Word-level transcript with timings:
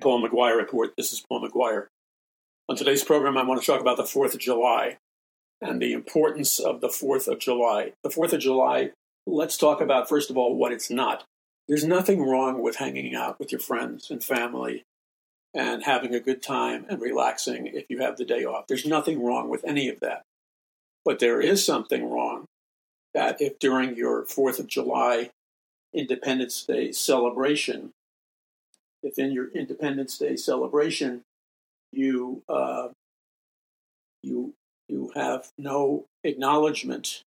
Paul 0.00 0.26
McGuire 0.26 0.56
Report. 0.56 0.94
This 0.96 1.12
is 1.12 1.24
Paul 1.28 1.48
McGuire. 1.48 1.86
On 2.68 2.76
today's 2.76 3.04
program, 3.04 3.36
I 3.36 3.44
want 3.44 3.60
to 3.60 3.66
talk 3.66 3.80
about 3.80 3.96
the 3.96 4.04
4th 4.04 4.34
of 4.34 4.40
July 4.40 4.98
and 5.60 5.80
the 5.80 5.92
importance 5.92 6.58
of 6.58 6.80
the 6.80 6.88
4th 6.88 7.28
of 7.28 7.38
July. 7.38 7.92
The 8.02 8.08
4th 8.08 8.32
of 8.32 8.40
July, 8.40 8.90
let's 9.26 9.56
talk 9.56 9.80
about, 9.80 10.08
first 10.08 10.30
of 10.30 10.36
all, 10.36 10.56
what 10.56 10.72
it's 10.72 10.90
not. 10.90 11.24
There's 11.68 11.84
nothing 11.84 12.22
wrong 12.22 12.62
with 12.62 12.76
hanging 12.76 13.14
out 13.14 13.38
with 13.38 13.52
your 13.52 13.60
friends 13.60 14.10
and 14.10 14.22
family 14.22 14.84
and 15.54 15.84
having 15.84 16.14
a 16.14 16.20
good 16.20 16.42
time 16.42 16.84
and 16.88 17.00
relaxing 17.00 17.66
if 17.66 17.84
you 17.88 18.00
have 18.00 18.16
the 18.16 18.24
day 18.24 18.44
off. 18.44 18.66
There's 18.66 18.86
nothing 18.86 19.22
wrong 19.22 19.48
with 19.48 19.64
any 19.64 19.88
of 19.88 20.00
that. 20.00 20.22
But 21.04 21.18
there 21.18 21.40
is 21.40 21.64
something 21.64 22.10
wrong 22.10 22.46
that 23.12 23.40
if 23.40 23.58
during 23.58 23.96
your 23.96 24.24
4th 24.24 24.58
of 24.58 24.66
July 24.66 25.30
Independence 25.92 26.64
Day 26.64 26.92
celebration, 26.92 27.92
if 29.04 29.18
in 29.18 29.30
your 29.32 29.48
Independence 29.50 30.18
Day 30.18 30.34
celebration 30.34 31.22
you 31.92 32.42
uh, 32.48 32.88
you 34.22 34.54
you 34.88 35.12
have 35.14 35.48
no 35.56 36.06
acknowledgement, 36.24 37.22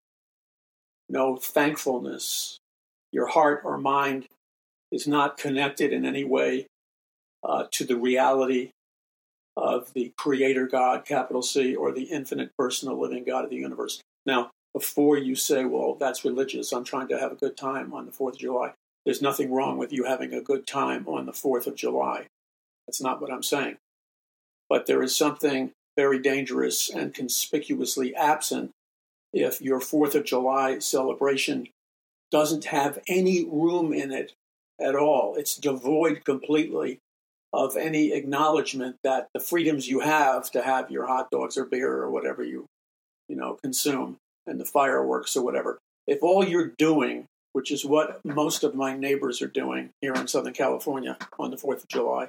no 1.10 1.36
thankfulness, 1.36 2.58
your 3.12 3.28
heart 3.28 3.62
or 3.64 3.78
mind 3.78 4.28
is 4.92 5.08
not 5.08 5.38
connected 5.38 5.94
in 5.94 6.06
any 6.06 6.24
way 6.24 6.68
uh, 7.44 7.66
to 7.72 7.86
the 7.86 7.96
reality 7.96 8.72
of 9.56 9.94
the 9.94 10.12
Creator 10.18 10.68
God, 10.68 11.06
capital 11.06 11.42
C, 11.42 11.76
or 11.76 11.92
the 11.92 12.04
infinite 12.04 12.52
personal 12.58 13.00
living 13.00 13.24
God 13.24 13.46
of 13.46 13.50
the 13.50 13.56
universe. 13.56 14.02
Now, 14.26 14.52
before 14.74 15.18
you 15.18 15.36
say, 15.36 15.64
well, 15.64 15.96
that's 15.96 16.26
religious, 16.26 16.74
I'm 16.74 16.84
trying 16.84 17.08
to 17.08 17.20
have 17.20 17.32
a 17.32 17.36
good 17.36 17.56
time 17.56 17.94
on 17.94 18.06
the 18.06 18.12
4th 18.12 18.34
of 18.34 18.40
July, 18.40 18.74
there's 19.06 19.22
nothing 19.22 19.52
wrong 19.52 19.78
with 19.78 19.94
you 19.94 20.06
having 20.06 20.34
a 20.34 20.42
good 20.42 20.66
time 20.66 21.08
on 21.08 21.26
the 21.26 21.32
4th 21.32 21.68
of 21.68 21.76
July. 21.76 22.28
That's 22.88 23.02
not 23.02 23.22
what 23.22 23.32
I'm 23.32 23.44
saying. 23.44 23.78
But 24.70 24.88
there 24.88 25.04
is 25.04 25.16
something 25.16 25.72
very 25.96 26.20
dangerous 26.20 26.90
and 26.90 27.14
conspicuously 27.14 28.16
absent 28.16 28.72
if 29.32 29.62
your 29.62 29.80
4th 29.80 30.16
of 30.16 30.26
July 30.26 30.80
celebration 30.80 31.68
doesn't 32.32 32.66
have 32.66 33.00
any 33.08 33.46
room 33.46 33.94
in 33.94 34.12
it 34.12 34.34
at 34.82 34.96
all. 34.96 35.36
It's 35.36 35.56
devoid 35.56 36.26
completely 36.26 37.00
of 37.54 37.78
any 37.78 38.12
acknowledgement 38.12 38.98
that 39.04 39.28
the 39.34 39.40
freedoms 39.40 39.88
you 39.88 40.02
have 40.02 40.52
to 40.52 40.62
have 40.62 40.92
your 40.92 41.06
hot 41.06 41.30
dogs 41.32 41.58
or 41.58 41.66
beer 41.66 41.94
or 41.94 42.10
whatever 42.10 42.44
you, 42.44 42.66
you 43.30 43.36
know, 43.36 43.58
consume 43.64 44.18
and 44.46 44.60
the 44.60 44.66
fireworks 44.66 45.38
or 45.38 45.44
whatever. 45.44 45.80
If 46.08 46.22
all 46.22 46.44
you're 46.44 46.74
doing, 46.78 47.28
which 47.56 47.72
is 47.72 47.86
what 47.86 48.20
most 48.26 48.66
of 48.66 48.76
my 48.76 48.98
neighbors 48.98 49.42
are 49.42 49.48
doing 49.48 49.90
here 50.02 50.14
in 50.14 50.28
Southern 50.28 50.52
California 50.52 51.18
on 51.40 51.52
the 51.52 51.56
4th 51.56 51.84
of 51.84 51.88
July, 51.88 52.28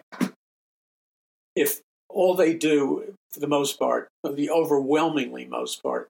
if 1.56 1.80
all 2.08 2.34
they 2.36 2.54
do, 2.54 3.12
for 3.32 3.40
the 3.40 3.48
most 3.48 3.76
part, 3.76 4.06
the 4.22 4.48
overwhelmingly 4.48 5.44
most 5.44 5.82
part, 5.82 6.08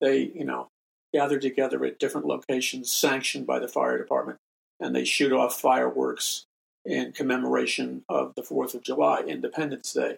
they, 0.00 0.32
you 0.34 0.46
know, 0.46 0.68
gather 1.12 1.38
together 1.38 1.84
at 1.84 1.98
different 1.98 2.26
locations 2.26 2.90
sanctioned 2.90 3.46
by 3.46 3.58
the 3.58 3.68
fire 3.68 3.98
department 3.98 4.38
and 4.80 4.96
they 4.96 5.04
shoot 5.04 5.30
off 5.30 5.60
fireworks 5.60 6.46
in 6.86 7.12
commemoration 7.12 8.02
of 8.08 8.32
the 8.34 8.42
4th 8.42 8.74
of 8.74 8.82
July, 8.82 9.20
Independence 9.20 9.92
Day. 9.92 10.16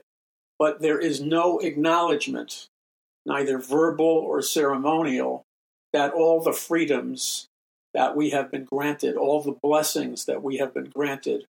But 0.56 0.80
there 0.80 1.00
is 1.00 1.20
no 1.20 1.58
acknowledgement 1.58 2.68
neither 3.26 3.58
verbal 3.58 4.06
or 4.06 4.40
ceremonial, 4.40 5.42
that 5.92 6.12
all 6.12 6.40
the 6.40 6.52
freedoms 6.52 7.48
that 7.96 8.14
we 8.14 8.28
have 8.28 8.50
been 8.50 8.64
granted, 8.64 9.16
all 9.16 9.40
the 9.40 9.56
blessings 9.62 10.26
that 10.26 10.42
we 10.42 10.58
have 10.58 10.74
been 10.74 10.90
granted, 10.94 11.46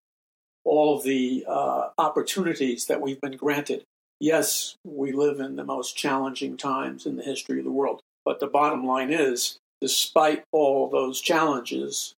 all 0.64 0.98
the 0.98 1.44
uh, 1.46 1.90
opportunities 1.98 2.86
that 2.86 3.02
we've 3.02 3.20
been 3.20 3.36
granted. 3.36 3.84
Yes, 4.18 4.74
we 4.82 5.12
live 5.12 5.40
in 5.40 5.56
the 5.56 5.64
most 5.64 5.94
challenging 5.94 6.56
times 6.56 7.04
in 7.04 7.16
the 7.16 7.22
history 7.22 7.58
of 7.58 7.66
the 7.66 7.70
world, 7.70 8.00
but 8.24 8.40
the 8.40 8.46
bottom 8.46 8.82
line 8.86 9.12
is, 9.12 9.58
despite 9.82 10.42
all 10.50 10.88
those 10.88 11.20
challenges, 11.20 12.14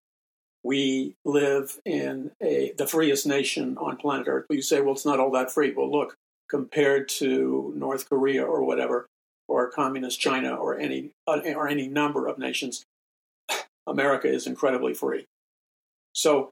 we 0.62 1.14
live 1.24 1.80
in 1.84 2.30
a, 2.40 2.72
the 2.78 2.86
freest 2.86 3.26
nation 3.26 3.76
on 3.78 3.96
planet 3.96 4.28
Earth. 4.28 4.46
You 4.48 4.62
say, 4.62 4.80
well, 4.80 4.94
it's 4.94 5.04
not 5.04 5.18
all 5.18 5.32
that 5.32 5.50
free. 5.50 5.72
Well, 5.72 5.90
look, 5.90 6.14
compared 6.48 7.08
to 7.08 7.72
North 7.74 8.08
Korea 8.08 8.44
or 8.44 8.62
whatever, 8.62 9.06
or 9.48 9.72
communist 9.72 10.20
China 10.20 10.54
or 10.54 10.78
any 10.78 11.10
or 11.26 11.66
any 11.66 11.88
number 11.88 12.28
of 12.28 12.38
nations, 12.38 12.84
America 13.86 14.28
is 14.28 14.46
incredibly 14.46 14.94
free. 14.94 15.24
So 16.12 16.50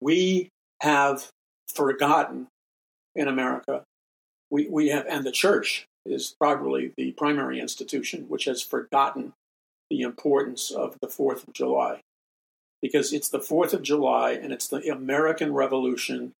we 0.00 0.48
have 0.80 1.28
forgotten 1.72 2.48
in 3.14 3.28
America. 3.28 3.84
We, 4.50 4.68
we 4.68 4.88
have, 4.88 5.06
and 5.06 5.24
the 5.24 5.32
church 5.32 5.86
is 6.04 6.34
probably 6.38 6.92
the 6.96 7.12
primary 7.12 7.60
institution 7.60 8.24
which 8.28 8.44
has 8.44 8.62
forgotten 8.62 9.32
the 9.90 10.00
importance 10.00 10.70
of 10.70 10.96
the 11.00 11.06
4th 11.06 11.46
of 11.46 11.54
July. 11.54 12.00
Because 12.80 13.12
it's 13.12 13.28
the 13.28 13.38
4th 13.38 13.72
of 13.72 13.82
July 13.82 14.32
and 14.32 14.52
it's 14.52 14.66
the 14.66 14.90
American 14.90 15.52
Revolution 15.52 16.32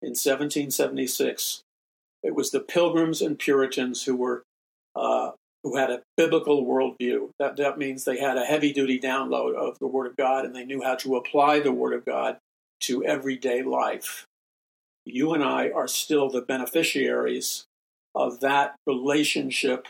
in 0.00 0.10
1776. 0.10 1.62
It 2.22 2.34
was 2.34 2.50
the 2.50 2.60
Pilgrims 2.60 3.20
and 3.20 3.38
Puritans 3.38 4.04
who 4.04 4.14
were 4.14 4.42
uh, 4.94 5.32
who 5.68 5.76
had 5.76 5.90
a 5.90 6.00
biblical 6.16 6.64
worldview. 6.64 7.28
That, 7.38 7.56
that 7.58 7.76
means 7.76 8.04
they 8.04 8.18
had 8.18 8.38
a 8.38 8.44
heavy 8.44 8.72
duty 8.72 8.98
download 8.98 9.54
of 9.54 9.78
the 9.78 9.86
Word 9.86 10.06
of 10.06 10.16
God 10.16 10.46
and 10.46 10.56
they 10.56 10.64
knew 10.64 10.82
how 10.82 10.94
to 10.96 11.16
apply 11.16 11.60
the 11.60 11.72
Word 11.72 11.92
of 11.92 12.06
God 12.06 12.38
to 12.80 13.04
everyday 13.04 13.62
life. 13.62 14.24
You 15.04 15.34
and 15.34 15.44
I 15.44 15.70
are 15.70 15.88
still 15.88 16.30
the 16.30 16.40
beneficiaries 16.40 17.66
of 18.14 18.40
that 18.40 18.76
relationship 18.86 19.88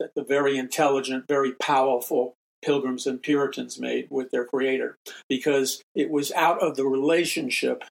that 0.00 0.10
the 0.14 0.24
very 0.24 0.56
intelligent, 0.56 1.26
very 1.28 1.52
powerful 1.52 2.34
Pilgrims 2.64 3.06
and 3.06 3.22
Puritans 3.22 3.78
made 3.78 4.08
with 4.10 4.30
their 4.30 4.44
Creator, 4.44 4.96
because 5.28 5.82
it 5.94 6.10
was 6.10 6.32
out 6.32 6.62
of 6.62 6.76
the 6.76 6.86
relationship 6.86 7.84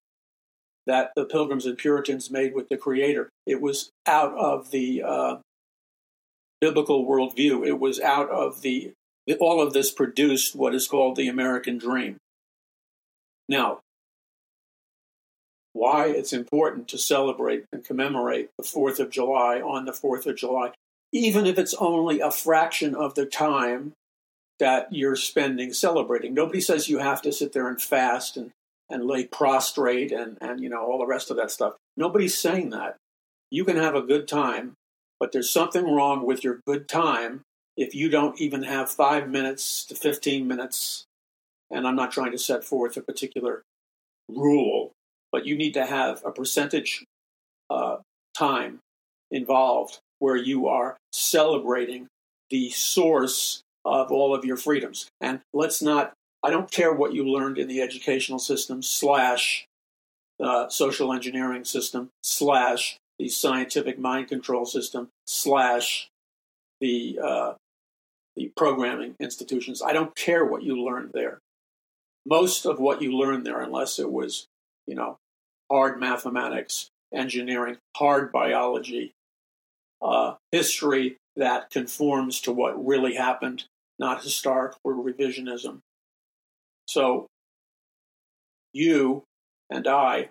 that 0.88 1.12
the 1.16 1.26
Pilgrims 1.26 1.66
and 1.66 1.78
Puritans 1.78 2.32
made 2.32 2.54
with 2.56 2.68
the 2.70 2.78
Creator. 2.78 3.30
It 3.46 3.62
was 3.62 3.92
out 4.06 4.34
of 4.38 4.72
the 4.72 5.04
uh, 5.04 5.36
biblical 6.62 7.06
worldview. 7.06 7.66
It 7.66 7.80
was 7.80 8.00
out 8.00 8.30
of 8.30 8.62
the, 8.62 8.94
all 9.40 9.62
of 9.62 9.74
this 9.74 9.92
produced 9.92 10.56
what 10.56 10.76
is 10.76 10.88
called 10.88 11.16
the 11.16 11.28
American 11.28 11.78
dream. 11.78 12.18
Now, 13.50 13.80
why 15.74 16.08
it's 16.08 16.34
important 16.34 16.88
to 16.90 16.98
celebrate 16.98 17.66
and 17.72 17.84
commemorate 17.84 18.50
the 18.58 18.64
4th 18.64 19.00
of 19.00 19.12
July 19.12 19.62
on 19.62 19.86
the 19.86 19.92
4th 19.92 20.26
of 20.26 20.36
July, 20.36 20.72
even 21.14 21.46
if 21.46 21.60
it's 21.60 21.76
only 21.76 22.20
a 22.20 22.32
fraction 22.32 22.96
of 22.96 23.14
the 23.14 23.26
time 23.26 23.94
that 24.60 24.92
you're 24.92 25.16
spending 25.16 25.72
celebrating. 25.72 26.34
Nobody 26.34 26.62
says 26.62 26.90
you 26.90 26.98
have 26.98 27.22
to 27.22 27.32
sit 27.32 27.54
there 27.54 27.68
and 27.68 27.80
fast 27.80 28.38
and, 28.38 28.52
and 28.90 29.06
lay 29.06 29.26
prostrate 29.26 30.12
and, 30.12 30.38
and 30.42 30.60
you 30.60 30.70
know 30.70 30.84
all 30.84 30.98
the 30.98 31.06
rest 31.06 31.30
of 31.30 31.38
that 31.38 31.52
stuff. 31.52 31.76
Nobody's 31.96 32.36
saying 32.38 32.72
that. 32.72 32.98
You 33.52 33.64
can 33.64 33.78
have 33.78 33.96
a 33.96 34.02
good 34.02 34.28
time 34.28 34.74
but 35.20 35.32
there's 35.32 35.50
something 35.50 35.84
wrong 35.84 36.26
with 36.26 36.44
your 36.44 36.62
good 36.66 36.88
time 36.88 37.42
if 37.76 37.94
you 37.94 38.10
don't 38.10 38.40
even 38.42 38.64
have 38.64 38.92
five 38.92 39.30
minutes 39.30 39.86
to 39.86 39.96
15 39.96 40.48
minutes. 40.48 41.06
And 41.70 41.88
I'm 41.88 41.96
not 41.96 42.12
trying 42.12 42.32
to 42.32 42.38
set 42.38 42.64
forth 42.64 42.98
a 42.98 43.02
particular 43.02 43.64
rule, 44.30 44.92
but 45.32 45.46
you 45.46 45.58
need 45.58 45.74
to 45.74 45.86
have 45.86 46.22
a 46.26 46.32
percentage 46.32 47.06
uh, 47.70 47.98
time 48.36 48.80
involved 49.32 50.00
where 50.20 50.36
you 50.36 50.68
are 50.68 50.98
celebrating 51.12 52.08
the 52.50 52.70
source 52.70 53.62
of 53.86 54.12
all 54.12 54.34
of 54.34 54.46
your 54.46 54.58
freedoms. 54.58 55.08
And 55.22 55.42
let's 55.54 55.82
not, 55.82 56.14
I 56.44 56.50
don't 56.50 56.72
care 56.72 56.94
what 56.94 57.14
you 57.14 57.26
learned 57.26 57.58
in 57.58 57.68
the 57.68 57.82
educational 57.82 58.40
system 58.40 58.82
slash 58.82 59.66
uh, 60.42 60.70
social 60.70 61.14
engineering 61.14 61.66
system 61.66 62.10
slash 62.24 62.98
the 63.20 63.30
scientific 63.30 63.98
mind 63.98 64.28
control 64.28 64.66
system 64.66 65.10
slash 65.26 66.10
the 66.80 67.20
uh, 67.24 67.54
the 68.36 68.52
programming 68.56 69.16
institutions. 69.20 69.82
I 69.82 69.94
don't 69.94 70.16
care 70.16 70.46
what 70.46 70.64
you 70.64 70.80
learned 70.82 71.12
there. 71.14 71.40
Most 72.26 72.66
of 72.66 72.80
what 72.80 73.02
you 73.02 73.18
learned 73.18 73.46
there, 73.46 73.62
unless 73.62 73.98
it 73.98 74.12
was, 74.12 74.46
you 74.86 74.94
know, 74.94 75.18
hard 75.72 76.00
mathematics, 76.00 76.90
engineering, 77.12 77.78
hard 77.96 78.32
biology, 78.32 79.14
uh, 80.02 80.36
history 80.52 81.18
that 81.36 81.72
conforms 81.72 82.40
to 82.42 82.52
what 82.52 82.86
really 82.86 83.16
happened, 83.16 83.64
not 83.98 84.24
historical 84.24 84.80
or 84.84 84.94
revisionism. 84.94 85.80
So, 86.86 87.28
you 88.74 89.24
and 89.70 89.88
I 89.88 90.30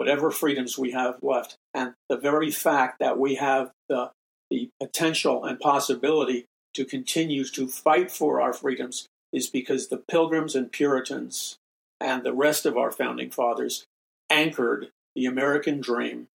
whatever 0.00 0.30
freedoms 0.30 0.78
we 0.78 0.92
have 0.92 1.16
left. 1.20 1.58
And 1.74 1.92
the 2.08 2.16
very 2.16 2.50
fact 2.50 3.00
that 3.00 3.18
we 3.18 3.34
have 3.34 3.70
the, 3.90 4.12
the 4.50 4.70
potential 4.80 5.44
and 5.44 5.60
possibility 5.60 6.46
to 6.72 6.86
continue 6.86 7.44
to 7.44 7.68
fight 7.68 8.10
for 8.10 8.40
our 8.40 8.54
freedoms 8.54 9.08
is 9.30 9.48
because 9.48 9.88
the 9.88 9.98
Pilgrims 9.98 10.56
and 10.56 10.72
Puritans 10.72 11.58
and 12.00 12.22
the 12.22 12.32
rest 12.32 12.64
of 12.64 12.78
our 12.78 12.90
founding 12.90 13.30
fathers 13.30 13.84
anchored 14.30 14.88
the 15.14 15.26
American 15.26 15.82
dream, 15.82 16.28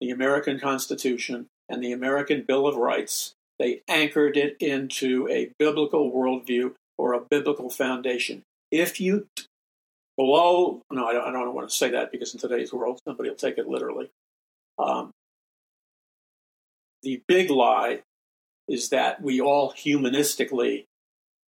the 0.00 0.08
American 0.08 0.58
Constitution, 0.58 1.48
and 1.68 1.84
the 1.84 1.92
American 1.92 2.46
Bill 2.48 2.66
of 2.66 2.76
Rights. 2.76 3.34
They 3.58 3.82
anchored 3.88 4.38
it 4.38 4.56
into 4.58 5.28
a 5.28 5.50
biblical 5.58 6.10
worldview 6.10 6.76
or 6.96 7.12
a 7.12 7.20
biblical 7.20 7.68
foundation. 7.68 8.42
If 8.70 9.02
you 9.02 9.26
blow, 10.22 10.82
no, 10.90 11.06
I 11.06 11.12
don't, 11.12 11.28
I 11.28 11.32
don't 11.32 11.54
want 11.54 11.68
to 11.68 11.74
say 11.74 11.90
that 11.90 12.12
because 12.12 12.32
in 12.32 12.38
today's 12.38 12.72
world, 12.72 13.00
somebody 13.06 13.28
will 13.28 13.36
take 13.36 13.58
it 13.58 13.66
literally. 13.66 14.10
Um, 14.78 15.10
the 17.02 17.22
big 17.26 17.50
lie 17.50 18.02
is 18.68 18.90
that 18.90 19.20
we 19.20 19.40
all 19.40 19.72
humanistically, 19.72 20.84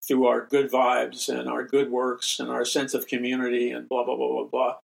through 0.08 0.26
our 0.26 0.46
good 0.46 0.70
vibes 0.70 1.28
and 1.28 1.48
our 1.48 1.64
good 1.64 1.90
works 1.90 2.40
and 2.40 2.50
our 2.50 2.64
sense 2.64 2.94
of 2.94 3.06
community 3.06 3.70
and 3.70 3.88
blah, 3.88 4.04
blah, 4.04 4.16
blah, 4.16 4.28
blah, 4.28 4.44
blah, 4.44 4.74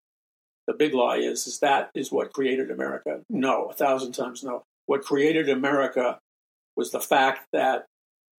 the 0.67 0.75
big 0.75 0.94
lie 0.94 1.17
is, 1.17 1.46
is 1.46 1.58
that 1.61 1.91
is 1.94 2.12
what 2.12 2.32
created 2.32 2.70
America. 2.70 3.23
No, 3.31 3.64
a 3.64 3.73
thousand 3.73 4.12
times 4.12 4.44
no. 4.44 4.62
What 4.87 5.02
created 5.02 5.49
America 5.49 6.19
was 6.76 6.91
the 6.91 7.00
fact 7.00 7.46
that 7.52 7.87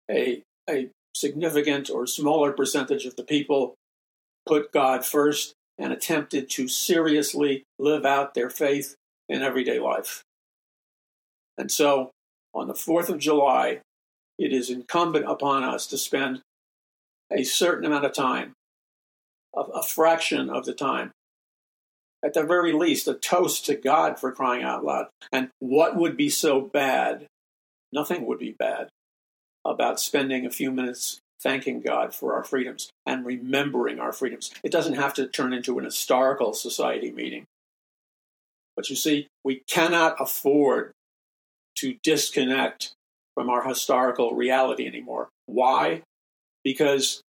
a, 0.10 0.44
a 0.70 0.90
significant 1.16 1.90
or 1.90 2.06
smaller 2.06 2.52
percentage 2.54 3.06
of 3.06 3.16
the 3.16 3.24
people 3.24 3.76
put 4.46 4.72
God 4.72 5.06
first 5.06 5.54
and 5.78 5.94
attempted 5.94 6.50
to 6.52 6.68
seriously 6.68 7.64
live 7.78 8.06
out 8.06 8.34
their 8.34 8.50
faith 8.50 8.96
in 9.28 9.42
everyday 9.42 9.80
life. 9.80 10.24
And 11.58 11.72
so 11.72 12.12
on 12.54 12.68
the 12.68 12.74
4th 12.74 13.10
of 13.10 13.20
July, 13.20 13.82
it 14.38 14.54
is 14.54 14.70
incumbent 14.70 15.26
upon 15.26 15.64
us 15.64 15.86
to 15.88 15.98
spend 15.98 16.42
a 17.32 17.44
certain 17.44 17.86
amount 17.86 18.06
of 18.06 18.14
time, 18.14 18.54
a, 19.56 19.62
a 19.62 19.84
fraction 19.84 20.50
of 20.50 20.66
the 20.66 20.74
time, 20.74 21.12
at 22.24 22.34
the 22.34 22.44
very 22.44 22.74
least, 22.74 23.08
a 23.08 23.14
toast 23.14 23.66
to 23.66 23.76
God 23.76 24.20
for 24.20 24.32
crying 24.32 24.64
out 24.64 24.84
loud. 24.84 25.08
And 25.32 25.50
what 25.60 25.96
would 25.96 26.18
be 26.18 26.30
so 26.30 26.62
bad? 26.62 27.28
Nothing 27.94 28.26
would 28.26 28.40
be 28.40 28.56
bad 28.58 28.90
about 29.66 30.00
spending 30.00 30.46
a 30.46 30.52
few 30.52 30.72
minutes 30.72 31.20
thanking 31.42 31.82
God 31.82 32.14
for 32.14 32.34
our 32.36 32.44
freedoms 32.44 32.90
and 33.06 33.26
remembering 33.26 34.00
our 34.00 34.12
freedoms. 34.12 34.52
It 34.64 34.72
doesn't 34.72 34.96
have 34.96 35.14
to 35.16 35.28
turn 35.28 35.54
into 35.54 35.80
an 35.80 35.86
historical 35.86 36.54
society 36.54 37.12
meeting. 37.12 37.46
But 38.76 38.90
you 38.90 38.96
see, 38.96 39.28
we 39.44 39.64
cannot 39.68 40.16
afford 40.20 40.92
to 41.78 41.98
disconnect 42.04 42.94
from 43.36 43.50
our 43.50 43.68
historical 43.68 44.36
reality 44.36 44.86
anymore. 44.86 45.30
Why? 45.46 46.02
Because 46.64 47.22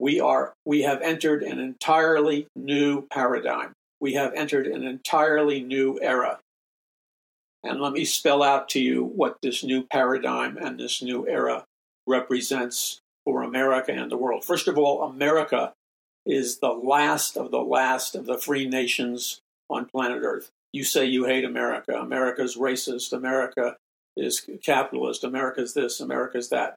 we 0.00 0.20
are 0.20 0.52
we 0.64 0.82
have 0.82 1.00
entered 1.02 1.42
an 1.42 1.58
entirely 1.60 2.48
new 2.56 3.06
paradigm. 3.12 3.72
We 4.00 4.14
have 4.14 4.34
entered 4.34 4.66
an 4.66 4.84
entirely 4.84 5.62
new 5.62 5.98
era. 6.02 6.40
And 7.62 7.80
let 7.80 7.92
me 7.92 8.04
spell 8.04 8.42
out 8.42 8.68
to 8.70 8.80
you 8.80 9.04
what 9.04 9.38
this 9.42 9.64
new 9.64 9.84
paradigm 9.84 10.58
and 10.58 10.78
this 10.78 11.00
new 11.00 11.26
era 11.26 11.64
represents 12.06 13.00
for 13.24 13.42
America 13.42 13.92
and 13.92 14.10
the 14.10 14.16
world. 14.16 14.44
First 14.44 14.68
of 14.68 14.78
all, 14.78 15.02
America 15.02 15.72
is 16.26 16.58
the 16.58 16.72
last 16.72 17.36
of 17.36 17.50
the 17.50 17.62
last 17.62 18.14
of 18.14 18.26
the 18.26 18.38
free 18.38 18.66
nations 18.66 19.40
on 19.68 19.86
planet 19.86 20.22
Earth. 20.22 20.50
You 20.72 20.84
say 20.84 21.04
you 21.04 21.24
hate 21.24 21.44
America. 21.44 21.92
America's 21.94 22.56
racist. 22.56 23.12
America 23.12 23.76
is 24.16 24.46
capitalist. 24.62 25.24
America's 25.24 25.74
this. 25.74 26.00
America's 26.00 26.48
that. 26.48 26.76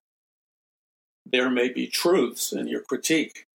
There 1.26 1.50
may 1.50 1.70
be 1.70 1.88
truths 1.88 2.54
in 2.54 2.68
your 2.68 2.82
critique. 2.82 3.46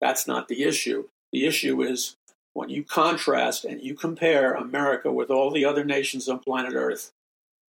That's 0.00 0.26
not 0.26 0.48
the 0.48 0.62
issue. 0.64 1.08
The 1.32 1.46
issue 1.46 1.82
is 1.82 2.16
when 2.54 2.68
you 2.68 2.84
contrast 2.84 3.64
and 3.64 3.82
you 3.82 3.94
compare 3.94 4.54
America 4.54 5.10
with 5.10 5.30
all 5.30 5.50
the 5.50 5.64
other 5.64 5.84
nations 5.84 6.28
on 6.28 6.38
planet 6.40 6.74
Earth, 6.74 7.10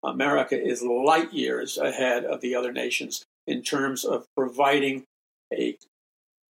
America 0.05 0.61
is 0.61 0.83
light 0.83 1.33
years 1.33 1.77
ahead 1.77 2.25
of 2.25 2.41
the 2.41 2.55
other 2.55 2.73
nations 2.73 3.25
in 3.49 3.63
terms 3.63 4.05
of 4.05 4.27
providing 4.37 5.05
a 5.53 5.77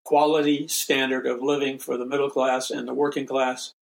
quality 0.05 0.65
standard 0.67 1.27
of 1.27 1.43
living 1.43 1.77
for 1.77 1.97
the 1.97 2.05
middle 2.05 2.29
class 2.29 2.71
and 2.71 2.87
the 2.87 2.93
working 2.93 3.25
class, 3.25 3.73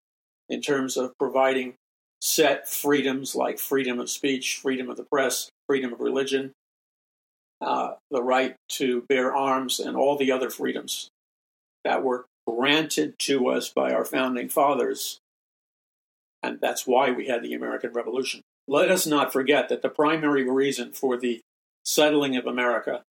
in 0.50 0.62
terms 0.62 0.98
of 0.98 1.14
providing 1.20 1.76
set 2.20 2.68
freedoms 2.68 3.36
like 3.36 3.60
freedom 3.60 4.00
of 4.00 4.10
speech, 4.10 4.58
freedom 4.58 4.90
of 4.90 4.98
the 4.98 5.04
press, 5.04 5.50
freedom 5.68 5.94
of 5.94 6.00
religion, 6.00 6.52
uh, 7.62 7.94
the 8.10 8.24
right 8.24 8.56
to 8.68 9.04
bear 9.08 9.36
arms, 9.36 9.80
and 9.80 9.96
all 9.96 10.18
the 10.18 10.32
other 10.32 10.50
freedoms 10.50 11.10
that 11.84 12.04
were 12.04 12.26
granted 12.48 13.14
to 13.20 13.48
us 13.48 13.70
by 13.70 13.94
our 13.94 14.06
founding 14.06 14.50
fathers. 14.50 15.20
And 16.42 16.60
that's 16.60 16.88
why 16.88 17.12
we 17.12 17.28
had 17.28 17.44
the 17.44 17.54
American 17.54 17.94
Revolution. 17.94 18.42
Let 18.68 18.90
us 18.90 19.06
not 19.06 19.32
forget 19.32 19.70
that 19.70 19.82
the 19.82 19.90
primary 19.90 20.50
reason 20.50 20.94
for 20.94 21.16
the 21.16 21.42
settling 21.84 22.36
of 22.36 22.46
America 22.46 23.04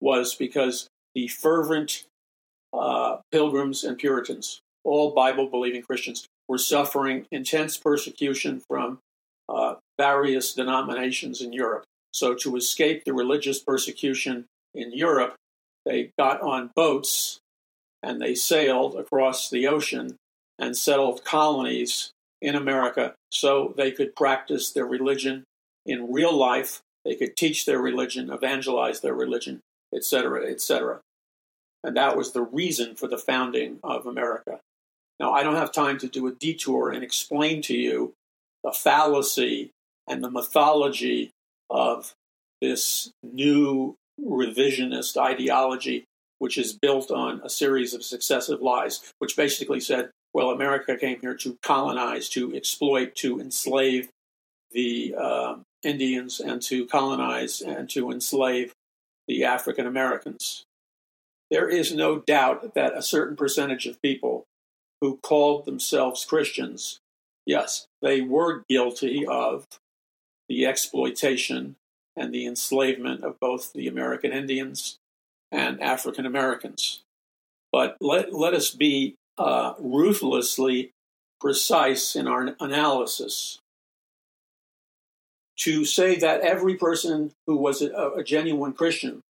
was 0.00 0.34
because 0.34 0.88
the 1.14 1.28
fervent 1.28 2.04
uh, 2.72 3.18
pilgrims 3.32 3.84
and 3.84 3.98
Puritans, 3.98 4.60
all 4.84 5.14
Bible 5.14 5.48
believing 5.48 5.82
Christians, 5.82 6.26
were 6.48 6.58
suffering 6.58 7.26
intense 7.30 7.76
persecution 7.76 8.62
from 8.66 8.98
uh, 9.48 9.74
various 9.98 10.54
denominations 10.54 11.40
in 11.40 11.52
Europe. 11.52 11.84
So, 12.12 12.34
to 12.34 12.56
escape 12.56 13.04
the 13.04 13.12
religious 13.12 13.60
persecution 13.60 14.46
in 14.74 14.92
Europe, 14.92 15.34
they 15.84 16.10
got 16.18 16.40
on 16.40 16.70
boats 16.74 17.40
and 18.02 18.20
they 18.20 18.34
sailed 18.34 18.94
across 18.96 19.50
the 19.50 19.66
ocean 19.66 20.16
and 20.58 20.76
settled 20.76 21.24
colonies 21.24 22.10
in 22.40 22.54
America 22.54 23.14
so 23.30 23.74
they 23.76 23.90
could 23.90 24.14
practice 24.14 24.70
their 24.72 24.86
religion 24.86 25.44
in 25.84 26.12
real 26.12 26.36
life 26.36 26.80
they 27.04 27.14
could 27.14 27.36
teach 27.36 27.64
their 27.64 27.80
religion, 27.80 28.30
evangelize 28.30 29.00
their 29.00 29.14
religion, 29.14 29.60
etc., 29.94 30.46
etc. 30.50 31.00
And 31.84 31.96
that 31.96 32.16
was 32.16 32.32
the 32.32 32.42
reason 32.42 32.96
for 32.96 33.06
the 33.06 33.18
founding 33.18 33.78
of 33.82 34.06
America. 34.06 34.60
Now, 35.20 35.32
I 35.32 35.42
don't 35.42 35.56
have 35.56 35.72
time 35.72 35.98
to 35.98 36.08
do 36.08 36.26
a 36.26 36.32
detour 36.32 36.90
and 36.90 37.02
explain 37.02 37.62
to 37.62 37.76
you 37.76 38.14
the 38.62 38.72
fallacy 38.72 39.70
and 40.08 40.22
the 40.22 40.30
mythology 40.30 41.30
of 41.70 42.14
this 42.60 43.10
new 43.22 43.94
revisionist 44.20 45.16
ideology, 45.16 46.04
which 46.38 46.58
is 46.58 46.72
built 46.72 47.10
on 47.10 47.40
a 47.44 47.50
series 47.50 47.94
of 47.94 48.04
successive 48.04 48.60
lies, 48.60 49.12
which 49.18 49.36
basically 49.36 49.80
said, 49.80 50.10
well, 50.32 50.50
America 50.50 50.96
came 50.96 51.20
here 51.20 51.34
to 51.34 51.56
colonize, 51.62 52.28
to 52.30 52.54
exploit, 52.54 53.14
to 53.16 53.40
enslave 53.40 54.08
the 54.72 55.14
uh, 55.18 55.56
Indians 55.82 56.40
and 56.40 56.60
to 56.62 56.86
colonize 56.86 57.60
and 57.60 57.88
to 57.90 58.10
enslave 58.10 58.72
the 59.26 59.44
African 59.44 59.86
Americans. 59.86 60.64
There 61.50 61.68
is 61.68 61.94
no 61.94 62.18
doubt 62.18 62.74
that 62.74 62.96
a 62.96 63.02
certain 63.02 63.36
percentage 63.36 63.86
of 63.86 64.02
people 64.02 64.46
who 65.00 65.18
called 65.22 65.64
themselves 65.64 66.24
Christians, 66.24 66.98
yes, 67.46 67.86
they 68.02 68.20
were 68.20 68.64
guilty 68.68 69.26
of 69.26 69.66
the 70.48 70.66
exploitation 70.66 71.76
and 72.16 72.32
the 72.32 72.46
enslavement 72.46 73.22
of 73.22 73.38
both 73.40 73.72
the 73.72 73.86
American 73.86 74.32
Indians 74.32 74.98
and 75.52 75.80
African 75.80 76.26
Americans. 76.26 77.00
But 77.70 77.96
let, 78.00 78.32
let 78.32 78.54
us 78.54 78.70
be 78.70 79.14
uh, 79.36 79.74
ruthlessly 79.78 80.90
precise 81.40 82.16
in 82.16 82.26
our 82.26 82.56
analysis 82.60 83.58
to 85.58 85.84
say 85.84 86.16
that 86.16 86.40
every 86.40 86.76
person 86.76 87.32
who 87.46 87.56
was 87.56 87.82
a, 87.82 88.12
a 88.16 88.22
genuine 88.22 88.72
Christian 88.72 89.22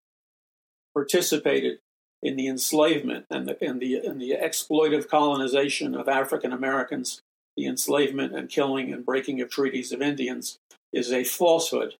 participated 0.94 1.78
in 2.22 2.36
the 2.36 2.48
enslavement 2.48 3.26
and 3.30 3.46
the, 3.46 3.64
and 3.64 3.80
the, 3.80 3.96
and 3.96 4.20
the 4.20 4.32
exploitive 4.32 5.08
colonization 5.08 5.94
of 5.94 6.08
African 6.08 6.52
Americans, 6.52 7.22
the 7.56 7.66
enslavement 7.66 8.34
and 8.34 8.48
killing 8.48 8.92
and 8.92 9.06
breaking 9.06 9.40
of 9.40 9.50
treaties 9.50 9.92
of 9.92 10.02
Indians, 10.02 10.58
is 10.92 11.12
a 11.12 11.24
falsehood. 11.24 11.94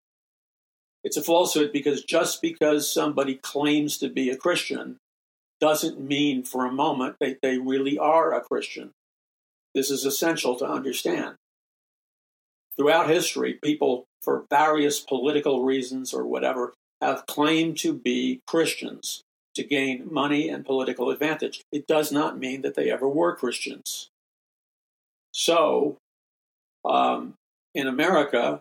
It's 1.04 1.16
a 1.16 1.22
falsehood 1.22 1.72
because 1.72 2.02
just 2.02 2.42
because 2.42 2.92
somebody 2.92 3.36
claims 3.36 3.98
to 3.98 4.08
be 4.08 4.30
a 4.30 4.36
Christian 4.36 4.98
doesn't 5.60 6.00
mean 6.00 6.42
for 6.44 6.66
a 6.66 6.72
moment 6.72 7.16
that 7.20 7.38
they 7.42 7.58
really 7.58 7.98
are 7.98 8.32
a 8.32 8.40
Christian. 8.40 8.92
This 9.74 9.90
is 9.90 10.04
essential 10.04 10.56
to 10.56 10.66
understand. 10.66 11.36
Throughout 12.78 13.10
history, 13.10 13.54
people 13.54 14.06
for 14.22 14.44
various 14.50 15.00
political 15.00 15.64
reasons 15.64 16.12
or 16.12 16.26
whatever, 16.26 16.74
have 17.00 17.26
claimed 17.26 17.78
to 17.78 17.92
be 17.92 18.40
Christians 18.46 19.22
to 19.54 19.64
gain 19.64 20.12
money 20.12 20.48
and 20.48 20.64
political 20.64 21.10
advantage. 21.10 21.62
It 21.72 21.86
does 21.86 22.12
not 22.12 22.38
mean 22.38 22.62
that 22.62 22.74
they 22.74 22.90
ever 22.90 23.08
were 23.08 23.34
Christians. 23.34 24.08
So, 25.32 25.96
um, 26.84 27.34
in 27.74 27.86
America, 27.86 28.60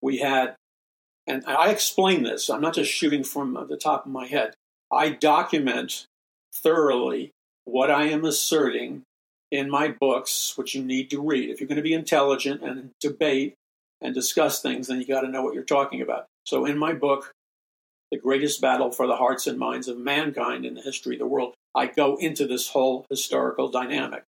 we 0.00 0.18
had, 0.18 0.56
and 1.26 1.44
I 1.46 1.70
explain 1.70 2.22
this, 2.22 2.50
I'm 2.50 2.60
not 2.60 2.74
just 2.74 2.92
shooting 2.92 3.24
from 3.24 3.66
the 3.68 3.76
top 3.76 4.06
of 4.06 4.12
my 4.12 4.26
head. 4.26 4.54
I 4.92 5.10
document 5.10 6.06
thoroughly 6.54 7.30
what 7.64 7.90
I 7.90 8.04
am 8.04 8.24
asserting 8.24 9.02
in 9.52 9.70
my 9.70 9.88
books, 9.88 10.54
which 10.56 10.74
you 10.74 10.82
need 10.82 11.10
to 11.10 11.20
read. 11.20 11.50
If 11.50 11.60
you're 11.60 11.68
going 11.68 11.76
to 11.76 11.82
be 11.82 11.92
intelligent 11.92 12.62
and 12.62 12.90
debate 13.00 13.54
and 14.00 14.14
discuss 14.14 14.62
things, 14.62 14.88
then 14.88 14.98
you 14.98 15.06
got 15.06 15.20
to 15.20 15.28
know 15.28 15.42
what 15.42 15.54
you're 15.54 15.62
talking 15.62 16.00
about. 16.00 16.26
So, 16.44 16.64
in 16.64 16.78
my 16.78 16.94
book, 16.94 17.34
The 18.10 18.18
Greatest 18.18 18.62
Battle 18.62 18.90
for 18.90 19.06
the 19.06 19.16
Hearts 19.16 19.46
and 19.46 19.58
Minds 19.58 19.88
of 19.88 19.98
Mankind 19.98 20.64
in 20.64 20.74
the 20.74 20.80
History 20.80 21.16
of 21.16 21.20
the 21.20 21.26
World, 21.26 21.52
I 21.74 21.86
go 21.86 22.16
into 22.16 22.46
this 22.46 22.70
whole 22.70 23.04
historical 23.10 23.68
dynamic. 23.68 24.24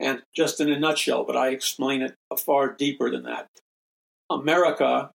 And 0.00 0.22
just 0.34 0.60
in 0.60 0.70
a 0.70 0.80
nutshell, 0.80 1.24
but 1.24 1.36
I 1.36 1.50
explain 1.50 2.02
it 2.02 2.14
far 2.38 2.72
deeper 2.72 3.10
than 3.10 3.24
that. 3.24 3.48
America 4.30 5.10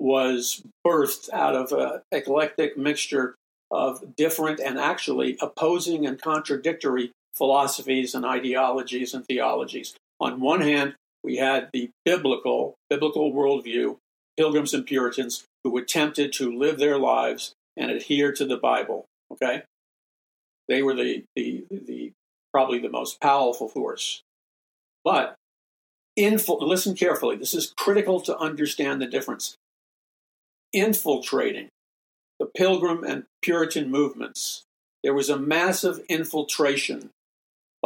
was 0.00 0.62
birthed 0.84 1.30
out 1.32 1.54
of 1.54 1.72
an 1.72 2.00
eclectic 2.10 2.76
mixture 2.76 3.36
of 3.70 4.16
different 4.16 4.60
and 4.60 4.78
actually 4.78 5.36
opposing 5.40 6.06
and 6.06 6.20
contradictory 6.20 7.12
philosophies 7.36 8.14
and 8.14 8.24
ideologies 8.24 9.14
and 9.14 9.24
theologies. 9.26 9.94
On 10.20 10.40
one 10.40 10.62
hand, 10.62 10.94
we 11.22 11.36
had 11.36 11.70
the 11.72 11.90
biblical, 12.04 12.76
biblical 12.88 13.32
worldview, 13.32 13.96
pilgrims 14.36 14.72
and 14.74 14.86
Puritans 14.86 15.44
who 15.64 15.76
attempted 15.76 16.32
to 16.34 16.56
live 16.56 16.78
their 16.78 16.98
lives 16.98 17.52
and 17.76 17.90
adhere 17.90 18.32
to 18.32 18.44
the 18.44 18.56
Bible. 18.56 19.06
Okay? 19.32 19.62
They 20.68 20.82
were 20.82 20.94
the, 20.94 21.24
the, 21.34 21.64
the 21.70 22.12
probably 22.52 22.78
the 22.78 22.88
most 22.88 23.20
powerful 23.20 23.68
force. 23.68 24.22
But 25.04 25.34
infil- 26.18 26.60
listen 26.62 26.94
carefully, 26.94 27.36
this 27.36 27.54
is 27.54 27.74
critical 27.76 28.20
to 28.22 28.38
understand 28.38 29.00
the 29.00 29.06
difference. 29.06 29.56
Infiltrating 30.72 31.68
the 32.38 32.46
Pilgrim 32.46 33.04
and 33.04 33.24
Puritan 33.42 33.90
movements, 33.90 34.62
there 35.02 35.14
was 35.14 35.28
a 35.28 35.38
massive 35.38 36.00
infiltration 36.08 37.10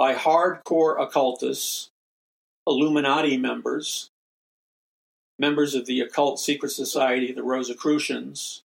by 0.01 0.15
hardcore 0.15 0.99
occultists, 0.99 1.91
Illuminati 2.67 3.37
members, 3.37 4.09
members 5.39 5.75
of 5.75 5.85
the 5.85 6.01
occult 6.01 6.41
secret 6.41 6.71
society, 6.71 7.33
the 7.33 7.43
Rosicrucians, 7.43 8.63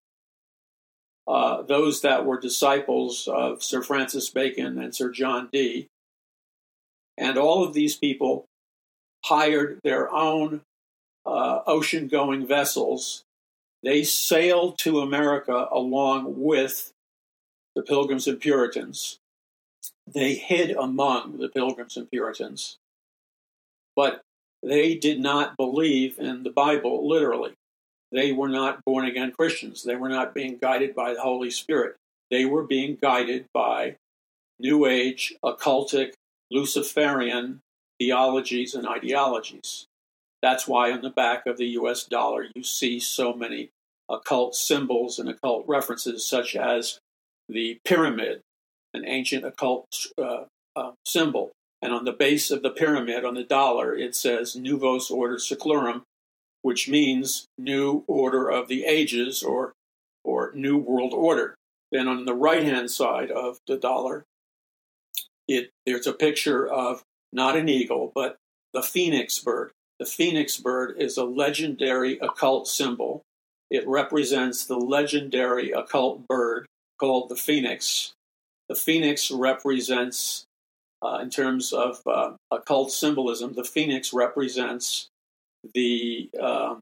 uh, 1.27 1.63
those 1.63 2.03
that 2.03 2.25
were 2.25 2.39
disciples 2.39 3.27
of 3.27 3.65
Sir 3.65 3.83
Francis 3.83 4.31
Bacon 4.31 4.79
and 4.79 4.95
Sir 4.95 5.11
John 5.11 5.49
Dee. 5.53 5.89
And 7.19 7.37
all 7.37 7.65
of 7.65 7.75
these 7.75 7.97
people 7.97 8.45
hired 9.25 9.81
their 9.83 10.09
own 10.15 10.61
uh, 11.27 11.63
ocean 11.67 12.07
going 12.07 12.47
vessels. 12.47 13.25
They 13.83 14.05
sailed 14.05 14.79
to 14.83 15.01
America 15.01 15.67
along 15.73 16.41
with 16.45 16.93
the 17.75 17.83
Pilgrims 17.83 18.29
and 18.29 18.39
Puritans. 18.39 19.19
They 20.07 20.35
hid 20.35 20.71
among 20.71 21.39
the 21.39 21.49
Pilgrims 21.49 21.97
and 21.97 22.11
Puritans, 22.11 22.77
but 23.97 24.23
they 24.63 24.95
did 24.95 25.21
not 25.21 25.57
believe 25.57 26.19
in 26.19 26.43
the 26.43 26.51
Bible 26.51 27.09
literally. 27.09 27.55
They 28.13 28.33
were 28.33 28.49
not 28.49 28.85
born 28.85 29.07
again 29.07 29.33
Christians. 29.33 29.83
They 29.83 29.97
were 29.97 30.09
not 30.09 30.35
being 30.35 30.59
guided 30.59 30.95
by 30.95 31.15
the 31.15 31.21
Holy 31.21 31.51
Spirit. 31.51 31.97
They 32.31 32.45
were 32.45 32.63
being 32.63 32.97
guided 33.01 33.47
by 33.53 33.97
New 34.59 34.87
Age, 34.87 35.35
occultic, 35.45 36.13
Luciferian 36.51 37.61
theologies 37.99 38.75
and 38.75 38.87
ideologies. 38.87 39.87
That's 40.43 40.69
why 40.69 40.93
on 40.93 41.01
the 41.01 41.11
back 41.11 41.47
of 41.47 41.57
the 41.57 41.69
US 41.79 42.05
dollar 42.05 42.47
you 42.55 42.63
see 42.63 43.01
so 43.01 43.33
many 43.33 43.71
occult 44.09 44.55
symbols 44.55 45.19
and 45.19 45.29
occult 45.29 45.65
references, 45.67 46.27
such 46.27 46.55
as 46.55 47.01
the 47.49 47.81
pyramid, 47.85 48.43
an 48.95 49.05
ancient 49.07 49.45
occult 49.45 50.07
uh, 50.17 50.45
uh, 50.77 50.93
symbol. 51.05 51.53
And 51.83 51.93
on 51.93 52.05
the 52.05 52.13
base 52.13 52.51
of 52.51 52.63
the 52.63 52.71
pyramid, 52.71 53.25
on 53.25 53.35
the 53.35 53.45
dollar, 53.45 53.95
it 53.95 54.15
says 54.15 54.57
Novus 54.57 55.11
Ordo 55.11 55.37
Seclorum, 55.37 56.03
which 56.63 56.89
means 56.89 57.47
New 57.59 58.05
Order 58.07 58.49
of 58.49 58.69
the 58.69 58.85
Ages 58.87 59.43
or, 59.43 59.75
or 60.25 60.53
New 60.55 60.79
World 60.79 61.13
Order. 61.13 61.57
Then 61.93 62.09
on 62.09 62.25
the 62.25 62.35
right 62.35 62.63
hand 62.63 62.91
side 62.91 63.31
of 63.31 63.59
the 63.67 63.77
dollar, 63.77 64.25
it, 65.47 65.71
there's 65.85 66.07
a 66.07 66.15
picture 66.15 66.67
of 66.67 67.03
not 67.35 67.57
an 67.57 67.69
eagle, 67.69 68.11
but 68.15 68.37
the 68.73 68.83
phoenix 68.83 69.39
bird. 69.39 69.73
The 69.99 70.07
phoenix 70.07 70.57
bird 70.57 70.97
is 70.99 71.19
a 71.19 71.25
legendary 71.25 72.19
occult 72.19 72.67
symbol. 72.67 73.23
It 73.71 73.87
represents 73.87 74.65
the 74.65 74.79
legendary 74.79 75.71
occult 75.71 76.27
bird 76.27 76.67
called 76.99 77.29
the 77.29 77.37
phoenix. 77.37 78.14
The 78.69 78.75
phoenix 78.75 79.31
represents, 79.31 80.45
uh, 81.03 81.19
in 81.23 81.31
terms 81.31 81.73
of 81.73 82.01
uh, 82.07 82.33
occult 82.51 82.93
symbolism, 82.93 83.53
the 83.55 83.65
phoenix 83.65 84.13
represents 84.13 85.09
the 85.75 86.31
uh, 86.41 86.77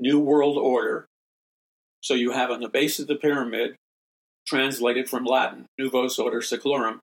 New 0.00 0.18
World 0.18 0.58
Order. 0.58 1.06
So 2.02 2.14
you 2.14 2.32
have 2.32 2.50
on 2.50 2.60
the 2.60 2.68
base 2.68 2.98
of 2.98 3.06
the 3.06 3.14
pyramid, 3.14 3.76
translated 4.46 5.08
from 5.08 5.24
Latin, 5.24 5.66
Novus 5.78 6.18
Ordo 6.18 6.38
Seclorum, 6.38 6.98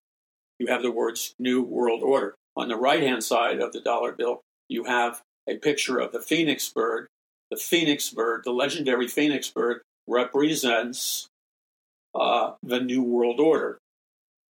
you 0.59 0.67
have 0.67 0.83
the 0.83 0.91
words 0.91 1.33
New 1.39 1.63
World 1.63 2.03
Order. 2.03 2.35
On 2.55 2.67
the 2.67 2.75
right 2.75 3.01
hand 3.01 3.23
side 3.23 3.59
of 3.59 3.73
the 3.73 3.81
dollar 3.81 4.11
bill, 4.11 4.41
you 4.69 4.83
have 4.83 5.21
a 5.49 5.57
picture 5.57 5.97
of 5.97 6.11
the 6.11 6.21
phoenix 6.21 6.69
bird. 6.69 7.07
The 7.49 7.57
phoenix 7.57 8.11
bird, 8.11 8.43
the 8.45 8.51
legendary 8.51 9.07
phoenix 9.07 9.49
bird, 9.49 9.81
represents 10.05 11.27
uh, 12.13 12.51
the 12.61 12.79
New 12.79 13.01
World 13.01 13.39
Order. 13.39 13.79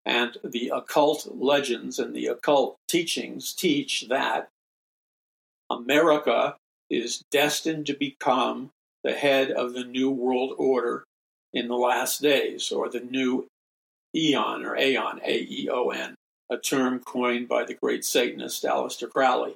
And 0.05 0.37
the 0.43 0.71
occult 0.73 1.27
legends 1.35 1.99
and 1.99 2.15
the 2.15 2.27
occult 2.27 2.77
teachings 2.87 3.53
teach 3.53 4.07
that 4.09 4.49
America 5.69 6.55
is 6.89 7.23
destined 7.31 7.85
to 7.85 7.93
become 7.93 8.71
the 9.03 9.13
head 9.13 9.51
of 9.51 9.73
the 9.73 9.83
New 9.83 10.09
World 10.09 10.53
Order 10.57 11.03
in 11.53 11.67
the 11.67 11.75
last 11.75 12.21
days, 12.21 12.71
or 12.71 12.89
the 12.89 12.99
new 12.99 13.47
eon, 14.15 14.65
or 14.65 14.77
aeon, 14.77 15.19
A 15.23 15.39
E 15.49 15.69
O 15.71 15.89
N, 15.89 16.15
a 16.49 16.57
term 16.57 16.99
coined 16.99 17.47
by 17.47 17.63
the 17.63 17.73
great 17.73 18.05
Satanist 18.05 18.63
Aleister 18.63 19.09
Crowley. 19.09 19.55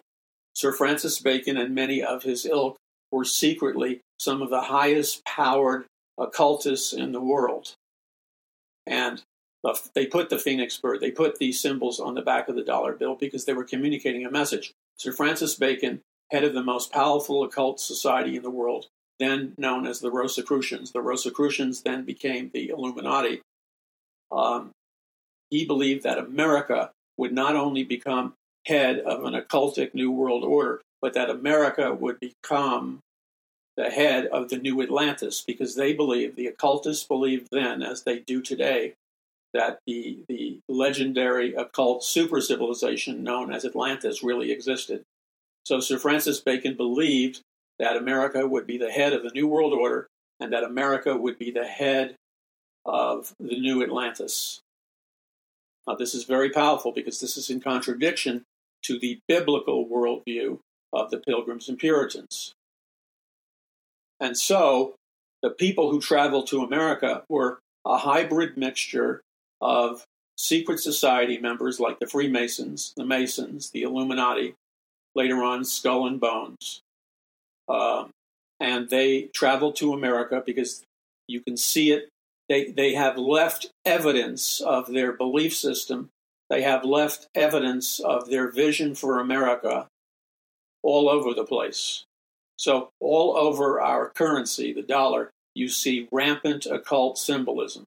Sir 0.54 0.72
Francis 0.72 1.20
Bacon 1.20 1.58
and 1.58 1.76
many 1.76 2.04
of 2.04 2.24
his 2.24 2.46
ilk 2.46 2.78
were 3.12 3.26
secretly 3.26 4.02
some 4.20 4.42
of 4.42 4.50
the 4.50 4.62
highest 4.62 5.26
powered 5.26 5.86
occultists 6.18 6.94
in 6.94 7.12
the 7.12 7.22
world. 7.22 7.74
And 8.88 9.22
they 9.94 10.06
put 10.06 10.30
the 10.30 10.40
phoenix 10.40 10.78
bird, 10.78 11.00
they 11.00 11.12
put 11.12 11.40
these 11.40 11.60
symbols 11.60 12.00
on 12.00 12.16
the 12.16 12.22
back 12.22 12.48
of 12.48 12.56
the 12.56 12.64
dollar 12.64 12.94
bill 12.94 13.16
because 13.16 13.46
they 13.46 13.54
were 13.54 13.64
communicating 13.64 14.26
a 14.26 14.32
message. 14.32 14.74
Sir 14.98 15.12
Francis 15.12 15.56
Bacon, 15.56 16.02
head 16.32 16.44
of 16.44 16.54
the 16.54 16.64
most 16.64 16.92
powerful 16.92 17.44
occult 17.44 17.80
society 17.80 18.36
in 18.36 18.44
the 18.44 18.50
world, 18.50 18.88
then 19.20 19.54
known 19.58 19.88
as 19.88 20.00
the 20.00 20.12
Rosicrucians. 20.12 20.92
The 20.92 21.02
Rosicrucians 21.02 21.82
then 21.82 22.04
became 22.04 22.52
the 22.54 22.70
Illuminati. 22.70 23.42
Um, 24.32 24.72
he 25.50 25.66
believed 25.66 26.04
that 26.04 26.18
America 26.18 26.92
would 27.18 27.34
not 27.34 27.56
only 27.56 27.84
become 27.84 28.34
head 28.66 29.00
of 29.00 29.24
an 29.24 29.34
occultic 29.34 29.94
New 29.94 30.12
World 30.12 30.44
Order, 30.44 30.82
but 31.02 31.14
that 31.14 31.30
America 31.30 31.94
would 31.94 32.20
become 32.20 33.00
the 33.78 33.90
head 33.90 34.26
of 34.28 34.50
the 34.50 34.58
new 34.58 34.82
Atlantis 34.82 35.44
because 35.46 35.76
they 35.76 35.94
believed, 35.94 36.36
the 36.36 36.48
occultists 36.48 37.06
believed 37.06 37.50
then, 37.52 37.84
as 37.84 38.04
they 38.04 38.20
do 38.20 38.42
today, 38.42 38.94
that 39.56 39.80
the, 39.88 40.20
the 40.28 40.60
legendary 40.68 41.56
uh, 41.56 41.62
occult 41.62 42.04
super 42.04 42.42
civilization 42.42 43.24
known 43.24 43.54
as 43.54 43.64
Atlantis 43.64 44.22
really 44.22 44.52
existed. 44.52 45.04
So 45.66 45.80
Sir 45.80 45.98
Francis 45.98 46.42
Bacon 46.42 46.76
believed 46.76 47.40
that 47.80 47.96
America 47.96 48.46
would 48.46 48.68
be 48.68 48.78
the 48.78 48.92
head 48.92 49.14
of 49.14 49.24
the 49.24 49.32
New 49.34 49.48
World 49.48 49.74
Order 49.74 50.08
and 50.42 50.52
that 50.52 50.66
America 50.66 51.16
would 51.16 51.40
be 51.40 51.52
the 51.52 51.66
head 51.66 52.16
of 52.86 53.34
the 53.40 53.58
new 53.58 53.82
Atlantis. 53.82 54.60
Now, 55.88 55.96
this 55.96 56.14
is 56.14 56.26
very 56.26 56.50
powerful 56.50 56.92
because 56.92 57.22
this 57.22 57.38
is 57.38 57.50
in 57.50 57.62
contradiction 57.62 58.44
to 58.84 59.00
the 59.00 59.20
biblical 59.28 59.88
worldview 59.88 60.60
of 60.92 61.12
the 61.12 61.20
Pilgrims 61.20 61.70
and 61.70 61.78
Puritans. 61.78 62.54
And 64.20 64.38
so 64.38 64.96
the 65.42 65.50
people 65.50 65.92
who 65.92 66.02
traveled 66.02 66.48
to 66.48 66.64
America 66.64 67.24
were 67.30 67.60
a 67.86 68.00
hybrid 68.00 68.58
mixture 68.58 69.22
of 69.62 70.06
secret 70.38 70.80
society 70.80 71.38
members 71.38 71.80
like 71.80 72.00
the 72.00 72.08
Freemasons, 72.08 72.94
the 72.98 73.06
Masons, 73.06 73.72
the 73.72 73.84
Illuminati, 73.84 74.56
later 75.16 75.44
on 75.44 75.64
Skull 75.64 76.08
and 76.08 76.20
Bones. 76.20 76.82
Um, 77.68 78.12
and 78.60 78.90
they 78.90 79.24
traveled 79.34 79.76
to 79.78 79.94
America 79.94 80.44
because 80.46 80.84
you 81.28 81.42
can 81.42 81.58
see 81.58 81.92
it. 81.92 82.10
They, 82.48 82.72
they 82.72 82.94
have 82.94 83.18
left 83.18 83.72
evidence 83.86 84.62
of 84.62 84.88
their 84.88 85.14
belief 85.14 85.56
system. 85.56 86.10
They 86.50 86.62
have 86.62 86.86
left 86.86 87.28
evidence 87.34 88.00
of 88.00 88.30
their 88.30 88.52
vision 88.52 88.94
for 88.94 89.20
America 89.20 89.88
all 90.84 91.10
over 91.10 91.34
the 91.34 91.46
place. 91.46 92.04
So, 92.58 92.90
all 93.02 93.36
over 93.36 93.82
our 93.82 94.10
currency, 94.10 94.72
the 94.72 94.84
dollar, 94.84 95.32
you 95.56 95.68
see 95.68 96.08
rampant 96.12 96.66
occult 96.66 97.18
symbolism. 97.18 97.84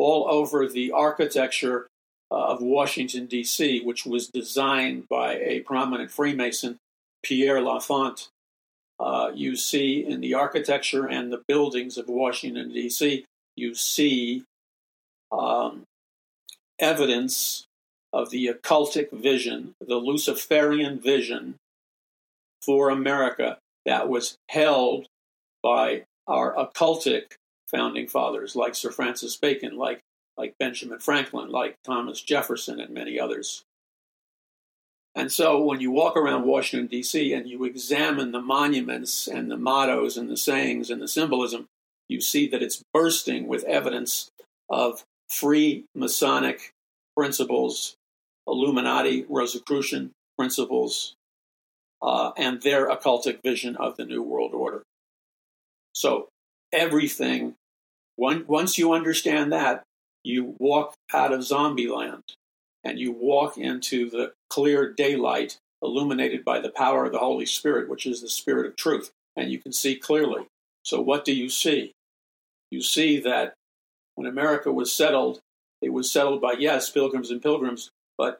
All 0.00 0.26
over 0.30 0.66
the 0.66 0.92
architecture 0.92 1.86
uh, 2.30 2.52
of 2.52 2.62
Washington, 2.62 3.26
D.C., 3.26 3.82
which 3.84 4.06
was 4.06 4.28
designed 4.28 5.06
by 5.08 5.34
a 5.34 5.60
prominent 5.60 6.10
Freemason, 6.10 6.78
Pierre 7.22 7.60
L'Enfant. 7.60 8.28
Uh, 8.98 9.30
you 9.34 9.56
see 9.56 10.02
in 10.02 10.22
the 10.22 10.32
architecture 10.32 11.06
and 11.06 11.30
the 11.30 11.42
buildings 11.46 11.98
of 11.98 12.08
Washington, 12.08 12.72
D.C., 12.72 13.26
you 13.56 13.74
see 13.74 14.44
um, 15.30 15.82
evidence 16.78 17.66
of 18.10 18.30
the 18.30 18.46
occultic 18.46 19.12
vision, 19.12 19.74
the 19.86 19.96
Luciferian 19.96 20.98
vision 20.98 21.56
for 22.62 22.88
America 22.88 23.58
that 23.84 24.08
was 24.08 24.36
held 24.48 25.06
by 25.62 26.04
our 26.26 26.54
occultic 26.54 27.34
founding 27.70 28.08
fathers 28.08 28.56
like 28.56 28.74
Sir 28.74 28.90
Francis 28.90 29.36
Bacon, 29.36 29.76
like, 29.76 30.00
like 30.36 30.54
Benjamin 30.58 30.98
Franklin, 30.98 31.50
like 31.50 31.76
Thomas 31.84 32.20
Jefferson, 32.20 32.80
and 32.80 32.92
many 32.92 33.18
others. 33.18 33.64
And 35.14 35.32
so 35.32 35.62
when 35.62 35.80
you 35.80 35.90
walk 35.90 36.16
around 36.16 36.44
Washington, 36.44 36.86
D.C., 36.86 37.32
and 37.32 37.48
you 37.48 37.64
examine 37.64 38.32
the 38.32 38.40
monuments 38.40 39.26
and 39.26 39.50
the 39.50 39.56
mottos 39.56 40.16
and 40.16 40.30
the 40.30 40.36
sayings 40.36 40.88
and 40.88 41.02
the 41.02 41.08
symbolism, 41.08 41.66
you 42.08 42.20
see 42.20 42.48
that 42.48 42.62
it's 42.62 42.82
bursting 42.94 43.48
with 43.48 43.64
evidence 43.64 44.30
of 44.68 45.04
free 45.28 45.84
Masonic 45.94 46.72
principles, 47.16 47.96
Illuminati 48.46 49.26
Rosicrucian 49.28 50.12
principles, 50.38 51.14
uh, 52.02 52.30
and 52.36 52.62
their 52.62 52.88
occultic 52.88 53.40
vision 53.44 53.76
of 53.76 53.96
the 53.96 54.04
New 54.04 54.22
World 54.22 54.54
Order. 54.54 54.82
So 55.92 56.28
everything, 56.72 57.54
one, 58.20 58.44
once 58.46 58.76
you 58.76 58.92
understand 58.92 59.50
that, 59.50 59.82
you 60.22 60.54
walk 60.58 60.92
out 61.10 61.32
of 61.32 61.42
zombie 61.42 61.88
land 61.88 62.22
and 62.84 62.98
you 62.98 63.12
walk 63.12 63.56
into 63.56 64.10
the 64.10 64.34
clear 64.50 64.92
daylight 64.92 65.56
illuminated 65.82 66.44
by 66.44 66.60
the 66.60 66.68
power 66.68 67.06
of 67.06 67.12
the 67.12 67.18
Holy 67.18 67.46
Spirit, 67.46 67.88
which 67.88 68.04
is 68.04 68.20
the 68.20 68.28
Spirit 68.28 68.66
of 68.66 68.76
truth, 68.76 69.10
and 69.36 69.50
you 69.50 69.58
can 69.58 69.72
see 69.72 69.96
clearly. 69.96 70.46
So, 70.82 71.00
what 71.00 71.24
do 71.24 71.32
you 71.34 71.48
see? 71.48 71.94
You 72.70 72.82
see 72.82 73.20
that 73.20 73.54
when 74.16 74.26
America 74.26 74.70
was 74.70 74.92
settled, 74.92 75.40
it 75.80 75.94
was 75.94 76.10
settled 76.10 76.42
by, 76.42 76.56
yes, 76.58 76.90
pilgrims 76.90 77.30
and 77.30 77.40
pilgrims, 77.40 77.88
but 78.18 78.38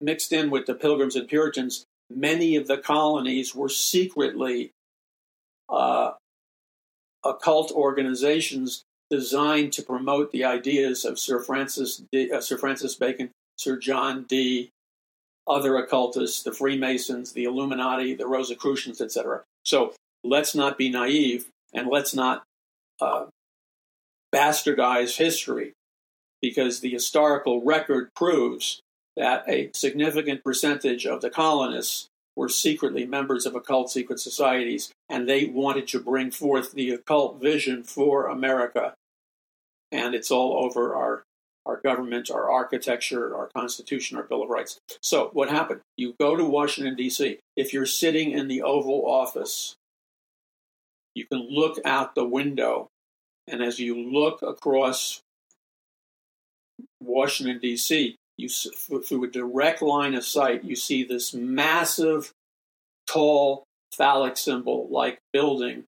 mixed 0.00 0.32
in 0.32 0.48
with 0.48 0.66
the 0.66 0.76
pilgrims 0.76 1.16
and 1.16 1.26
Puritans, 1.26 1.86
many 2.08 2.54
of 2.54 2.68
the 2.68 2.78
colonies 2.78 3.52
were 3.52 3.68
secretly 3.68 4.70
uh, 5.68 6.12
occult 7.24 7.72
organizations 7.72 8.84
designed 9.12 9.74
to 9.74 9.82
promote 9.82 10.32
the 10.32 10.42
ideas 10.42 11.04
of 11.04 11.18
Sir 11.18 11.38
Francis, 11.38 12.02
D, 12.10 12.32
uh, 12.32 12.40
Sir 12.40 12.56
Francis 12.56 12.94
Bacon, 12.94 13.30
Sir 13.58 13.76
John 13.76 14.22
Dee, 14.22 14.70
other 15.46 15.76
occultists, 15.76 16.42
the 16.42 16.50
Freemasons, 16.50 17.32
the 17.32 17.44
Illuminati, 17.44 18.14
the 18.14 18.26
Rosicrucians, 18.26 19.02
etc. 19.02 19.42
So 19.66 19.92
let's 20.24 20.54
not 20.54 20.78
be 20.78 20.88
naive 20.88 21.48
and 21.74 21.88
let's 21.88 22.14
not 22.14 22.44
uh, 23.02 23.26
bastardize 24.34 25.18
history 25.18 25.74
because 26.40 26.80
the 26.80 26.88
historical 26.88 27.62
record 27.62 28.08
proves 28.16 28.80
that 29.18 29.44
a 29.46 29.70
significant 29.74 30.42
percentage 30.42 31.04
of 31.04 31.20
the 31.20 31.28
colonists 31.28 32.08
were 32.34 32.48
secretly 32.48 33.04
members 33.04 33.44
of 33.44 33.54
occult 33.54 33.90
secret 33.90 34.18
societies, 34.18 34.90
and 35.10 35.28
they 35.28 35.44
wanted 35.44 35.86
to 35.88 36.00
bring 36.00 36.30
forth 36.30 36.72
the 36.72 36.90
occult 36.90 37.38
vision 37.42 37.82
for 37.82 38.26
America. 38.26 38.94
And 39.92 40.14
it's 40.14 40.30
all 40.30 40.64
over 40.64 40.94
our, 40.96 41.22
our 41.66 41.80
government, 41.80 42.30
our 42.30 42.50
architecture, 42.50 43.36
our 43.36 43.48
Constitution, 43.54 44.16
our 44.16 44.24
Bill 44.24 44.42
of 44.42 44.48
Rights. 44.48 44.80
So, 45.00 45.30
what 45.32 45.50
happened? 45.50 45.80
You 45.96 46.14
go 46.18 46.34
to 46.34 46.44
Washington, 46.44 46.96
D.C., 46.96 47.38
if 47.56 47.72
you're 47.72 47.86
sitting 47.86 48.32
in 48.32 48.48
the 48.48 48.62
Oval 48.62 49.04
Office, 49.06 49.76
you 51.14 51.26
can 51.26 51.46
look 51.48 51.78
out 51.84 52.14
the 52.14 52.24
window, 52.24 52.88
and 53.46 53.62
as 53.62 53.78
you 53.78 53.98
look 53.98 54.42
across 54.42 55.20
Washington, 57.00 57.58
D.C., 57.60 58.16
you 58.38 58.48
through 58.48 59.24
a 59.24 59.28
direct 59.28 59.82
line 59.82 60.14
of 60.14 60.24
sight, 60.24 60.64
you 60.64 60.74
see 60.74 61.04
this 61.04 61.34
massive, 61.34 62.32
tall 63.06 63.64
phallic 63.94 64.36
symbol 64.36 64.88
like 64.90 65.18
building 65.32 65.84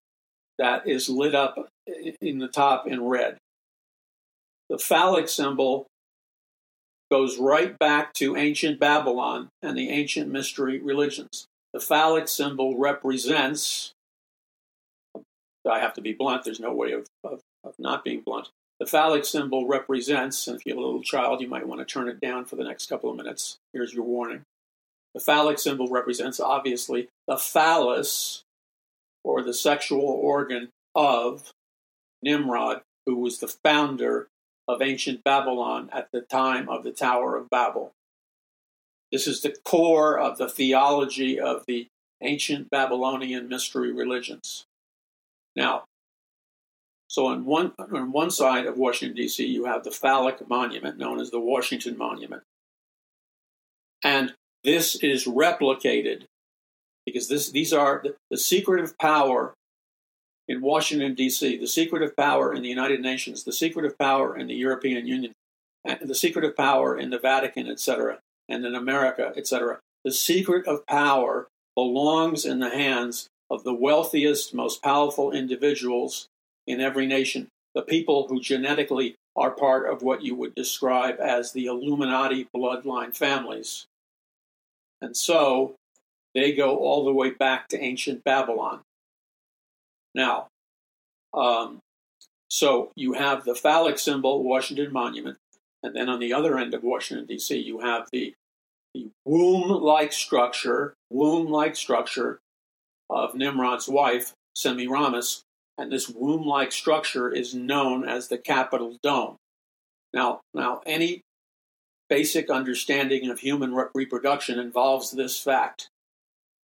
that 0.58 0.86
is 0.86 1.08
lit 1.08 1.34
up 1.34 1.70
in 2.20 2.38
the 2.38 2.48
top 2.48 2.86
in 2.86 3.02
red. 3.02 3.36
The 4.74 4.80
phallic 4.80 5.28
symbol 5.28 5.86
goes 7.08 7.38
right 7.38 7.78
back 7.78 8.12
to 8.14 8.36
ancient 8.36 8.80
Babylon 8.80 9.48
and 9.62 9.78
the 9.78 9.88
ancient 9.88 10.32
mystery 10.32 10.80
religions. 10.80 11.46
The 11.72 11.78
phallic 11.78 12.26
symbol 12.26 12.76
represents, 12.76 13.92
I 15.64 15.78
have 15.78 15.94
to 15.94 16.00
be 16.00 16.12
blunt, 16.12 16.42
there's 16.42 16.58
no 16.58 16.74
way 16.74 16.90
of, 16.90 17.06
of, 17.22 17.38
of 17.62 17.74
not 17.78 18.02
being 18.02 18.22
blunt. 18.22 18.48
The 18.80 18.86
phallic 18.86 19.24
symbol 19.24 19.68
represents, 19.68 20.48
and 20.48 20.56
if 20.58 20.66
you 20.66 20.72
have 20.72 20.78
a 20.78 20.84
little 20.84 21.04
child, 21.04 21.40
you 21.40 21.46
might 21.46 21.68
want 21.68 21.80
to 21.80 21.84
turn 21.84 22.08
it 22.08 22.20
down 22.20 22.44
for 22.44 22.56
the 22.56 22.64
next 22.64 22.88
couple 22.88 23.08
of 23.08 23.16
minutes. 23.16 23.58
Here's 23.72 23.94
your 23.94 24.02
warning. 24.02 24.42
The 25.14 25.20
phallic 25.20 25.60
symbol 25.60 25.86
represents, 25.86 26.40
obviously, 26.40 27.06
the 27.28 27.36
phallus, 27.36 28.42
or 29.22 29.40
the 29.40 29.54
sexual 29.54 30.00
organ 30.00 30.70
of 30.96 31.52
Nimrod, 32.24 32.82
who 33.06 33.14
was 33.14 33.38
the 33.38 33.54
founder 33.62 34.26
of 34.66 34.82
ancient 34.82 35.22
Babylon 35.24 35.90
at 35.92 36.08
the 36.12 36.20
time 36.20 36.68
of 36.68 36.84
the 36.84 36.92
Tower 36.92 37.36
of 37.36 37.50
Babel. 37.50 37.92
This 39.12 39.26
is 39.26 39.42
the 39.42 39.54
core 39.64 40.18
of 40.18 40.38
the 40.38 40.48
theology 40.48 41.38
of 41.38 41.64
the 41.66 41.88
ancient 42.20 42.70
Babylonian 42.70 43.48
mystery 43.48 43.92
religions. 43.92 44.64
Now, 45.54 45.84
so 47.08 47.26
on 47.26 47.44
one 47.44 47.72
on 47.78 48.10
one 48.10 48.30
side 48.30 48.66
of 48.66 48.76
Washington 48.76 49.16
D.C., 49.16 49.46
you 49.46 49.66
have 49.66 49.84
the 49.84 49.90
phallic 49.90 50.48
monument 50.48 50.98
known 50.98 51.20
as 51.20 51.30
the 51.30 51.38
Washington 51.38 51.96
Monument, 51.96 52.42
and 54.02 54.34
this 54.64 54.96
is 54.96 55.26
replicated 55.26 56.24
because 57.06 57.28
this 57.28 57.50
these 57.52 57.72
are 57.72 58.00
the, 58.02 58.16
the 58.30 58.38
secretive 58.38 58.98
power 58.98 59.54
in 60.48 60.60
Washington 60.60 61.14
D.C., 61.14 61.56
the 61.56 61.66
secret 61.66 62.02
of 62.02 62.16
power 62.16 62.52
in 62.54 62.62
the 62.62 62.68
United 62.68 63.00
Nations, 63.00 63.44
the 63.44 63.52
secret 63.52 63.86
of 63.86 63.98
power 63.98 64.36
in 64.36 64.46
the 64.46 64.54
European 64.54 65.06
Union, 65.06 65.32
the 65.84 66.42
of 66.44 66.56
power 66.56 66.96
in 66.98 67.10
the 67.10 67.18
Vatican, 67.18 67.68
etc., 67.68 68.18
and 68.48 68.64
in 68.64 68.74
America, 68.74 69.32
etc. 69.36 69.78
The 70.04 70.12
secret 70.12 70.66
of 70.66 70.86
power 70.86 71.48
belongs 71.74 72.44
in 72.44 72.60
the 72.60 72.70
hands 72.70 73.28
of 73.50 73.64
the 73.64 73.74
wealthiest, 73.74 74.54
most 74.54 74.82
powerful 74.82 75.32
individuals 75.32 76.28
in 76.66 76.80
every 76.80 77.06
nation, 77.06 77.48
the 77.74 77.82
people 77.82 78.28
who 78.28 78.40
genetically 78.40 79.16
are 79.36 79.50
part 79.50 79.90
of 79.90 80.02
what 80.02 80.22
you 80.22 80.34
would 80.34 80.54
describe 80.54 81.18
as 81.20 81.52
the 81.52 81.66
Illuminati 81.66 82.48
bloodline 82.54 83.14
families. 83.14 83.86
And 85.00 85.16
so 85.16 85.74
they 86.34 86.52
go 86.52 86.76
all 86.78 87.04
the 87.04 87.12
way 87.12 87.30
back 87.30 87.68
to 87.68 87.80
ancient 87.80 88.24
Babylon. 88.24 88.80
Now, 90.14 90.48
um, 91.32 91.80
so 92.48 92.92
you 92.94 93.14
have 93.14 93.44
the 93.44 93.54
phallic 93.54 93.98
symbol, 93.98 94.42
Washington 94.42 94.92
Monument, 94.92 95.38
and 95.82 95.94
then 95.94 96.08
on 96.08 96.20
the 96.20 96.32
other 96.32 96.58
end 96.58 96.74
of 96.74 96.82
Washington, 96.82 97.26
D.C., 97.26 97.56
you 97.56 97.80
have 97.80 98.08
the, 98.12 98.34
the 98.94 99.10
womb 99.24 99.68
like 99.68 100.12
structure, 100.12 100.94
womb 101.10 101.48
like 101.48 101.76
structure 101.76 102.38
of 103.10 103.34
Nimrod's 103.34 103.88
wife, 103.88 104.32
Semiramis, 104.54 105.42
and 105.76 105.90
this 105.90 106.08
womb-like 106.08 106.72
structure 106.72 107.30
is 107.30 107.54
known 107.54 108.08
as 108.08 108.28
the 108.28 108.38
Capitol 108.38 108.96
dome. 109.02 109.36
Now, 110.12 110.40
now 110.52 110.80
any 110.86 111.22
basic 112.08 112.48
understanding 112.48 113.28
of 113.28 113.40
human 113.40 113.74
re- 113.74 113.86
reproduction 113.94 114.58
involves 114.58 115.10
this 115.10 115.40
fact. 115.40 115.88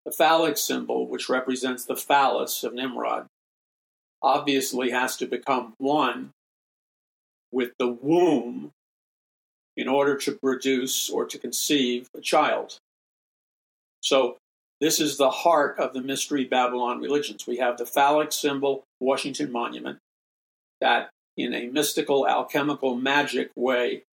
The 0.05 0.12
phallic 0.12 0.57
symbol, 0.57 1.07
which 1.07 1.29
represents 1.29 1.85
the 1.85 1.95
phallus 1.95 2.63
of 2.63 2.73
Nimrod, 2.73 3.27
obviously 4.21 4.91
has 4.91 5.17
to 5.17 5.25
become 5.25 5.73
one 5.77 6.32
with 7.51 7.71
the 7.79 7.88
womb 7.88 8.71
in 9.77 9.88
order 9.88 10.17
to 10.17 10.34
produce 10.34 11.10
or 11.10 11.25
to 11.25 11.38
conceive 11.38 12.10
a 12.15 12.21
child. 12.21 12.77
So 14.01 14.38
this 14.82 14.99
is 14.99 15.17
the 15.17 15.29
heart 15.29 15.79
of 15.79 15.93
the 15.93 16.01
Mystery 16.01 16.45
Babylon 16.45 17.01
religions. 17.01 17.47
We 17.47 17.58
have 17.58 17.77
the 17.77 17.86
phallic 17.86 18.32
symbol 18.32 18.84
Washington 18.99 19.51
Monument 19.51 19.99
that, 20.82 21.10
in 21.36 21.53
a 21.53 21.67
mystical, 21.67 22.27
alchemical, 22.27 22.95
magic 22.95 23.51
way, 23.55 24.03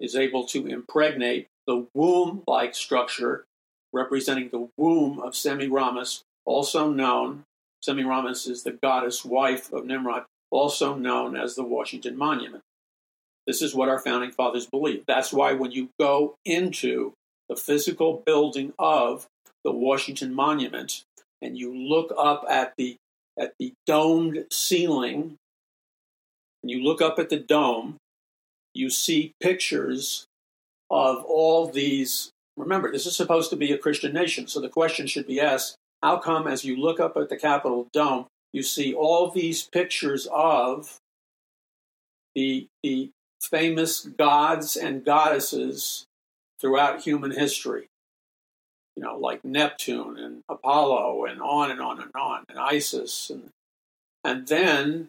is 0.00 0.16
able 0.16 0.46
to 0.46 0.66
impregnate 0.66 1.48
the 1.66 1.86
womb 1.94 2.42
like 2.46 2.74
structure 2.74 3.44
representing 3.92 4.48
the 4.50 4.68
womb 4.76 5.20
of 5.20 5.36
Semiramis, 5.36 6.22
also 6.44 6.90
known, 6.90 7.44
Semiramis 7.82 8.46
is 8.46 8.62
the 8.62 8.78
goddess 8.82 9.24
wife 9.24 9.72
of 9.72 9.86
Nimrod, 9.86 10.24
also 10.50 10.94
known 10.94 11.36
as 11.36 11.54
the 11.54 11.64
Washington 11.64 12.16
Monument. 12.16 12.62
This 13.46 13.62
is 13.62 13.74
what 13.74 13.88
our 13.88 13.98
founding 13.98 14.30
fathers 14.30 14.66
believed. 14.66 15.04
That's 15.06 15.32
why 15.32 15.54
when 15.54 15.72
you 15.72 15.88
go 15.98 16.36
into 16.44 17.14
the 17.48 17.56
physical 17.56 18.22
building 18.24 18.72
of 18.78 19.26
the 19.64 19.72
Washington 19.72 20.34
Monument 20.34 21.02
and 21.42 21.58
you 21.58 21.74
look 21.74 22.12
up 22.16 22.44
at 22.48 22.74
the 22.76 22.96
at 23.38 23.54
the 23.58 23.72
domed 23.86 24.44
ceiling 24.52 25.36
and 26.62 26.70
you 26.70 26.82
look 26.82 27.00
up 27.00 27.18
at 27.18 27.30
the 27.30 27.38
dome, 27.38 27.96
you 28.74 28.90
see 28.90 29.32
pictures 29.40 30.26
of 30.90 31.24
all 31.24 31.66
these. 31.66 32.30
Remember, 32.56 32.92
this 32.92 33.06
is 33.06 33.16
supposed 33.16 33.48
to 33.50 33.56
be 33.56 33.72
a 33.72 33.78
Christian 33.78 34.12
nation, 34.12 34.46
so 34.46 34.60
the 34.60 34.68
question 34.68 35.06
should 35.06 35.26
be 35.26 35.40
asked 35.40 35.76
how 36.02 36.18
come, 36.18 36.46
as 36.46 36.64
you 36.64 36.76
look 36.76 36.98
up 36.98 37.16
at 37.16 37.28
the 37.28 37.36
Capitol 37.36 37.88
dome, 37.92 38.26
you 38.52 38.62
see 38.62 38.94
all 38.94 39.30
these 39.30 39.62
pictures 39.64 40.26
of 40.32 40.98
the, 42.34 42.66
the 42.82 43.10
famous 43.42 44.00
gods 44.00 44.76
and 44.76 45.04
goddesses 45.04 46.06
throughout 46.60 47.02
human 47.02 47.32
history? 47.32 47.86
You 48.96 49.02
know, 49.04 49.18
like 49.18 49.44
Neptune 49.44 50.18
and 50.18 50.42
Apollo, 50.48 51.26
and 51.26 51.40
on 51.40 51.70
and 51.70 51.80
on 51.80 52.00
and 52.00 52.10
on, 52.14 52.44
and 52.48 52.58
Isis. 52.58 53.30
And, 53.30 53.50
and 54.24 54.48
then, 54.48 55.08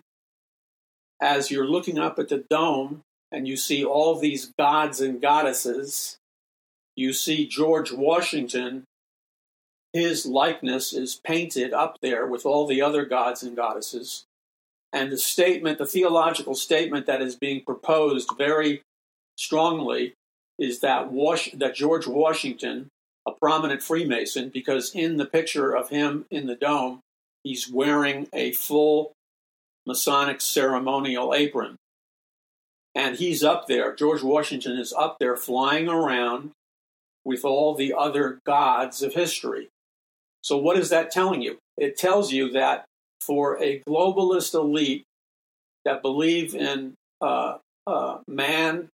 as 1.21 1.51
you're 1.51 1.67
looking 1.67 1.97
up 1.97 2.19
at 2.19 2.29
the 2.29 2.43
dome 2.49 3.01
and 3.31 3.47
you 3.47 3.57
see 3.57 3.83
all 3.83 4.15
these 4.15 4.51
gods 4.57 5.01
and 5.01 5.21
goddesses, 5.21 6.17
you 6.95 7.13
see 7.13 7.47
George 7.47 7.91
Washington 7.91 8.83
his 9.93 10.25
likeness 10.25 10.93
is 10.93 11.15
painted 11.15 11.73
up 11.73 11.97
there 12.01 12.25
with 12.25 12.45
all 12.45 12.65
the 12.65 12.81
other 12.81 13.05
gods 13.05 13.43
and 13.43 13.55
goddesses. 13.55 14.25
And 14.93 15.11
the 15.11 15.17
statement, 15.17 15.77
the 15.77 15.85
theological 15.85 16.55
statement 16.55 17.05
that 17.05 17.21
is 17.21 17.35
being 17.35 17.63
proposed 17.63 18.29
very 18.37 18.83
strongly 19.37 20.13
is 20.59 20.79
that, 20.79 21.11
Was- 21.11 21.49
that 21.53 21.75
George 21.75 22.07
Washington, 22.07 22.89
a 23.25 23.31
prominent 23.31 23.81
Freemason, 23.81 24.49
because 24.49 24.93
in 24.93 25.17
the 25.17 25.25
picture 25.25 25.75
of 25.75 25.89
him 25.89 26.25
in 26.29 26.47
the 26.47 26.55
dome, 26.55 26.99
he's 27.43 27.69
wearing 27.69 28.27
a 28.33 28.51
full 28.51 29.13
Masonic 29.85 30.41
ceremonial 30.41 31.33
apron. 31.33 31.77
And 32.93 33.15
he's 33.15 33.43
up 33.43 33.67
there, 33.67 33.95
George 33.95 34.21
Washington 34.21 34.77
is 34.77 34.93
up 34.93 35.17
there 35.19 35.37
flying 35.37 35.87
around 35.87 36.51
with 37.23 37.45
all 37.45 37.73
the 37.73 37.93
other 37.93 38.39
gods 38.45 39.01
of 39.01 39.13
history. 39.13 39.69
So, 40.41 40.57
what 40.57 40.77
is 40.77 40.89
that 40.89 41.11
telling 41.11 41.41
you? 41.41 41.57
It 41.77 41.97
tells 41.97 42.31
you 42.31 42.51
that 42.51 42.85
for 43.21 43.61
a 43.61 43.79
globalist 43.87 44.53
elite 44.53 45.03
that 45.85 46.01
believe 46.01 46.55
in 46.55 46.93
uh, 47.21 47.57
uh, 47.87 48.19
man 48.27 48.89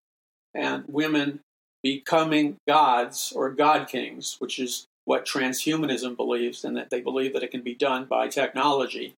and 0.53 0.83
women 0.87 1.39
becoming 1.83 2.57
gods 2.67 3.31
or 3.35 3.51
god 3.51 3.87
kings, 3.87 4.37
which 4.39 4.57
is 4.59 4.87
what 5.05 5.25
transhumanism 5.25 6.17
believes, 6.17 6.65
and 6.65 6.75
that 6.75 6.89
they 6.89 7.01
believe 7.01 7.33
that 7.33 7.43
it 7.43 7.51
can 7.51 7.61
be 7.61 7.75
done 7.75 8.05
by 8.05 8.27
technology. 8.27 9.13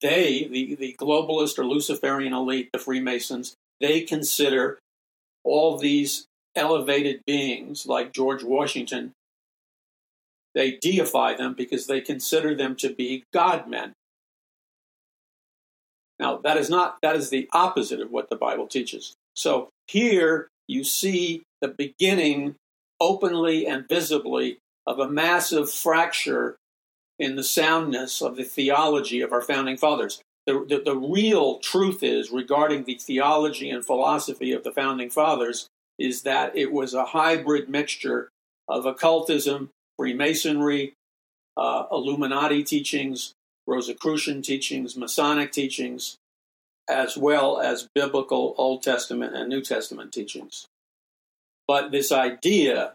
They, 0.00 0.48
the, 0.50 0.74
the 0.76 0.96
globalist 0.98 1.58
or 1.58 1.64
Luciferian 1.64 2.32
elite, 2.32 2.70
the 2.72 2.78
Freemasons, 2.78 3.54
they 3.80 4.02
consider 4.02 4.78
all 5.44 5.76
these 5.76 6.26
elevated 6.54 7.20
beings 7.26 7.86
like 7.86 8.12
George 8.12 8.44
Washington 8.44 9.12
they 10.54 10.72
deify 10.72 11.34
them 11.34 11.54
because 11.54 11.86
they 11.86 12.00
consider 12.00 12.54
them 12.54 12.76
to 12.76 12.94
be 12.94 13.24
God 13.32 13.68
men. 13.68 13.92
Now, 16.18 16.36
that 16.38 16.56
is 16.56 16.70
not, 16.70 16.98
that 17.02 17.16
is 17.16 17.30
the 17.30 17.48
opposite 17.52 18.00
of 18.00 18.10
what 18.10 18.30
the 18.30 18.36
Bible 18.36 18.66
teaches. 18.66 19.14
So 19.34 19.70
here 19.86 20.48
you 20.68 20.84
see 20.84 21.42
the 21.60 21.68
beginning 21.68 22.54
openly 23.00 23.66
and 23.66 23.88
visibly 23.88 24.58
of 24.86 24.98
a 24.98 25.08
massive 25.08 25.70
fracture 25.70 26.56
in 27.18 27.36
the 27.36 27.44
soundness 27.44 28.20
of 28.20 28.36
the 28.36 28.44
theology 28.44 29.20
of 29.20 29.32
our 29.32 29.40
founding 29.40 29.76
fathers. 29.76 30.20
The, 30.46 30.64
the, 30.68 30.82
the, 30.84 30.96
real 30.96 31.60
truth 31.60 32.02
is 32.02 32.32
regarding 32.32 32.84
the 32.84 32.94
theology 32.94 33.70
and 33.70 33.84
philosophy 33.84 34.52
of 34.52 34.64
the 34.64 34.72
founding 34.72 35.08
fathers 35.08 35.68
is 35.98 36.22
that 36.22 36.56
it 36.56 36.72
was 36.72 36.94
a 36.94 37.06
hybrid 37.06 37.68
mixture 37.68 38.28
of 38.68 38.86
occultism 38.86 39.70
Freemasonry, 39.98 40.94
uh, 41.56 41.84
Illuminati 41.90 42.62
teachings, 42.62 43.32
Rosicrucian 43.66 44.42
teachings, 44.42 44.96
Masonic 44.96 45.52
teachings, 45.52 46.16
as 46.88 47.16
well 47.16 47.60
as 47.60 47.88
biblical 47.94 48.54
Old 48.58 48.82
Testament 48.82 49.34
and 49.34 49.48
New 49.48 49.62
Testament 49.62 50.12
teachings. 50.12 50.66
But 51.68 51.92
this 51.92 52.10
idea, 52.10 52.94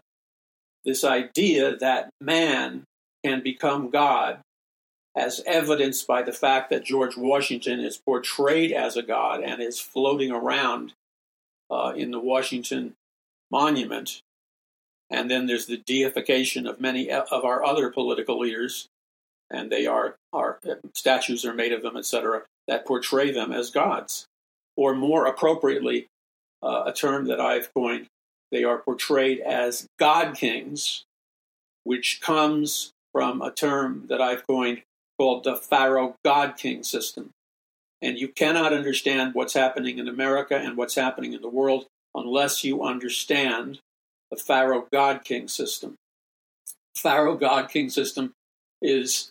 this 0.84 1.04
idea 1.04 1.76
that 1.76 2.10
man 2.20 2.84
can 3.24 3.42
become 3.42 3.90
God, 3.90 4.40
as 5.16 5.42
evidenced 5.46 6.06
by 6.06 6.22
the 6.22 6.32
fact 6.32 6.70
that 6.70 6.84
George 6.84 7.16
Washington 7.16 7.80
is 7.80 7.96
portrayed 7.96 8.72
as 8.72 8.96
a 8.96 9.02
god 9.02 9.42
and 9.42 9.60
is 9.60 9.80
floating 9.80 10.30
around 10.30 10.92
uh, 11.70 11.92
in 11.96 12.10
the 12.10 12.20
Washington 12.20 12.94
Monument, 13.50 14.20
and 15.10 15.30
then 15.30 15.46
there's 15.46 15.66
the 15.66 15.78
deification 15.78 16.66
of 16.66 16.80
many 16.80 17.10
of 17.10 17.44
our 17.44 17.64
other 17.64 17.90
political 17.90 18.38
leaders, 18.38 18.88
and 19.50 19.70
they 19.70 19.86
are, 19.86 20.16
are 20.32 20.58
statues 20.94 21.44
are 21.44 21.54
made 21.54 21.72
of 21.72 21.82
them, 21.82 21.96
etc., 21.96 22.42
that 22.66 22.86
portray 22.86 23.30
them 23.30 23.52
as 23.52 23.70
gods. 23.70 24.26
Or 24.76 24.94
more 24.94 25.26
appropriately, 25.26 26.06
uh, 26.62 26.84
a 26.86 26.92
term 26.92 27.26
that 27.26 27.40
I've 27.40 27.72
coined, 27.72 28.06
they 28.50 28.64
are 28.64 28.78
portrayed 28.78 29.40
as 29.40 29.86
god 29.98 30.36
kings, 30.36 31.04
which 31.84 32.20
comes 32.20 32.92
from 33.12 33.40
a 33.40 33.50
term 33.50 34.04
that 34.08 34.20
I've 34.20 34.46
coined 34.46 34.82
called 35.18 35.44
the 35.44 35.56
Pharaoh 35.56 36.16
God 36.24 36.56
King 36.56 36.82
system. 36.82 37.30
And 38.00 38.18
you 38.18 38.28
cannot 38.28 38.72
understand 38.72 39.34
what's 39.34 39.54
happening 39.54 39.98
in 39.98 40.06
America 40.06 40.56
and 40.56 40.76
what's 40.76 40.94
happening 40.94 41.32
in 41.32 41.42
the 41.42 41.48
world 41.48 41.86
unless 42.14 42.62
you 42.62 42.84
understand 42.84 43.80
the 44.30 44.36
Pharaoh 44.36 44.86
God 44.92 45.24
King 45.24 45.48
system. 45.48 45.94
Pharaoh 46.96 47.36
God 47.36 47.70
King 47.70 47.90
system 47.90 48.32
is 48.82 49.30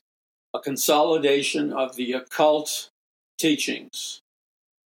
a 0.53 0.59
consolidation 0.59 1.73
of 1.73 1.95
the 1.95 2.13
occult 2.13 2.89
teachings, 3.37 4.21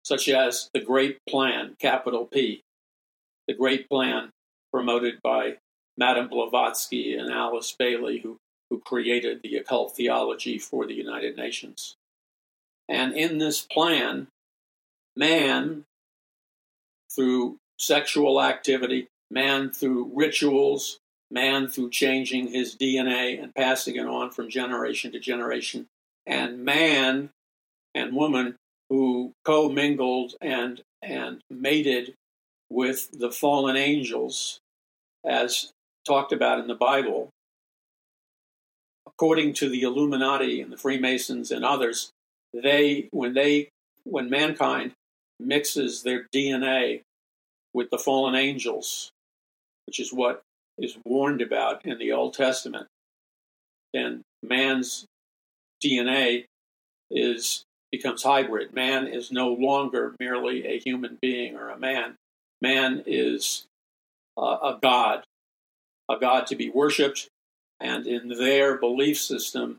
such 0.04 0.28
as 0.28 0.68
the 0.74 0.80
Great 0.80 1.18
Plan, 1.28 1.76
capital 1.78 2.26
P, 2.26 2.62
the 3.46 3.54
Great 3.54 3.88
Plan 3.88 4.30
promoted 4.72 5.20
by 5.22 5.56
Madame 5.96 6.28
Blavatsky 6.28 7.14
and 7.14 7.30
Alice 7.30 7.74
Bailey, 7.78 8.18
who, 8.18 8.38
who 8.70 8.80
created 8.80 9.40
the 9.42 9.56
occult 9.56 9.96
theology 9.96 10.58
for 10.58 10.86
the 10.86 10.94
United 10.94 11.36
Nations. 11.36 11.94
And 12.88 13.14
in 13.14 13.38
this 13.38 13.62
plan, 13.62 14.26
man, 15.16 15.84
through 17.14 17.56
sexual 17.78 18.42
activity, 18.42 19.06
man 19.30 19.70
through 19.70 20.12
rituals, 20.14 20.98
man 21.30 21.68
through 21.68 21.90
changing 21.90 22.48
his 22.48 22.76
DNA 22.76 23.42
and 23.42 23.54
passing 23.54 23.96
it 23.96 24.06
on 24.06 24.30
from 24.30 24.48
generation 24.48 25.12
to 25.12 25.18
generation, 25.18 25.86
and 26.26 26.64
man 26.64 27.30
and 27.94 28.14
woman 28.14 28.56
who 28.88 29.32
commingled 29.44 30.34
and 30.40 30.82
and 31.02 31.40
mated 31.50 32.14
with 32.70 33.10
the 33.12 33.30
fallen 33.30 33.76
angels 33.76 34.60
as 35.24 35.70
talked 36.06 36.32
about 36.32 36.58
in 36.58 36.66
the 36.66 36.74
Bible. 36.74 37.30
According 39.06 39.54
to 39.54 39.68
the 39.68 39.82
Illuminati 39.82 40.60
and 40.60 40.72
the 40.72 40.76
Freemasons 40.76 41.50
and 41.50 41.64
others, 41.64 42.10
they 42.52 43.08
when 43.12 43.34
they 43.34 43.68
when 44.04 44.28
mankind 44.28 44.92
mixes 45.40 46.02
their 46.02 46.26
DNA 46.34 47.02
with 47.72 47.90
the 47.90 47.98
fallen 47.98 48.34
angels 48.34 49.10
which 49.86 50.00
is 50.00 50.12
what 50.12 50.42
is 50.78 50.96
warned 51.04 51.40
about 51.40 51.84
in 51.84 51.98
the 51.98 52.12
Old 52.12 52.34
Testament, 52.34 52.86
then 53.92 54.22
man's 54.42 55.06
DNA 55.82 56.46
is 57.10 57.64
becomes 57.92 58.24
hybrid. 58.24 58.74
Man 58.74 59.06
is 59.06 59.30
no 59.30 59.52
longer 59.52 60.16
merely 60.18 60.66
a 60.66 60.80
human 60.80 61.16
being 61.22 61.54
or 61.54 61.68
a 61.68 61.78
man. 61.78 62.16
Man 62.60 63.04
is 63.06 63.66
uh, 64.36 64.58
a 64.62 64.78
god, 64.82 65.22
a 66.10 66.16
god 66.18 66.46
to 66.48 66.56
be 66.56 66.70
worshipped, 66.70 67.28
and 67.78 68.06
in 68.06 68.28
their 68.28 68.78
belief 68.78 69.20
system, 69.20 69.76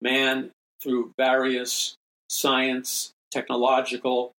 man, 0.00 0.50
through 0.82 1.12
various 1.18 1.96
science, 2.30 3.12
technological, 3.30 4.32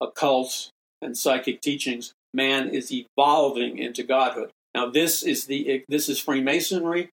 occult, 0.00 0.70
and 1.02 1.16
psychic 1.16 1.60
teachings, 1.60 2.12
man 2.32 2.68
is 2.68 2.92
evolving 2.92 3.78
into 3.78 4.02
godhood. 4.04 4.50
Now, 4.74 4.90
this 4.90 5.22
is 5.22 5.46
the 5.46 5.84
this 5.88 6.08
is 6.08 6.18
Freemasonry, 6.18 7.10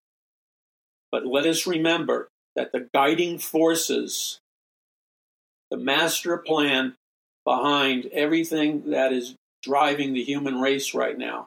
but 1.10 1.26
let 1.26 1.46
us 1.46 1.66
remember 1.66 2.28
that 2.54 2.72
the 2.72 2.88
guiding 2.92 3.38
forces, 3.38 4.40
the 5.70 5.76
master 5.76 6.36
plan 6.38 6.94
behind 7.44 8.06
everything 8.12 8.90
that 8.90 9.12
is 9.12 9.36
driving 9.62 10.12
the 10.12 10.24
human 10.24 10.60
race 10.60 10.94
right 10.94 11.16
now. 11.16 11.46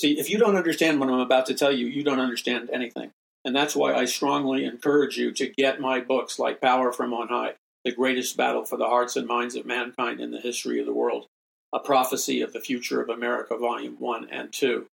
See, 0.00 0.18
if 0.18 0.28
you 0.28 0.38
don't 0.38 0.56
understand 0.56 1.00
what 1.00 1.08
I'm 1.08 1.20
about 1.20 1.46
to 1.46 1.54
tell 1.54 1.72
you, 1.72 1.86
you 1.86 2.02
don't 2.02 2.20
understand 2.20 2.68
anything. 2.72 3.10
And 3.44 3.54
that's 3.54 3.76
why 3.76 3.94
I 3.94 4.04
strongly 4.04 4.64
encourage 4.64 5.16
you 5.16 5.30
to 5.32 5.48
get 5.48 5.80
my 5.80 6.00
books 6.00 6.38
like 6.38 6.60
Power 6.60 6.92
from 6.92 7.14
On 7.14 7.28
High, 7.28 7.54
The 7.84 7.92
Greatest 7.92 8.36
Battle 8.36 8.64
for 8.64 8.76
the 8.76 8.86
Hearts 8.86 9.16
and 9.16 9.26
Minds 9.26 9.54
of 9.54 9.64
Mankind 9.64 10.20
in 10.20 10.32
the 10.32 10.40
History 10.40 10.80
of 10.80 10.86
the 10.86 10.92
World, 10.92 11.26
A 11.72 11.78
Prophecy 11.78 12.40
of 12.40 12.52
the 12.52 12.60
Future 12.60 13.00
of 13.00 13.08
America, 13.08 13.56
Volume 13.56 13.96
1 13.98 14.28
and 14.30 14.52
2, 14.52 14.86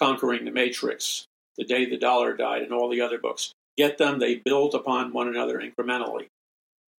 Conquering 0.00 0.44
the 0.44 0.50
Matrix, 0.50 1.26
The 1.56 1.64
Day 1.64 1.84
the 1.84 1.98
Dollar 1.98 2.36
Died, 2.36 2.62
and 2.62 2.72
all 2.72 2.88
the 2.88 3.00
other 3.00 3.18
books. 3.18 3.52
Get 3.76 3.98
them, 3.98 4.18
they 4.18 4.36
build 4.36 4.74
upon 4.74 5.12
one 5.12 5.28
another 5.28 5.58
incrementally. 5.58 6.26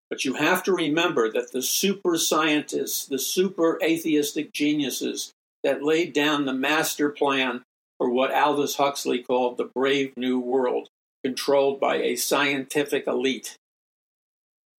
But 0.08 0.24
you 0.24 0.34
have 0.34 0.62
to 0.64 0.72
remember 0.72 1.30
that 1.30 1.52
the 1.52 1.62
super 1.62 2.16
scientists, 2.16 3.06
the 3.06 3.18
super 3.18 3.78
atheistic 3.82 4.52
geniuses 4.52 5.32
that 5.62 5.84
laid 5.84 6.12
down 6.12 6.44
the 6.44 6.52
master 6.52 7.10
plan 7.10 7.62
for 7.98 8.10
what 8.10 8.32
Aldous 8.32 8.76
Huxley 8.76 9.22
called 9.22 9.56
the 9.56 9.70
Brave 9.74 10.16
New 10.16 10.40
World, 10.40 10.88
controlled 11.22 11.78
by 11.78 11.96
a 11.96 12.16
scientific 12.16 13.06
elite 13.06 13.56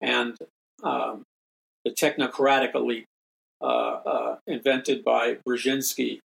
and 0.02 0.36
um, 0.84 1.24
the 1.86 1.92
technocratic 1.92 2.76
elite 2.76 3.06
uh, 3.62 3.66
uh, 3.66 4.36
invented 4.48 5.04
by 5.04 5.38
Brzezinski, 5.48 6.20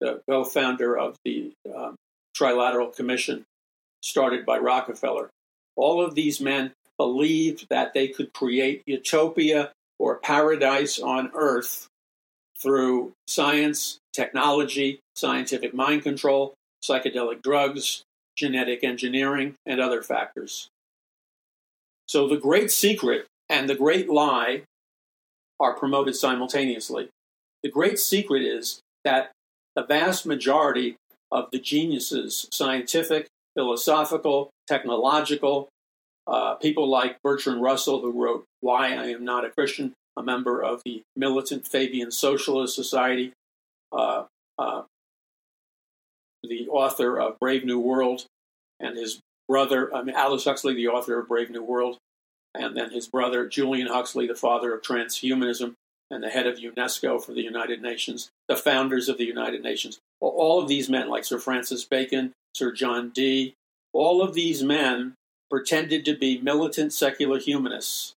the 0.00 0.22
co 0.28 0.44
founder 0.44 0.98
of 0.98 1.16
the 1.24 1.52
um, 1.74 1.96
Trilateral 2.36 2.94
Commission, 2.94 3.44
started 4.02 4.46
by 4.46 4.58
Rockefeller. 4.58 5.30
All 5.76 6.04
of 6.04 6.14
these 6.14 6.40
men 6.40 6.72
believed 6.96 7.66
that 7.70 7.94
they 7.94 8.08
could 8.08 8.32
create 8.32 8.82
utopia 8.86 9.72
or 9.98 10.16
paradise 10.16 10.98
on 10.98 11.30
earth 11.34 11.88
through 12.60 13.12
science, 13.26 13.98
technology, 14.12 15.00
scientific 15.14 15.72
mind 15.74 16.02
control, 16.02 16.54
psychedelic 16.84 17.42
drugs, 17.42 18.02
genetic 18.36 18.84
engineering, 18.84 19.54
and 19.66 19.80
other 19.80 20.02
factors. 20.02 20.68
So 22.06 22.26
the 22.26 22.36
great 22.36 22.70
secret 22.70 23.26
and 23.48 23.68
the 23.68 23.74
great 23.74 24.08
lie 24.08 24.62
are 25.60 25.74
promoted 25.74 26.16
simultaneously. 26.16 27.08
The 27.62 27.70
great 27.70 27.98
secret 27.98 28.42
is 28.42 28.80
that 29.04 29.32
the 29.78 29.84
vast 29.84 30.26
majority 30.26 30.96
of 31.30 31.48
the 31.52 31.58
geniuses, 31.60 32.48
scientific, 32.50 33.28
philosophical, 33.54 34.50
technological, 34.66 35.68
uh, 36.26 36.56
people 36.56 36.88
like 36.88 37.22
Bertrand 37.22 37.62
Russell, 37.62 38.00
who 38.00 38.10
wrote 38.10 38.44
Why 38.60 38.88
I 38.88 39.06
Am 39.10 39.24
Not 39.24 39.44
a 39.44 39.50
Christian, 39.50 39.92
a 40.16 40.22
member 40.22 40.60
of 40.60 40.82
the 40.84 41.02
militant 41.14 41.68
Fabian 41.68 42.10
Socialist 42.10 42.74
Society, 42.74 43.32
uh, 43.92 44.24
uh, 44.58 44.82
the 46.42 46.66
author 46.70 47.20
of 47.20 47.38
Brave 47.38 47.64
New 47.64 47.78
World, 47.78 48.26
and 48.80 48.96
his 48.96 49.20
brother, 49.48 49.94
I 49.94 50.02
mean, 50.02 50.16
Aldous 50.16 50.44
Huxley, 50.44 50.74
the 50.74 50.88
author 50.88 51.20
of 51.20 51.28
Brave 51.28 51.50
New 51.50 51.62
World, 51.62 51.98
and 52.52 52.76
then 52.76 52.90
his 52.90 53.06
brother, 53.06 53.46
Julian 53.46 53.86
Huxley, 53.86 54.26
the 54.26 54.34
father 54.34 54.74
of 54.74 54.82
transhumanism 54.82 55.74
and 56.10 56.22
the 56.22 56.30
head 56.30 56.46
of 56.46 56.58
UNESCO 56.58 57.22
for 57.22 57.32
the 57.32 57.42
United 57.42 57.82
Nations, 57.82 58.30
the 58.48 58.56
founders 58.56 59.08
of 59.08 59.18
the 59.18 59.26
United 59.26 59.62
Nations. 59.62 59.98
All 60.20 60.60
of 60.60 60.68
these 60.68 60.88
men, 60.88 61.08
like 61.08 61.24
Sir 61.24 61.38
Francis 61.38 61.84
Bacon, 61.84 62.32
Sir 62.54 62.72
John 62.72 63.10
Dee, 63.10 63.54
all 63.92 64.22
of 64.22 64.34
these 64.34 64.62
men 64.62 65.14
pretended 65.50 66.04
to 66.04 66.16
be 66.16 66.40
militant 66.40 66.92
secular 66.92 67.38
humanists. 67.38 68.14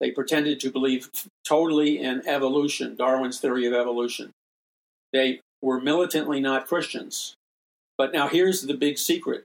They 0.00 0.10
pretended 0.10 0.60
to 0.60 0.70
believe 0.70 1.10
totally 1.44 1.98
in 1.98 2.26
evolution, 2.26 2.94
Darwin's 2.96 3.40
theory 3.40 3.66
of 3.66 3.72
evolution. 3.72 4.30
They 5.12 5.40
were 5.60 5.80
militantly 5.80 6.40
not 6.40 6.66
Christians. 6.66 7.34
But 7.96 8.12
now 8.12 8.28
here's 8.28 8.62
the 8.62 8.74
big 8.74 8.98
secret 8.98 9.44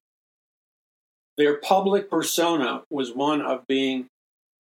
their 1.37 1.57
public 1.57 2.09
persona 2.09 2.83
was 2.91 3.11
one 3.11 3.41
of 3.41 3.65
being 3.67 4.05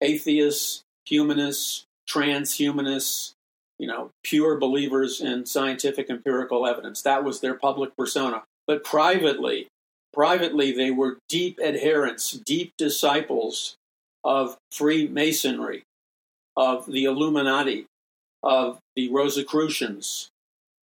atheists, 0.00 0.82
humanists, 1.04 1.84
transhumanists, 2.08 3.32
you 3.78 3.86
know, 3.86 4.10
pure 4.24 4.58
believers 4.58 5.20
in 5.20 5.46
scientific 5.46 6.10
empirical 6.10 6.66
evidence. 6.66 7.02
That 7.02 7.24
was 7.24 7.40
their 7.40 7.54
public 7.54 7.96
persona. 7.96 8.42
But 8.66 8.84
privately, 8.84 9.68
privately 10.12 10.72
they 10.72 10.90
were 10.90 11.18
deep 11.28 11.58
adherents, 11.62 12.32
deep 12.32 12.72
disciples 12.78 13.76
of 14.24 14.56
Freemasonry, 14.70 15.82
of 16.56 16.86
the 16.86 17.04
Illuminati, 17.04 17.86
of 18.42 18.78
the 18.94 19.10
Rosicrucians, 19.10 20.28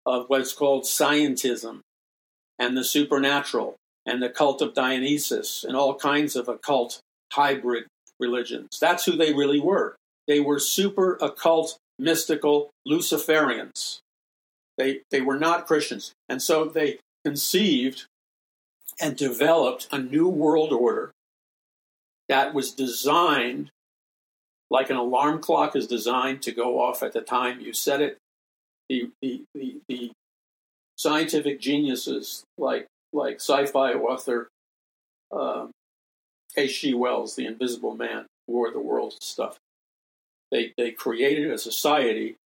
of 0.07 0.25
what's 0.29 0.53
called 0.53 0.85
scientism 0.85 1.81
and 2.59 2.77
the 2.77 2.85
supernatural 2.85 3.77
and 4.07 4.23
the 4.23 4.31
cult 4.31 4.63
of 4.63 4.75
Dionysus 4.75 5.65
and 5.65 5.77
all 5.77 5.95
kinds 5.95 6.35
of 6.35 6.49
occult 6.49 7.01
hybrid 7.33 7.85
religions. 8.19 8.79
That's 8.81 9.05
who 9.05 9.13
they 9.13 9.35
really 9.35 9.61
were. 9.61 9.97
They 10.29 10.41
were 10.41 10.61
super 10.61 11.19
occult, 11.21 11.79
mystical 11.99 12.71
Luciferians. 12.87 14.01
They, 14.77 15.01
they 15.11 15.23
were 15.23 15.39
not 15.39 15.67
Christians. 15.67 16.13
And 16.29 16.41
so 16.41 16.67
they 16.67 16.99
conceived 17.25 18.05
and 19.01 19.17
developed 19.17 19.89
a 19.91 19.99
new 19.99 20.29
world 20.29 20.73
order 20.73 21.13
that 22.29 22.53
was 22.53 22.73
designed 22.73 23.71
like 24.71 24.91
an 24.91 24.97
alarm 24.97 25.41
clock 25.41 25.75
is 25.75 25.87
designed 25.87 26.43
to 26.43 26.53
go 26.53 26.79
off 26.79 27.03
at 27.03 27.15
the 27.15 27.23
time 27.23 27.61
you 27.61 27.73
set 27.73 28.03
it. 28.03 28.19
The, 28.91 29.11
the, 29.23 29.45
the, 29.55 29.81
the 29.89 30.13
scientific 30.97 31.61
geniuses 31.61 32.45
like, 32.59 32.87
like 33.13 33.37
sci 33.37 33.67
fi 33.67 33.95
author 33.95 34.49
uh, 35.33 35.69
H.G. 36.57 36.95
Wells, 36.95 37.37
The 37.37 37.47
Invisible 37.47 37.95
Man, 37.95 38.27
War 38.47 38.69
of 38.69 38.75
the 38.75 38.81
Worlds 38.81 39.19
stuff. 39.23 39.59
They, 40.51 40.73
they 40.77 40.93
created 40.93 41.51
a 41.51 41.59
society 41.59 42.37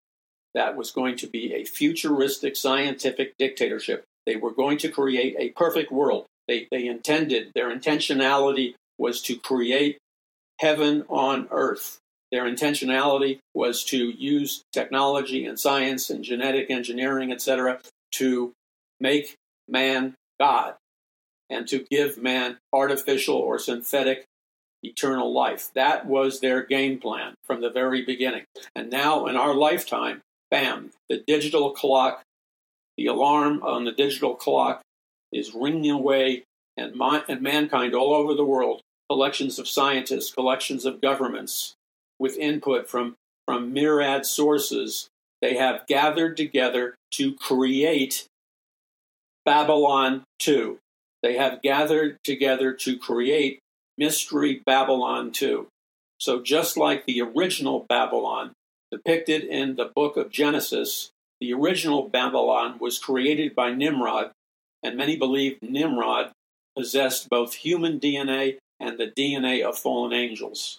that 0.55 0.77
was 0.77 0.91
going 0.91 1.17
to 1.17 1.27
be 1.27 1.55
a 1.55 1.65
futuristic 1.65 2.57
scientific 2.57 3.35
dictatorship. 3.39 4.05
They 4.27 4.37
were 4.37 4.53
going 4.53 4.79
to 4.79 4.89
create 4.89 5.37
a 5.39 5.51
perfect 5.51 5.91
world. 5.91 6.27
They, 6.49 6.69
they 6.71 6.87
intended, 6.87 7.53
their 7.55 7.75
intentionality 7.75 8.75
was 8.99 9.23
to 9.23 9.37
create 9.37 9.99
heaven 10.61 11.05
on 11.09 11.49
earth. 11.51 11.99
Their 12.31 12.45
intentionality 12.45 13.39
was 13.55 13.85
to 13.85 13.97
use 13.97 14.63
technology 14.73 15.47
and 15.47 15.59
science 15.59 16.11
and 16.11 16.25
genetic 16.25 16.71
engineering, 16.71 17.33
etc., 17.33 17.81
to 18.13 18.53
make 19.01 19.35
man 19.69 20.15
God 20.41 20.75
and 21.51 21.69
to 21.69 21.85
give 21.91 22.17
man 22.17 22.59
artificial 22.73 23.37
or 23.37 23.59
synthetic 23.59 24.25
eternal 24.83 25.33
life. 25.33 25.71
That 25.75 26.07
was 26.07 26.41
their 26.41 26.65
game 26.65 26.99
plan 26.99 27.35
from 27.45 27.61
the 27.61 27.71
very 27.71 28.05
beginning. 28.05 28.45
And 28.75 28.91
now, 28.91 29.27
in 29.27 29.37
our 29.37 29.55
lifetime, 29.55 30.21
bam, 30.51 30.91
the 31.09 31.23
digital 31.27 31.73
clock, 31.73 32.23
the 32.97 33.07
alarm 33.07 33.63
on 33.63 33.85
the 33.85 33.93
digital 33.93 34.35
clock 34.35 34.83
is 35.33 35.55
ringing 35.55 35.91
away, 35.91 36.45
and, 36.77 36.95
my, 36.95 37.23
and 37.29 37.41
mankind 37.41 37.95
all 37.95 38.13
over 38.13 38.35
the 38.35 38.45
world, 38.45 38.81
collections 39.09 39.59
of 39.59 39.69
scientists, 39.69 40.33
collections 40.33 40.85
of 40.85 41.01
governments, 41.01 41.75
with 42.19 42.37
input 42.37 42.89
from, 42.89 43.15
from 43.47 43.73
myriad 43.73 44.27
sources, 44.27 45.09
they 45.41 45.57
have 45.57 45.87
gathered 45.87 46.37
together 46.37 46.95
to 47.13 47.35
create 47.35 48.27
Babylon 49.45 50.23
2. 50.39 50.79
They 51.23 51.37
have 51.37 51.63
gathered 51.63 52.19
together 52.25 52.73
to 52.75 52.97
create 52.97 53.59
Mystery 53.99 54.63
Babylon 54.65 55.33
2. 55.33 55.67
So, 56.19 56.41
just 56.41 56.77
like 56.77 57.05
the 57.05 57.21
original 57.21 57.85
Babylon 57.89 58.53
depicted 58.91 59.43
in 59.45 59.77
the 59.77 59.91
book 59.95 60.17
of 60.17 60.31
Genesis, 60.31 61.11
the 61.41 61.53
original 61.53 62.09
Babylon 62.09 62.79
was 62.79 62.99
created 62.99 63.55
by 63.55 63.73
Nimrod, 63.73 64.31
and 64.83 64.97
many 64.97 65.17
believe 65.17 65.59
Nimrod 65.61 66.31
possessed 66.77 67.29
both 67.29 67.55
human 67.55 67.99
DNA 67.99 68.59
and 68.79 68.99
the 68.99 69.09
DNA 69.09 69.63
of 69.63 69.79
fallen 69.79 70.13
angels. 70.13 70.79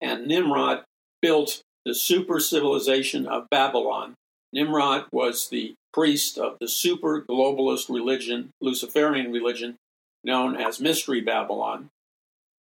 And 0.00 0.26
Nimrod 0.26 0.84
built 1.20 1.62
the 1.84 1.94
super 1.94 2.40
civilization 2.40 3.26
of 3.26 3.50
Babylon. 3.50 4.14
Nimrod 4.52 5.06
was 5.12 5.48
the 5.48 5.74
priest 5.92 6.38
of 6.38 6.56
the 6.60 6.68
super 6.68 7.22
globalist 7.22 7.88
religion, 7.88 8.50
Luciferian 8.60 9.32
religion, 9.32 9.76
known 10.24 10.56
as 10.56 10.80
Mystery 10.80 11.20
Babylon. 11.20 11.88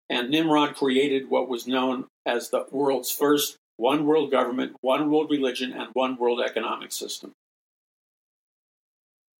And 0.09 0.31
Nimrod 0.31 0.77
created 0.77 1.31
what 1.31 1.49
was 1.49 1.66
known 1.66 2.07
as 2.25 2.51
the 2.51 2.66
world's 2.71 3.11
first 3.11 3.57
one 3.77 4.07
world 4.07 4.31
government, 4.31 4.77
one 4.81 5.11
world 5.11 5.31
religion, 5.31 5.73
and 5.73 5.90
one 5.92 6.16
world 6.16 6.40
economic 6.40 6.92
system. 6.92 7.33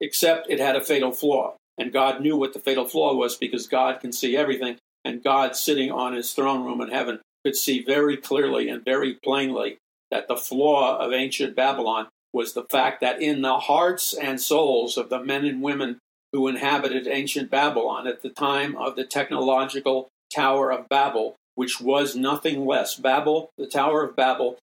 Except 0.01 0.51
it 0.51 0.61
had 0.61 0.77
a 0.77 0.85
fatal 0.85 1.13
flaw. 1.13 1.57
And 1.79 1.93
God 1.93 2.21
knew 2.21 2.37
what 2.37 2.53
the 2.53 2.59
fatal 2.59 2.87
flaw 2.87 3.15
was 3.15 3.37
because 3.37 3.67
God 3.67 4.01
can 4.01 4.13
see 4.13 4.37
everything. 4.37 4.77
And 5.05 5.23
God, 5.23 5.57
sitting 5.57 5.91
on 5.91 6.15
his 6.15 6.33
throne 6.33 6.65
room 6.65 6.81
in 6.81 6.89
heaven, 6.89 7.21
could 7.45 7.57
see 7.57 7.83
very 7.83 8.17
clearly 8.17 8.69
and 8.69 8.85
very 8.85 9.15
plainly 9.15 9.79
that 10.11 10.29
the 10.29 10.37
flaw 10.37 10.99
of 10.99 11.13
ancient 11.13 11.55
Babylon 11.55 12.09
was 12.33 12.53
the 12.53 12.65
fact 12.65 13.01
that 13.01 13.23
in 13.23 13.43
the 13.43 13.59
hearts 13.59 14.13
and 14.13 14.41
souls 14.41 14.99
of 14.99 15.09
the 15.09 15.23
men 15.23 15.45
and 15.45 15.63
women 15.63 15.99
who 16.33 16.49
inhabited 16.49 17.07
ancient 17.07 17.51
Babylon 17.51 18.07
at 18.07 18.23
the 18.23 18.31
time 18.31 18.77
of 18.77 18.97
the 18.97 19.05
technological 19.05 20.09
Tower 20.37 20.71
of 20.71 20.89
Babel, 20.89 21.35
which 21.55 21.81
was 21.81 22.15
nothing 22.15 22.67
less, 22.67 22.95
Babel, 22.95 23.51
the 23.57 23.67
Tower 23.67 24.05
of 24.05 24.15
Babel, 24.15 24.59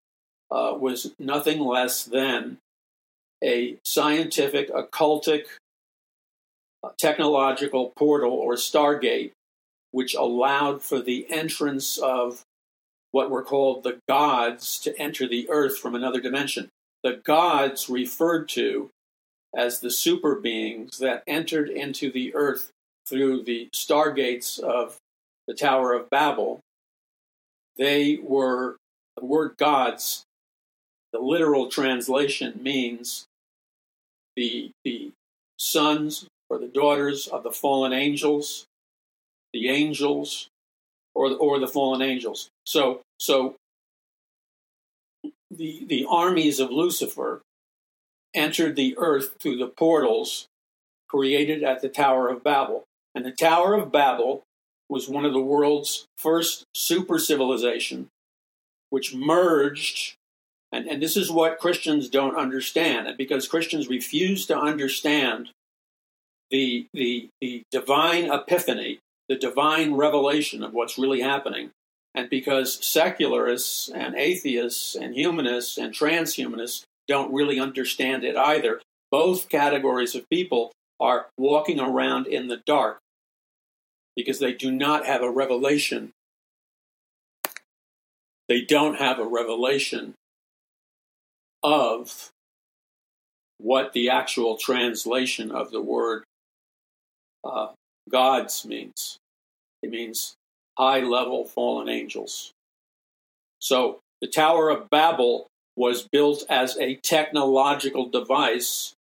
uh, 0.51 0.75
was 0.77 1.13
nothing 1.17 1.59
less 1.59 2.05
than 2.05 2.59
a 3.43 3.77
scientific, 3.83 4.71
occultic, 4.71 5.45
uh, 6.83 6.89
technological 6.99 7.91
portal 7.97 8.31
or 8.31 8.53
stargate, 8.53 9.31
which 9.91 10.13
allowed 10.13 10.83
for 10.83 11.01
the 11.01 11.25
entrance 11.29 11.97
of 11.97 12.43
what 13.11 13.31
were 13.31 13.43
called 13.43 13.83
the 13.83 13.97
gods 14.07 14.79
to 14.79 14.97
enter 14.99 15.27
the 15.27 15.49
earth 15.49 15.77
from 15.77 15.95
another 15.95 16.21
dimension. 16.21 16.69
The 17.03 17.21
gods 17.23 17.89
referred 17.89 18.47
to 18.49 18.89
as 19.55 19.79
the 19.79 19.91
super 19.91 20.35
beings 20.35 20.99
that 20.99 21.23
entered 21.27 21.69
into 21.69 22.11
the 22.11 22.33
earth 22.35 22.69
through 23.07 23.43
the 23.43 23.69
stargates 23.73 24.59
of 24.59 24.97
the 25.47 25.53
Tower 25.53 25.93
of 25.93 26.09
Babel. 26.09 26.59
They 27.77 28.17
were, 28.21 28.77
the 29.17 29.25
word 29.25 29.55
gods, 29.57 30.23
the 31.11 31.19
literal 31.19 31.69
translation 31.69 32.59
means 32.61 33.25
the, 34.35 34.71
the 34.83 35.11
sons 35.57 36.27
or 36.49 36.57
the 36.57 36.67
daughters 36.67 37.27
of 37.27 37.43
the 37.43 37.51
fallen 37.51 37.93
angels, 37.93 38.65
the 39.53 39.69
angels, 39.69 40.49
or 41.15 41.35
or 41.35 41.59
the 41.59 41.67
fallen 41.67 42.01
angels. 42.01 42.49
So, 42.65 43.01
so 43.19 43.55
the, 45.51 45.85
the 45.87 46.05
armies 46.09 46.59
of 46.59 46.71
Lucifer 46.71 47.41
entered 48.33 48.75
the 48.75 48.95
earth 48.97 49.35
through 49.39 49.57
the 49.57 49.67
portals 49.67 50.47
created 51.07 51.63
at 51.63 51.81
the 51.81 51.89
Tower 51.89 52.29
of 52.29 52.43
Babel. 52.43 52.83
And 53.13 53.23
the 53.23 53.31
Tower 53.31 53.75
of 53.75 53.91
Babel 53.91 54.41
was 54.93 55.09
one 55.09 55.25
of 55.25 55.33
the 55.33 55.41
world's 55.41 56.05
first 56.19 56.65
super 56.75 57.17
civilization, 57.17 58.07
which 58.91 59.15
merged. 59.15 60.13
And, 60.71 60.87
and 60.87 61.01
this 61.01 61.17
is 61.17 61.31
what 61.31 61.59
Christians 61.59 62.09
don't 62.09 62.37
understand. 62.37 63.07
And 63.07 63.17
because 63.17 63.47
Christians 63.47 63.87
refuse 63.89 64.45
to 64.45 64.57
understand 64.57 65.49
the, 66.51 66.85
the, 66.93 67.29
the 67.41 67.63
divine 67.71 68.31
epiphany, 68.31 68.99
the 69.27 69.35
divine 69.35 69.95
revelation 69.95 70.61
of 70.63 70.73
what's 70.73 70.99
really 70.99 71.21
happening, 71.21 71.71
and 72.13 72.29
because 72.29 72.85
secularists 72.85 73.89
and 73.89 74.15
atheists 74.15 74.95
and 74.95 75.15
humanists 75.15 75.79
and 75.79 75.91
transhumanists 75.91 76.83
don't 77.07 77.33
really 77.33 77.59
understand 77.59 78.23
it 78.23 78.37
either, 78.37 78.79
both 79.09 79.49
categories 79.49 80.13
of 80.13 80.29
people 80.29 80.71
are 80.99 81.25
walking 81.37 81.79
around 81.79 82.27
in 82.27 82.47
the 82.47 82.61
dark 82.67 82.99
because 84.15 84.39
they 84.39 84.53
do 84.53 84.71
not 84.71 85.05
have 85.05 85.21
a 85.21 85.29
revelation. 85.29 86.11
They 88.47 88.61
don't 88.61 88.99
have 88.99 89.19
a 89.19 89.25
revelation 89.25 90.15
of 91.63 92.29
what 93.57 93.93
the 93.93 94.09
actual 94.09 94.57
translation 94.57 95.51
of 95.51 95.71
the 95.71 95.81
word 95.81 96.23
uh, 97.43 97.69
gods 98.09 98.65
means. 98.65 99.17
It 99.81 99.89
means 99.89 100.35
high 100.77 100.99
level 100.99 101.45
fallen 101.45 101.89
angels. 101.89 102.51
So 103.59 103.99
the 104.21 104.27
Tower 104.27 104.69
of 104.69 104.89
Babel 104.89 105.47
was 105.75 106.07
built 106.07 106.43
as 106.49 106.77
a 106.77 106.95
technological 106.95 108.09
device 108.09 108.93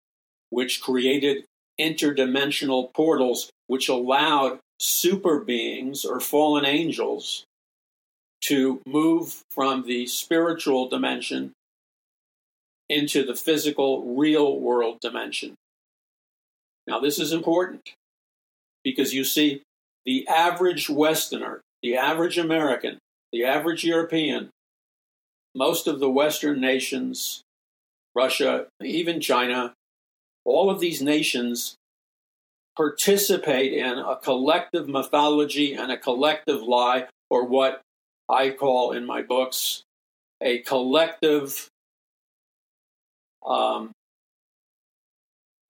which 0.51 0.81
created 0.81 1.44
interdimensional 1.81 2.92
portals 2.92 3.51
which 3.66 3.88
allowed 3.88 4.59
super 4.81 5.38
beings 5.40 6.05
or 6.05 6.19
fallen 6.21 6.64
angels 6.64 7.45
to 8.40 8.81
move 8.87 9.43
from 9.51 9.87
the 9.87 10.07
spiritual 10.07 10.88
dimension 10.88 11.53
into 12.88 13.25
the 13.25 13.35
physical, 13.35 14.16
real 14.16 14.59
world 14.59 14.99
dimension. 15.01 15.55
Now, 16.87 16.99
this 16.99 17.19
is 17.19 17.33
important 17.33 17.93
because 18.83 19.12
you 19.12 19.23
see, 19.25 19.62
the 20.07 20.27
average 20.27 20.88
Westerner, 20.88 21.61
the 21.83 21.97
average 21.97 22.38
American, 22.38 22.99
the 23.33 23.45
average 23.45 23.85
European, 23.85 24.49
most 25.55 25.87
of 25.87 26.01
the 26.01 26.11
Western 26.11 26.59
nations, 26.59 27.43
Russia, 28.14 28.66
even 28.83 29.21
China, 29.21 29.75
all 30.45 30.71
of 30.71 30.81
these 30.81 31.03
nations 31.03 31.77
participate 32.81 33.75
in 33.75 33.99
a 33.99 34.16
collective 34.16 34.88
mythology 34.88 35.75
and 35.75 35.93
a 35.93 35.99
collective 35.99 36.62
lie, 36.62 37.05
or 37.29 37.45
what 37.45 37.83
I 38.27 38.49
call 38.53 38.93
in 38.93 39.05
my 39.05 39.21
books 39.21 39.83
a 40.40 40.61
collective 40.61 41.69
um, 43.47 43.90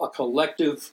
a 0.01 0.09
collective 0.09 0.93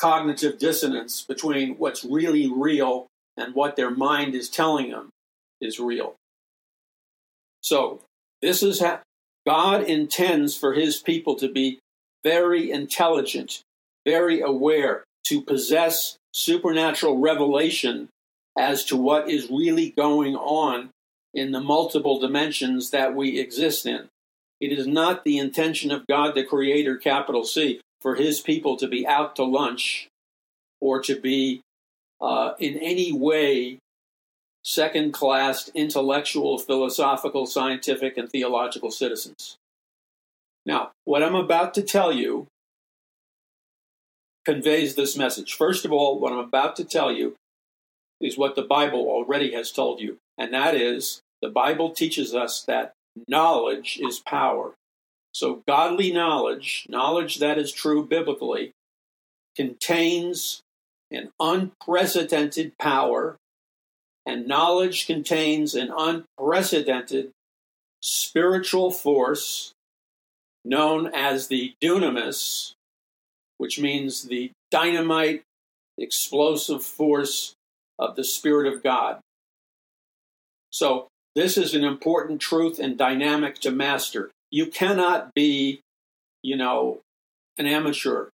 cognitive 0.00 0.58
dissonance 0.58 1.22
between 1.22 1.76
what's 1.76 2.04
really 2.04 2.50
real 2.52 3.06
and 3.36 3.54
what 3.54 3.76
their 3.76 3.92
mind 3.92 4.34
is 4.34 4.48
telling 4.48 4.90
them 4.90 5.10
is 5.60 5.78
real. 5.78 6.16
So, 7.60 8.00
this 8.42 8.60
is 8.64 8.80
how 8.80 9.02
God 9.46 9.84
intends 9.84 10.56
for 10.56 10.72
his 10.72 10.96
people 11.00 11.36
to 11.36 11.48
be 11.48 11.78
very 12.24 12.70
intelligent, 12.70 13.62
very 14.06 14.40
aware, 14.40 15.04
to 15.24 15.42
possess 15.42 16.16
supernatural 16.32 17.18
revelation 17.18 18.08
as 18.58 18.84
to 18.84 18.96
what 18.96 19.28
is 19.28 19.50
really 19.50 19.90
going 19.90 20.34
on 20.36 20.90
in 21.32 21.52
the 21.52 21.60
multiple 21.60 22.18
dimensions 22.18 22.90
that 22.90 23.14
we 23.14 23.38
exist 23.38 23.86
in. 23.86 24.08
It 24.60 24.72
is 24.72 24.86
not 24.86 25.24
the 25.24 25.38
intention 25.38 25.90
of 25.90 26.06
God, 26.06 26.34
the 26.34 26.44
Creator, 26.44 26.98
capital 26.98 27.44
C, 27.44 27.80
for 28.00 28.16
His 28.16 28.40
people 28.40 28.76
to 28.76 28.88
be 28.88 29.06
out 29.06 29.36
to 29.36 29.44
lunch 29.44 30.08
or 30.80 31.00
to 31.02 31.18
be 31.18 31.62
uh, 32.20 32.52
in 32.58 32.76
any 32.76 33.12
way 33.12 33.78
second 34.62 35.12
class 35.12 35.70
intellectual, 35.74 36.58
philosophical, 36.58 37.46
scientific, 37.46 38.16
and 38.18 38.30
theological 38.30 38.90
citizens. 38.90 39.56
Now, 40.66 40.92
what 41.04 41.22
I'm 41.22 41.34
about 41.34 41.74
to 41.74 41.82
tell 41.82 42.12
you 42.12 42.46
conveys 44.44 44.94
this 44.94 45.16
message. 45.16 45.54
First 45.54 45.84
of 45.84 45.92
all, 45.92 46.18
what 46.18 46.32
I'm 46.32 46.38
about 46.38 46.76
to 46.76 46.84
tell 46.84 47.12
you 47.12 47.36
is 48.20 48.36
what 48.36 48.56
the 48.56 48.62
Bible 48.62 49.06
already 49.08 49.52
has 49.52 49.72
told 49.72 50.00
you, 50.00 50.18
and 50.36 50.52
that 50.52 50.74
is 50.74 51.20
the 51.40 51.48
Bible 51.48 51.90
teaches 51.90 52.34
us 52.34 52.62
that 52.64 52.92
knowledge 53.28 53.98
is 54.02 54.20
power. 54.20 54.74
So, 55.32 55.62
godly 55.66 56.12
knowledge, 56.12 56.86
knowledge 56.88 57.38
that 57.38 57.58
is 57.58 57.72
true 57.72 58.04
biblically, 58.04 58.72
contains 59.56 60.60
an 61.10 61.30
unprecedented 61.40 62.76
power, 62.78 63.36
and 64.26 64.46
knowledge 64.46 65.06
contains 65.06 65.74
an 65.74 65.90
unprecedented 65.96 67.30
spiritual 68.02 68.90
force 68.90 69.72
known 70.64 71.10
as 71.14 71.48
the 71.48 71.74
dunamis, 71.82 72.74
which 73.58 73.78
means 73.78 74.24
the 74.24 74.52
dynamite, 74.70 75.42
explosive 75.98 76.82
force 76.82 77.54
of 77.98 78.16
the 78.16 78.24
Spirit 78.24 78.72
of 78.72 78.82
God. 78.82 79.20
So, 80.70 81.08
this 81.36 81.56
is 81.56 81.74
an 81.74 81.84
important 81.84 82.40
truth 82.40 82.78
and 82.78 82.98
dynamic 82.98 83.56
to 83.60 83.70
master. 83.70 84.30
You 84.50 84.66
cannot 84.66 85.32
be, 85.34 85.80
you 86.42 86.56
know, 86.56 87.00
an 87.56 87.66
amateur 87.66 88.28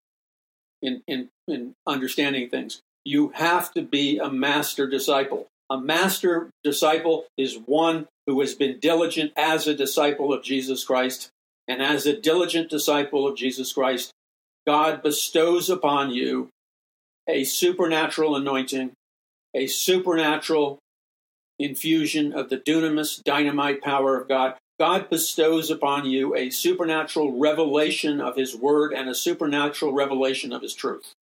in, 0.82 1.02
in, 1.08 1.30
in 1.48 1.74
understanding 1.86 2.50
things. 2.50 2.80
You 3.04 3.30
have 3.36 3.74
to 3.74 3.82
be 3.82 4.18
a 4.18 4.30
master 4.30 4.88
disciple. 4.88 5.48
A 5.70 5.80
master 5.80 6.50
disciple 6.64 7.26
is 7.38 7.58
one 7.66 8.08
who 8.28 8.40
has 8.42 8.56
been 8.56 8.80
diligent 8.80 9.34
as 9.36 9.68
a 9.68 9.76
disciple 9.76 10.32
of 10.32 10.44
Jesus 10.44 10.84
Christ 10.84 11.30
and 11.68 11.82
as 11.82 12.06
a 12.06 12.20
diligent 12.20 12.70
disciple 12.70 13.28
of 13.28 13.38
Jesus 13.38 13.74
Christ, 13.74 14.12
God 14.68 15.02
bestows 15.02 15.70
upon 15.70 16.12
you 16.12 16.50
a 17.28 17.44
supernatural 17.44 18.36
anointing, 18.36 18.92
a 19.54 19.68
supernatural 19.68 20.80
infusion 21.58 22.34
of 22.34 22.50
the 22.50 22.58
dunamis, 22.58 23.24
dynamite 23.24 23.82
power 23.82 24.20
of 24.20 24.28
God. 24.28 24.56
God 24.80 25.10
bestows 25.10 25.72
upon 25.72 26.06
you 26.06 26.36
a 26.36 26.50
supernatural 26.50 27.40
revelation 27.40 28.20
of 28.20 28.36
His 28.36 28.56
Word 28.56 28.92
and 28.94 29.10
a 29.10 29.16
supernatural 29.16 29.94
revelation 29.94 30.52
of 30.52 30.62
His 30.62 30.74
truth. 30.74 31.14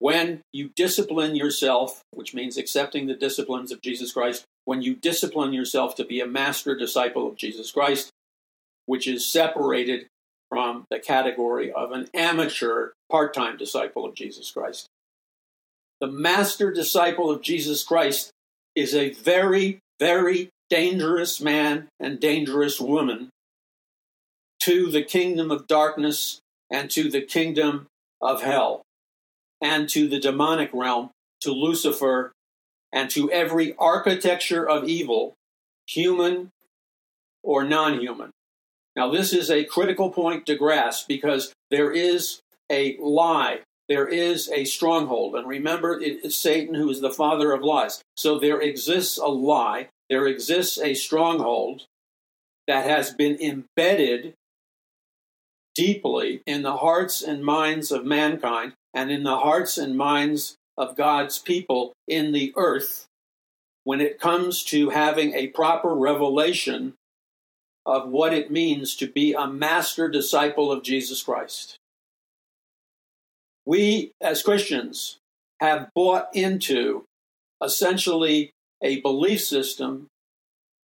When 0.00 0.40
you 0.52 0.70
discipline 0.74 1.36
yourself, 1.36 2.02
which 2.10 2.34
means 2.34 2.58
accepting 2.58 3.06
the 3.06 3.14
disciplines 3.14 3.70
of 3.70 3.80
Jesus 3.80 4.12
Christ, 4.12 4.44
when 4.64 4.82
you 4.82 4.96
discipline 4.96 5.52
yourself 5.52 5.94
to 5.94 6.04
be 6.04 6.20
a 6.20 6.26
master 6.26 6.74
disciple 6.76 7.28
of 7.28 7.36
Jesus 7.36 7.70
Christ, 7.70 8.10
which 8.86 9.06
is 9.06 9.24
separated 9.24 10.06
from 10.48 10.84
the 10.90 10.98
category 10.98 11.72
of 11.72 11.92
an 11.92 12.08
amateur 12.14 12.90
part 13.10 13.34
time 13.34 13.56
disciple 13.56 14.04
of 14.04 14.14
Jesus 14.14 14.50
Christ. 14.50 14.86
The 16.00 16.06
master 16.06 16.72
disciple 16.72 17.30
of 17.30 17.42
Jesus 17.42 17.82
Christ 17.82 18.30
is 18.74 18.94
a 18.94 19.10
very, 19.10 19.78
very 19.98 20.50
dangerous 20.68 21.40
man 21.40 21.88
and 22.00 22.20
dangerous 22.20 22.80
woman 22.80 23.30
to 24.60 24.90
the 24.90 25.02
kingdom 25.02 25.50
of 25.50 25.66
darkness 25.66 26.40
and 26.70 26.90
to 26.90 27.10
the 27.10 27.20
kingdom 27.20 27.86
of 28.20 28.42
hell 28.42 28.82
and 29.60 29.88
to 29.90 30.08
the 30.08 30.18
demonic 30.18 30.70
realm, 30.72 31.10
to 31.40 31.52
Lucifer, 31.52 32.32
and 32.92 33.10
to 33.10 33.30
every 33.30 33.74
architecture 33.76 34.68
of 34.68 34.84
evil, 34.84 35.34
human 35.86 36.50
or 37.42 37.64
non 37.64 38.00
human. 38.00 38.30
Now, 38.96 39.10
this 39.10 39.32
is 39.32 39.50
a 39.50 39.64
critical 39.64 40.10
point 40.10 40.46
to 40.46 40.54
grasp 40.54 41.08
because 41.08 41.52
there 41.70 41.90
is 41.90 42.40
a 42.70 42.96
lie, 43.00 43.60
there 43.88 44.06
is 44.06 44.48
a 44.50 44.64
stronghold. 44.64 45.34
And 45.34 45.48
remember, 45.48 46.00
it 46.00 46.24
is 46.24 46.36
Satan 46.36 46.74
who 46.74 46.88
is 46.90 47.00
the 47.00 47.10
father 47.10 47.52
of 47.52 47.62
lies. 47.62 48.02
So 48.16 48.38
there 48.38 48.60
exists 48.60 49.18
a 49.18 49.26
lie, 49.26 49.88
there 50.08 50.26
exists 50.26 50.78
a 50.78 50.94
stronghold 50.94 51.86
that 52.66 52.86
has 52.86 53.12
been 53.12 53.40
embedded 53.40 54.34
deeply 55.74 56.40
in 56.46 56.62
the 56.62 56.76
hearts 56.76 57.20
and 57.20 57.44
minds 57.44 57.90
of 57.90 58.04
mankind 58.04 58.74
and 58.94 59.10
in 59.10 59.24
the 59.24 59.38
hearts 59.38 59.76
and 59.76 59.96
minds 59.96 60.56
of 60.78 60.96
God's 60.96 61.38
people 61.38 61.92
in 62.06 62.32
the 62.32 62.52
earth 62.56 63.06
when 63.82 64.00
it 64.00 64.20
comes 64.20 64.62
to 64.64 64.90
having 64.90 65.34
a 65.34 65.48
proper 65.48 65.94
revelation 65.94 66.94
of 67.86 68.08
what 68.08 68.32
it 68.32 68.50
means 68.50 68.96
to 68.96 69.06
be 69.06 69.32
a 69.32 69.46
master 69.46 70.08
disciple 70.08 70.72
of 70.72 70.82
Jesus 70.82 71.22
Christ. 71.22 71.76
We, 73.66 74.12
as 74.20 74.42
Christians, 74.42 75.18
have 75.60 75.88
bought 75.94 76.28
into 76.34 77.04
essentially 77.62 78.50
a 78.82 79.00
belief 79.00 79.42
system 79.42 80.08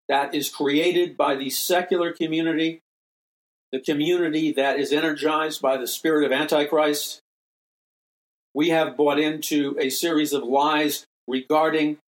that 0.08 0.34
is 0.34 0.48
created 0.48 1.16
by 1.16 1.36
the 1.36 1.50
secular 1.50 2.12
community, 2.12 2.80
the 3.72 3.80
community 3.80 4.52
that 4.52 4.78
is 4.78 4.92
energized 4.92 5.60
by 5.60 5.76
the 5.76 5.86
spirit 5.86 6.24
of 6.24 6.32
Antichrist. 6.32 7.20
We 8.54 8.70
have 8.70 8.96
bought 8.96 9.20
into 9.20 9.76
a 9.78 9.90
series 9.90 10.32
of 10.32 10.42
lies 10.42 11.04
regarding 11.28 11.98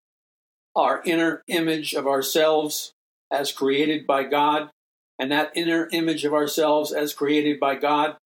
our 0.74 1.02
inner 1.04 1.42
image 1.46 1.94
of 1.94 2.06
ourselves 2.06 2.92
as 3.30 3.52
created 3.52 4.06
by 4.06 4.24
God 4.24 4.70
and 5.18 5.30
that 5.30 5.52
inner 5.54 5.88
image 5.92 6.24
of 6.24 6.32
ourselves 6.32 6.92
as 6.92 7.14
created 7.14 7.60
by 7.60 7.76
God 7.76 8.16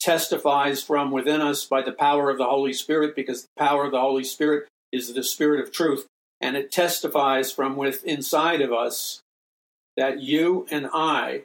testifies 0.00 0.82
from 0.82 1.10
within 1.10 1.40
us 1.40 1.64
by 1.64 1.82
the 1.82 1.92
power 1.92 2.30
of 2.30 2.38
the 2.38 2.44
Holy 2.44 2.72
Spirit, 2.72 3.16
because 3.16 3.42
the 3.42 3.48
power 3.58 3.84
of 3.84 3.92
the 3.92 4.00
Holy 4.00 4.24
Spirit 4.24 4.68
is 4.92 5.12
the 5.12 5.22
Spirit 5.22 5.60
of 5.60 5.72
truth. 5.72 6.06
And 6.40 6.56
it 6.56 6.70
testifies 6.70 7.50
from 7.50 7.76
within 7.76 8.16
inside 8.16 8.60
of 8.60 8.72
us 8.72 9.20
that 9.96 10.20
you 10.20 10.66
and 10.70 10.88
I 10.92 11.42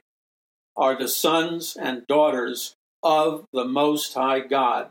are 0.75 0.97
the 0.97 1.07
sons 1.07 1.77
and 1.79 2.05
daughters 2.07 2.75
of 3.01 3.45
the 3.53 3.65
Most 3.65 4.13
High 4.13 4.41
God. 4.41 4.89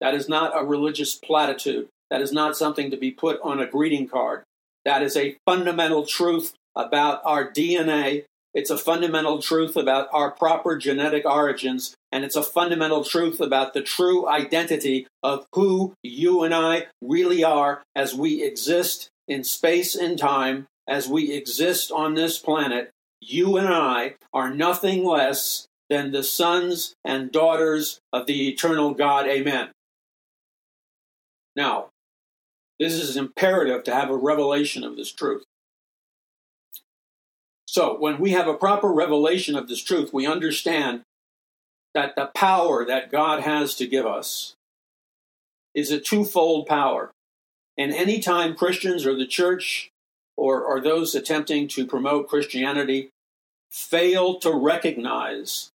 That 0.00 0.14
is 0.14 0.28
not 0.28 0.60
a 0.60 0.64
religious 0.64 1.14
platitude. 1.14 1.88
That 2.10 2.20
is 2.20 2.32
not 2.32 2.56
something 2.56 2.90
to 2.90 2.96
be 2.96 3.10
put 3.10 3.40
on 3.42 3.60
a 3.60 3.66
greeting 3.66 4.08
card. 4.08 4.42
That 4.84 5.02
is 5.02 5.16
a 5.16 5.36
fundamental 5.46 6.06
truth 6.06 6.54
about 6.74 7.20
our 7.24 7.50
DNA 7.50 8.24
it's 8.54 8.70
a 8.70 8.78
fundamental 8.78 9.40
truth 9.40 9.76
about 9.76 10.08
our 10.12 10.30
proper 10.30 10.76
genetic 10.76 11.24
origins, 11.26 11.94
and 12.10 12.24
it's 12.24 12.36
a 12.36 12.42
fundamental 12.42 13.04
truth 13.04 13.40
about 13.40 13.74
the 13.74 13.82
true 13.82 14.28
identity 14.28 15.06
of 15.22 15.46
who 15.54 15.94
you 16.02 16.42
and 16.42 16.54
I 16.54 16.86
really 17.02 17.44
are 17.44 17.82
as 17.94 18.14
we 18.14 18.42
exist 18.42 19.10
in 19.26 19.44
space 19.44 19.94
and 19.94 20.18
time, 20.18 20.66
as 20.88 21.08
we 21.08 21.32
exist 21.32 21.92
on 21.92 22.14
this 22.14 22.38
planet. 22.38 22.90
You 23.20 23.56
and 23.58 23.68
I 23.68 24.14
are 24.32 24.52
nothing 24.52 25.04
less 25.04 25.66
than 25.90 26.12
the 26.12 26.22
sons 26.22 26.94
and 27.04 27.32
daughters 27.32 27.98
of 28.12 28.26
the 28.26 28.48
eternal 28.48 28.94
God. 28.94 29.26
Amen. 29.26 29.68
Now, 31.54 31.88
this 32.78 32.94
is 32.94 33.16
imperative 33.16 33.82
to 33.84 33.94
have 33.94 34.10
a 34.10 34.16
revelation 34.16 34.84
of 34.84 34.96
this 34.96 35.12
truth. 35.12 35.42
So 37.78 37.96
when 37.96 38.18
we 38.18 38.32
have 38.32 38.48
a 38.48 38.54
proper 38.54 38.92
revelation 38.92 39.54
of 39.54 39.68
this 39.68 39.80
truth, 39.80 40.12
we 40.12 40.26
understand 40.26 41.02
that 41.94 42.16
the 42.16 42.26
power 42.34 42.84
that 42.84 43.12
God 43.12 43.42
has 43.42 43.76
to 43.76 43.86
give 43.86 44.04
us 44.04 44.56
is 45.76 45.92
a 45.92 46.00
twofold 46.00 46.66
power. 46.66 47.12
And 47.76 47.94
anytime 47.94 48.56
Christians 48.56 49.06
or 49.06 49.14
the 49.14 49.28
church 49.28 49.90
or, 50.36 50.60
or 50.60 50.80
those 50.80 51.14
attempting 51.14 51.68
to 51.68 51.86
promote 51.86 52.26
Christianity 52.26 53.10
fail 53.70 54.40
to 54.40 54.50
recognize 54.50 55.70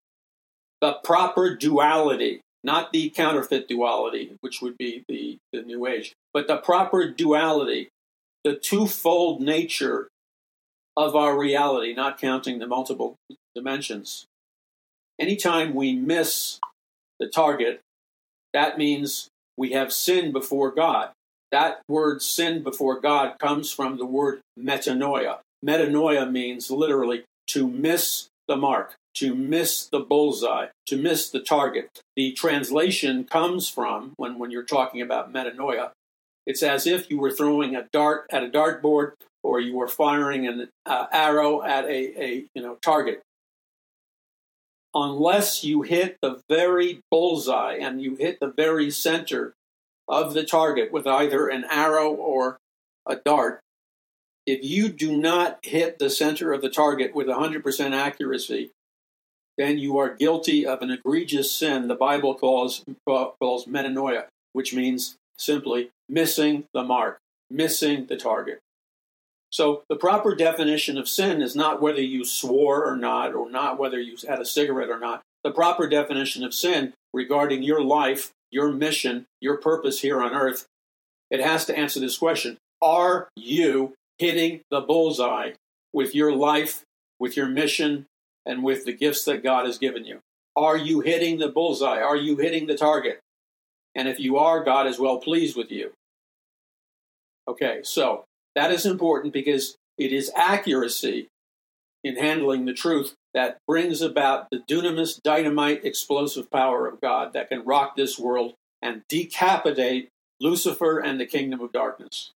the 0.81 0.97
proper 1.05 1.55
duality, 1.55 2.41
not 2.65 2.91
the 2.91 3.11
counterfeit 3.11 3.69
duality, 3.69 4.33
which 4.41 4.61
would 4.61 4.77
be 4.77 5.05
the, 5.07 5.37
the 5.53 5.61
New 5.61 5.87
Age, 5.87 6.11
but 6.33 6.47
the 6.47 6.57
proper 6.57 7.09
duality, 7.09 7.87
the 8.43 8.57
twofold 8.57 9.39
nature 9.39 10.09
of 10.95 11.15
our 11.15 11.37
reality, 11.37 11.93
not 11.93 12.19
counting 12.19 12.59
the 12.59 12.67
multiple 12.67 13.15
dimensions. 13.55 14.25
Anytime 15.19 15.73
we 15.73 15.93
miss 15.93 16.59
the 17.19 17.27
target, 17.27 17.81
that 18.53 18.77
means 18.77 19.29
we 19.57 19.71
have 19.71 19.93
sinned 19.93 20.33
before 20.33 20.71
God. 20.71 21.09
That 21.51 21.81
word 21.87 22.21
sin 22.21 22.63
before 22.63 22.99
God 22.99 23.37
comes 23.39 23.71
from 23.71 23.97
the 23.97 24.05
word 24.05 24.41
metanoia. 24.59 25.39
Metanoia 25.63 26.29
means 26.29 26.71
literally 26.71 27.23
to 27.47 27.67
miss 27.67 28.27
the 28.47 28.57
mark, 28.57 28.95
to 29.15 29.35
miss 29.35 29.85
the 29.85 29.99
bullseye, 29.99 30.67
to 30.87 30.97
miss 30.97 31.29
the 31.29 31.39
target. 31.39 32.01
The 32.15 32.33
translation 32.33 33.23
comes 33.23 33.69
from, 33.69 34.13
when, 34.17 34.39
when 34.39 34.51
you're 34.51 34.63
talking 34.63 35.01
about 35.01 35.31
metanoia, 35.31 35.91
it's 36.45 36.63
as 36.63 36.85
if 36.85 37.09
you 37.09 37.19
were 37.19 37.31
throwing 37.31 37.75
a 37.75 37.87
dart 37.93 38.25
at 38.31 38.43
a 38.43 38.49
dartboard 38.49 39.13
or 39.43 39.59
you 39.59 39.75
were 39.75 39.87
firing 39.87 40.47
an 40.47 40.69
uh, 40.85 41.05
arrow 41.11 41.61
at 41.61 41.85
a, 41.85 42.23
a 42.23 42.45
you 42.55 42.61
know 42.61 42.77
target. 42.81 43.21
Unless 44.95 45.63
you 45.63 45.81
hit 45.81 46.17
the 46.21 46.41
very 46.49 47.01
bullseye 47.09 47.77
and 47.81 48.01
you 48.01 48.15
hit 48.15 48.39
the 48.39 48.53
very 48.55 48.91
center 48.91 49.53
of 50.07 50.33
the 50.33 50.43
target 50.43 50.91
with 50.91 51.07
either 51.07 51.47
an 51.47 51.65
arrow 51.69 52.11
or 52.13 52.57
a 53.07 53.15
dart 53.15 53.59
if 54.45 54.63
you 54.63 54.89
do 54.89 55.15
not 55.15 55.59
hit 55.63 55.99
the 55.99 56.09
center 56.09 56.51
of 56.51 56.61
the 56.61 56.69
target 56.69 57.15
with 57.15 57.27
100% 57.27 57.91
accuracy 57.91 58.71
then 59.57 59.77
you 59.77 59.97
are 59.99 60.15
guilty 60.15 60.65
of 60.65 60.81
an 60.81 60.89
egregious 60.89 61.51
sin. 61.51 61.87
The 61.87 61.95
bible 61.95 62.35
calls 62.35 62.83
calls 63.07 63.65
metanoia 63.65 64.25
which 64.51 64.73
means 64.73 65.15
simply 65.37 65.91
missing 66.09 66.65
the 66.73 66.83
mark 66.83 67.19
missing 67.49 68.05
the 68.07 68.17
target 68.17 68.59
so 69.53 69.83
the 69.87 69.95
proper 69.95 70.33
definition 70.33 70.97
of 70.97 71.07
sin 71.07 71.39
is 71.39 71.55
not 71.55 71.79
whether 71.79 72.01
you 72.01 72.25
swore 72.25 72.91
or 72.91 72.97
not, 72.97 73.35
or 73.35 73.51
not 73.51 73.77
whether 73.77 74.01
you 74.01 74.17
had 74.27 74.39
a 74.39 74.45
cigarette 74.45 74.89
or 74.89 74.99
not. 74.99 75.21
The 75.43 75.51
proper 75.51 75.87
definition 75.87 76.43
of 76.43 76.55
sin 76.55 76.93
regarding 77.13 77.61
your 77.61 77.83
life, 77.83 78.31
your 78.49 78.71
mission, 78.71 79.27
your 79.39 79.57
purpose 79.57 80.01
here 80.01 80.23
on 80.23 80.33
earth, 80.33 80.65
it 81.29 81.39
has 81.39 81.65
to 81.65 81.77
answer 81.77 81.99
this 81.99 82.17
question 82.17 82.57
Are 82.81 83.29
you 83.35 83.93
hitting 84.17 84.61
the 84.71 84.81
bullseye 84.81 85.51
with 85.93 86.15
your 86.15 86.35
life, 86.35 86.81
with 87.19 87.37
your 87.37 87.47
mission, 87.47 88.07
and 88.47 88.63
with 88.63 88.85
the 88.85 88.93
gifts 88.93 89.23
that 89.25 89.43
God 89.43 89.67
has 89.67 89.77
given 89.77 90.03
you? 90.03 90.17
Are 90.55 90.77
you 90.77 91.01
hitting 91.01 91.37
the 91.37 91.49
bullseye? 91.49 92.01
Are 92.01 92.17
you 92.17 92.37
hitting 92.37 92.65
the 92.65 92.75
target? 92.75 93.19
And 93.93 94.07
if 94.07 94.19
you 94.19 94.37
are, 94.37 94.63
God 94.63 94.87
is 94.87 94.97
well 94.97 95.19
pleased 95.19 95.55
with 95.55 95.69
you. 95.69 95.91
Okay, 97.47 97.81
so 97.83 98.25
that 98.55 98.71
is 98.71 98.85
important 98.85 99.33
because 99.33 99.77
it 99.97 100.11
is 100.11 100.31
accuracy 100.35 101.27
in 102.03 102.17
handling 102.17 102.65
the 102.65 102.73
truth 102.73 103.15
that 103.33 103.57
brings 103.67 104.01
about 104.01 104.49
the 104.51 104.59
dunamis 104.69 105.21
dynamite 105.21 105.85
explosive 105.85 106.51
power 106.51 106.87
of 106.87 107.01
God 107.01 107.33
that 107.33 107.49
can 107.49 107.65
rock 107.65 107.95
this 107.95 108.19
world 108.19 108.53
and 108.81 109.03
decapitate 109.07 110.09
Lucifer 110.39 110.99
and 110.99 111.19
the 111.19 111.25
kingdom 111.25 111.61
of 111.61 111.71
darkness. 111.71 112.31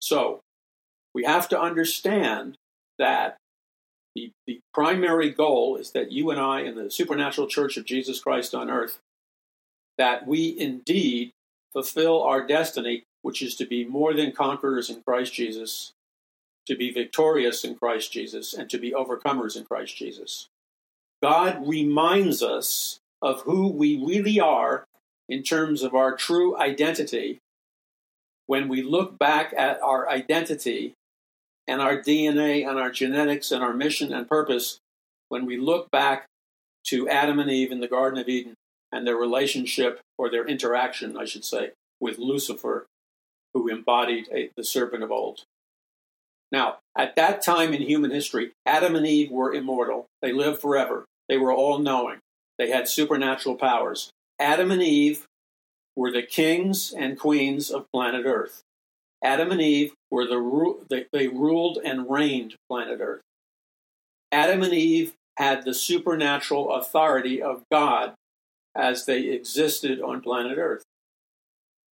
So, 0.00 0.40
we 1.14 1.24
have 1.24 1.48
to 1.50 1.60
understand 1.60 2.56
that 2.98 3.36
the, 4.14 4.30
the 4.46 4.60
primary 4.74 5.30
goal 5.30 5.76
is 5.76 5.92
that 5.92 6.12
you 6.12 6.30
and 6.30 6.40
I 6.40 6.60
in 6.62 6.74
the 6.74 6.90
supernatural 6.90 7.46
church 7.46 7.76
of 7.76 7.84
Jesus 7.84 8.20
Christ 8.20 8.54
on 8.54 8.70
earth, 8.70 8.98
that 9.98 10.26
we 10.26 10.58
indeed 10.58 11.32
fulfill 11.72 12.22
our 12.22 12.46
destiny 12.46 13.04
which 13.22 13.42
is 13.42 13.54
to 13.56 13.66
be 13.66 13.84
more 13.84 14.14
than 14.14 14.32
conquerors 14.32 14.90
in 14.90 15.02
Christ 15.06 15.32
Jesus, 15.32 15.92
to 16.66 16.76
be 16.76 16.92
victorious 16.92 17.64
in 17.64 17.76
Christ 17.76 18.12
Jesus 18.12 18.54
and 18.54 18.68
to 18.70 18.78
be 18.78 18.92
overcomers 18.92 19.56
in 19.56 19.64
Christ 19.64 19.96
Jesus. 19.96 20.48
God 21.22 21.66
reminds 21.66 22.42
us 22.42 22.98
of 23.20 23.42
who 23.42 23.68
we 23.68 23.96
really 23.96 24.40
are 24.40 24.84
in 25.28 25.42
terms 25.42 25.82
of 25.82 25.94
our 25.94 26.16
true 26.16 26.56
identity 26.58 27.38
when 28.46 28.68
we 28.68 28.82
look 28.82 29.18
back 29.18 29.54
at 29.56 29.80
our 29.82 30.08
identity 30.10 30.94
and 31.66 31.80
our 31.80 31.96
DNA 31.96 32.68
and 32.68 32.78
our 32.78 32.90
genetics 32.90 33.52
and 33.52 33.62
our 33.62 33.72
mission 33.72 34.12
and 34.12 34.28
purpose, 34.28 34.78
when 35.28 35.46
we 35.46 35.56
look 35.56 35.90
back 35.90 36.26
to 36.84 37.08
Adam 37.08 37.38
and 37.38 37.50
Eve 37.50 37.70
in 37.70 37.80
the 37.80 37.88
Garden 37.88 38.18
of 38.18 38.28
Eden 38.28 38.54
and 38.90 39.06
their 39.06 39.16
relationship 39.16 40.00
or 40.18 40.30
their 40.30 40.46
interaction, 40.46 41.16
I 41.16 41.24
should 41.24 41.44
say, 41.44 41.70
with 42.00 42.18
Lucifer, 42.18 42.86
who 43.54 43.68
embodied 43.68 44.28
a, 44.32 44.50
the 44.56 44.64
serpent 44.64 45.02
of 45.02 45.10
old. 45.10 45.44
Now, 46.50 46.78
at 46.96 47.16
that 47.16 47.42
time 47.42 47.72
in 47.72 47.82
human 47.82 48.10
history, 48.10 48.52
Adam 48.66 48.94
and 48.94 49.06
Eve 49.06 49.30
were 49.30 49.54
immortal. 49.54 50.06
They 50.20 50.32
lived 50.32 50.60
forever. 50.60 51.06
They 51.28 51.38
were 51.38 51.52
all 51.52 51.78
knowing. 51.78 52.18
They 52.58 52.70
had 52.70 52.88
supernatural 52.88 53.56
powers. 53.56 54.10
Adam 54.38 54.70
and 54.70 54.82
Eve 54.82 55.26
were 55.96 56.12
the 56.12 56.22
kings 56.22 56.92
and 56.92 57.18
queens 57.18 57.70
of 57.70 57.90
planet 57.92 58.26
Earth. 58.26 58.62
Adam 59.24 59.50
and 59.50 59.62
Eve 59.62 59.92
were 60.10 60.26
the 60.26 60.84
they, 60.90 61.06
they 61.12 61.28
ruled 61.28 61.78
and 61.82 62.10
reigned 62.10 62.56
planet 62.68 63.00
Earth. 63.00 63.22
Adam 64.30 64.62
and 64.62 64.74
Eve 64.74 65.14
had 65.36 65.64
the 65.64 65.74
supernatural 65.74 66.74
authority 66.74 67.40
of 67.40 67.62
God 67.70 68.14
as 68.76 69.06
they 69.06 69.24
existed 69.24 70.00
on 70.00 70.20
planet 70.20 70.58
Earth. 70.58 70.82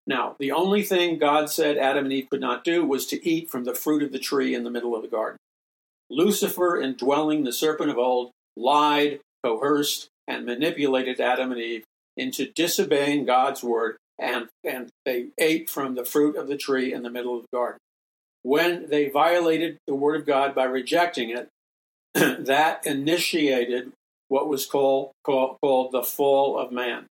Now, 0.07 0.37
the 0.39 0.53
only 0.53 0.83
thing 0.83 1.19
God 1.19 1.51
said 1.51 1.77
Adam 1.77 2.05
and 2.05 2.13
Eve 2.13 2.29
could 2.31 2.41
not 2.41 2.65
do 2.65 2.85
was 2.85 3.07
to 3.07 3.29
eat 3.29 3.51
from 3.51 3.65
the 3.65 3.75
fruit 3.75 4.03
of 4.03 4.13
the 4.13 4.19
tree 4.19 4.55
in 4.55 4.65
the 4.65 4.71
middle 4.71 4.95
of 4.95 5.03
the 5.03 5.09
garden. 5.09 5.39
Lucifer, 6.11 6.81
indwelling 6.81 7.45
the 7.45 7.53
serpent 7.53 7.91
of 7.91 7.99
old, 7.99 8.33
lied, 8.57 9.21
coerced, 9.45 10.09
and 10.27 10.45
manipulated 10.45 11.21
Adam 11.21 11.53
and 11.53 11.61
Eve 11.61 11.85
into 12.17 12.51
disobeying 12.51 13.25
God's 13.25 13.63
word, 13.63 13.97
and, 14.19 14.49
and 14.65 14.91
they 15.05 15.29
ate 15.39 15.71
from 15.71 15.95
the 15.95 16.05
fruit 16.05 16.37
of 16.37 16.49
the 16.49 16.57
tree 16.57 16.93
in 16.93 17.03
the 17.03 17.11
middle 17.11 17.37
of 17.37 17.43
the 17.43 17.57
garden. 17.57 17.79
When 18.43 18.89
they 18.89 19.09
violated 19.09 19.79
the 19.87 19.95
word 19.95 20.17
of 20.17 20.27
God 20.27 20.55
by 20.55 20.65
rejecting 20.65 21.31
it, 21.31 21.49
that 22.15 22.87
initiated 22.87 23.93
what 24.29 24.49
was 24.49 24.67
called, 24.67 25.13
called, 25.25 25.59
called 25.63 25.93
the 25.93 26.03
fall 26.03 26.59
of 26.59 26.73
man. 26.73 27.07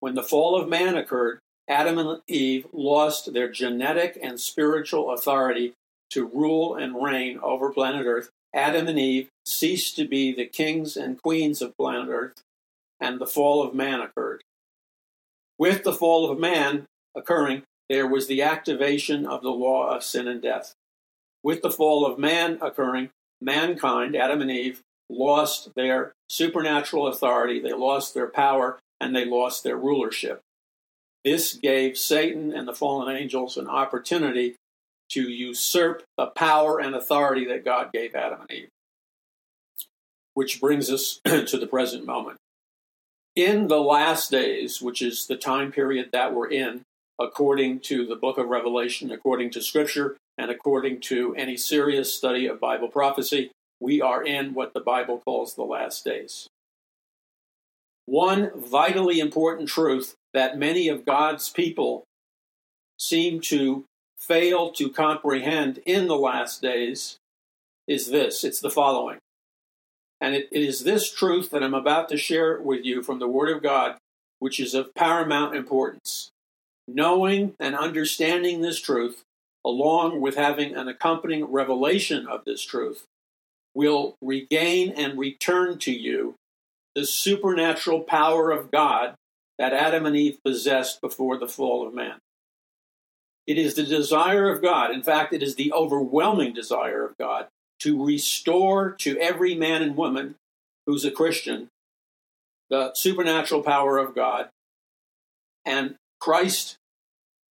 When 0.00 0.14
the 0.14 0.22
fall 0.22 0.60
of 0.60 0.68
man 0.68 0.96
occurred, 0.96 1.38
Adam 1.68 1.98
and 1.98 2.20
Eve 2.26 2.66
lost 2.72 3.32
their 3.32 3.50
genetic 3.50 4.18
and 4.22 4.38
spiritual 4.38 5.10
authority 5.10 5.74
to 6.10 6.26
rule 6.26 6.74
and 6.74 7.02
reign 7.02 7.38
over 7.42 7.72
planet 7.72 8.06
Earth. 8.06 8.30
Adam 8.54 8.86
and 8.86 8.98
Eve 8.98 9.28
ceased 9.46 9.96
to 9.96 10.06
be 10.06 10.32
the 10.32 10.46
kings 10.46 10.96
and 10.96 11.20
queens 11.20 11.62
of 11.62 11.76
planet 11.76 12.08
Earth, 12.08 12.42
and 13.00 13.18
the 13.18 13.26
fall 13.26 13.62
of 13.62 13.74
man 13.74 14.00
occurred. 14.00 14.42
With 15.58 15.84
the 15.84 15.92
fall 15.92 16.30
of 16.30 16.38
man 16.38 16.86
occurring, 17.16 17.62
there 17.88 18.06
was 18.06 18.26
the 18.26 18.42
activation 18.42 19.26
of 19.26 19.42
the 19.42 19.50
law 19.50 19.94
of 19.94 20.04
sin 20.04 20.28
and 20.28 20.40
death. 20.40 20.74
With 21.42 21.62
the 21.62 21.70
fall 21.70 22.06
of 22.06 22.18
man 22.18 22.58
occurring, 22.60 23.10
mankind, 23.40 24.16
Adam 24.16 24.40
and 24.40 24.50
Eve, 24.50 24.80
lost 25.10 25.74
their 25.74 26.12
supernatural 26.28 27.06
authority, 27.06 27.60
they 27.60 27.72
lost 27.72 28.14
their 28.14 28.28
power, 28.28 28.78
and 29.00 29.14
they 29.14 29.24
lost 29.24 29.64
their 29.64 29.76
rulership. 29.76 30.40
This 31.24 31.54
gave 31.54 31.96
Satan 31.96 32.52
and 32.52 32.68
the 32.68 32.74
fallen 32.74 33.16
angels 33.16 33.56
an 33.56 33.66
opportunity 33.66 34.56
to 35.10 35.22
usurp 35.22 36.02
the 36.18 36.26
power 36.26 36.78
and 36.78 36.94
authority 36.94 37.46
that 37.46 37.64
God 37.64 37.90
gave 37.92 38.14
Adam 38.14 38.42
and 38.42 38.50
Eve. 38.50 38.68
Which 40.34 40.60
brings 40.60 40.90
us 40.90 41.20
to 41.24 41.58
the 41.58 41.66
present 41.66 42.04
moment. 42.04 42.36
In 43.34 43.68
the 43.68 43.80
last 43.80 44.30
days, 44.30 44.80
which 44.82 45.02
is 45.02 45.26
the 45.26 45.36
time 45.36 45.72
period 45.72 46.10
that 46.12 46.34
we're 46.34 46.50
in, 46.50 46.82
according 47.18 47.80
to 47.80 48.06
the 48.06 48.16
book 48.16 48.38
of 48.38 48.48
Revelation, 48.48 49.10
according 49.10 49.50
to 49.50 49.62
Scripture, 49.62 50.16
and 50.36 50.50
according 50.50 51.00
to 51.00 51.34
any 51.36 51.56
serious 51.56 52.12
study 52.12 52.46
of 52.46 52.60
Bible 52.60 52.88
prophecy, 52.88 53.50
we 53.80 54.00
are 54.00 54.22
in 54.22 54.54
what 54.54 54.74
the 54.74 54.80
Bible 54.80 55.20
calls 55.24 55.54
the 55.54 55.62
last 55.62 56.04
days. 56.04 56.48
One 58.06 58.50
vitally 58.54 59.20
important 59.20 59.68
truth 59.68 60.14
that 60.34 60.58
many 60.58 60.88
of 60.88 61.06
God's 61.06 61.48
people 61.48 62.04
seem 62.98 63.40
to 63.40 63.84
fail 64.18 64.70
to 64.72 64.90
comprehend 64.90 65.80
in 65.86 66.08
the 66.08 66.16
last 66.16 66.60
days 66.60 67.18
is 67.86 68.08
this 68.08 68.44
it's 68.44 68.60
the 68.60 68.70
following. 68.70 69.18
And 70.20 70.34
it, 70.34 70.48
it 70.50 70.62
is 70.62 70.84
this 70.84 71.12
truth 71.12 71.50
that 71.50 71.62
I'm 71.62 71.74
about 71.74 72.08
to 72.10 72.16
share 72.16 72.60
with 72.60 72.84
you 72.84 73.02
from 73.02 73.18
the 73.18 73.28
Word 73.28 73.54
of 73.54 73.62
God, 73.62 73.96
which 74.38 74.58
is 74.58 74.74
of 74.74 74.94
paramount 74.94 75.54
importance. 75.54 76.30
Knowing 76.86 77.54
and 77.58 77.74
understanding 77.74 78.60
this 78.60 78.80
truth, 78.80 79.22
along 79.64 80.20
with 80.20 80.36
having 80.36 80.74
an 80.74 80.88
accompanying 80.88 81.44
revelation 81.44 82.26
of 82.26 82.44
this 82.44 82.62
truth, 82.62 83.04
will 83.74 84.16
regain 84.22 84.90
and 84.90 85.18
return 85.18 85.78
to 85.78 85.92
you 85.92 86.34
the 86.94 87.04
supernatural 87.04 88.00
power 88.00 88.50
of 88.50 88.70
God 88.70 89.14
that 89.58 89.72
Adam 89.72 90.06
and 90.06 90.16
Eve 90.16 90.38
possessed 90.44 91.00
before 91.00 91.38
the 91.38 91.48
fall 91.48 91.86
of 91.86 91.94
man. 91.94 92.18
It 93.46 93.58
is 93.58 93.74
the 93.74 93.82
desire 93.82 94.48
of 94.50 94.62
God, 94.62 94.90
in 94.90 95.02
fact, 95.02 95.32
it 95.32 95.42
is 95.42 95.56
the 95.56 95.72
overwhelming 95.72 96.54
desire 96.54 97.04
of 97.04 97.16
God, 97.18 97.48
to 97.80 98.04
restore 98.04 98.92
to 99.00 99.18
every 99.18 99.54
man 99.54 99.82
and 99.82 99.96
woman 99.96 100.36
who's 100.86 101.04
a 101.04 101.10
Christian 101.10 101.68
the 102.70 102.92
supernatural 102.94 103.62
power 103.62 103.98
of 103.98 104.14
God. 104.14 104.48
And 105.64 105.96
Christ 106.20 106.76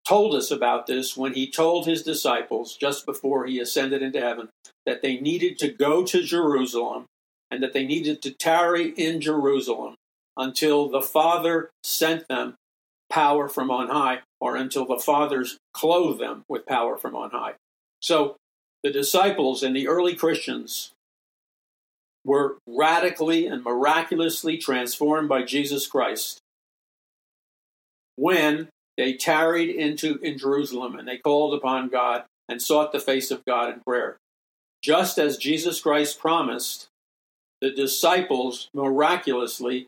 told 0.08 0.34
us 0.34 0.52
about 0.52 0.88
this 0.88 1.16
when 1.16 1.34
he 1.34 1.50
told 1.50 1.86
his 1.86 2.04
disciples 2.04 2.76
just 2.76 3.06
before 3.06 3.46
he 3.46 3.60
ascended 3.60 4.02
into 4.02 4.20
heaven 4.20 4.50
that 4.86 5.02
they 5.02 5.20
needed 5.20 5.60
to 5.60 5.70
go 5.70 6.04
to 6.04 6.24
Jerusalem 6.24 7.06
and 7.52 7.62
that 7.62 7.74
they 7.74 7.86
needed 7.86 8.22
to 8.22 8.32
tarry 8.32 8.90
in 8.90 9.22
Jerusalem 9.22 9.96
until 10.42 10.90
the 10.90 11.02
Father 11.02 11.70
sent 11.84 12.28
them 12.28 12.56
power 13.10 13.48
from 13.48 13.70
on 13.70 13.90
high, 13.90 14.20
or 14.40 14.56
until 14.56 14.86
the 14.86 14.98
Fathers 14.98 15.58
clothed 15.74 16.20
them 16.20 16.44
with 16.50 16.66
power 16.66 16.98
from 16.98 17.16
on 17.16 17.30
high. 17.32 17.54
So 18.00 18.38
the 18.84 18.92
disciples 18.92 19.62
and 19.62 19.76
the 19.76 19.88
early 19.88 20.16
Christians 20.16 20.92
were 22.26 22.58
radically 22.68 23.46
and 23.48 23.64
miraculously 23.64 24.58
transformed 24.58 25.30
by 25.30 25.44
Jesus 25.44 25.88
Christ 25.88 26.40
when 28.16 28.70
they 28.98 29.14
tarried 29.14 29.70
into 29.70 30.18
in 30.20 30.38
Jerusalem 30.38 30.96
and 30.96 31.08
they 31.08 31.18
called 31.18 31.54
upon 31.54 31.90
God 31.90 32.24
and 32.48 32.62
sought 32.62 32.92
the 32.92 33.00
face 33.00 33.32
of 33.32 33.46
God 33.46 33.74
in 33.74 33.82
prayer. 33.82 34.18
Just 34.84 35.18
as 35.18 35.38
Jesus 35.38 35.80
Christ 35.80 36.20
promised, 36.20 36.88
the 37.62 37.72
disciples 37.72 38.70
miraculously 38.74 39.88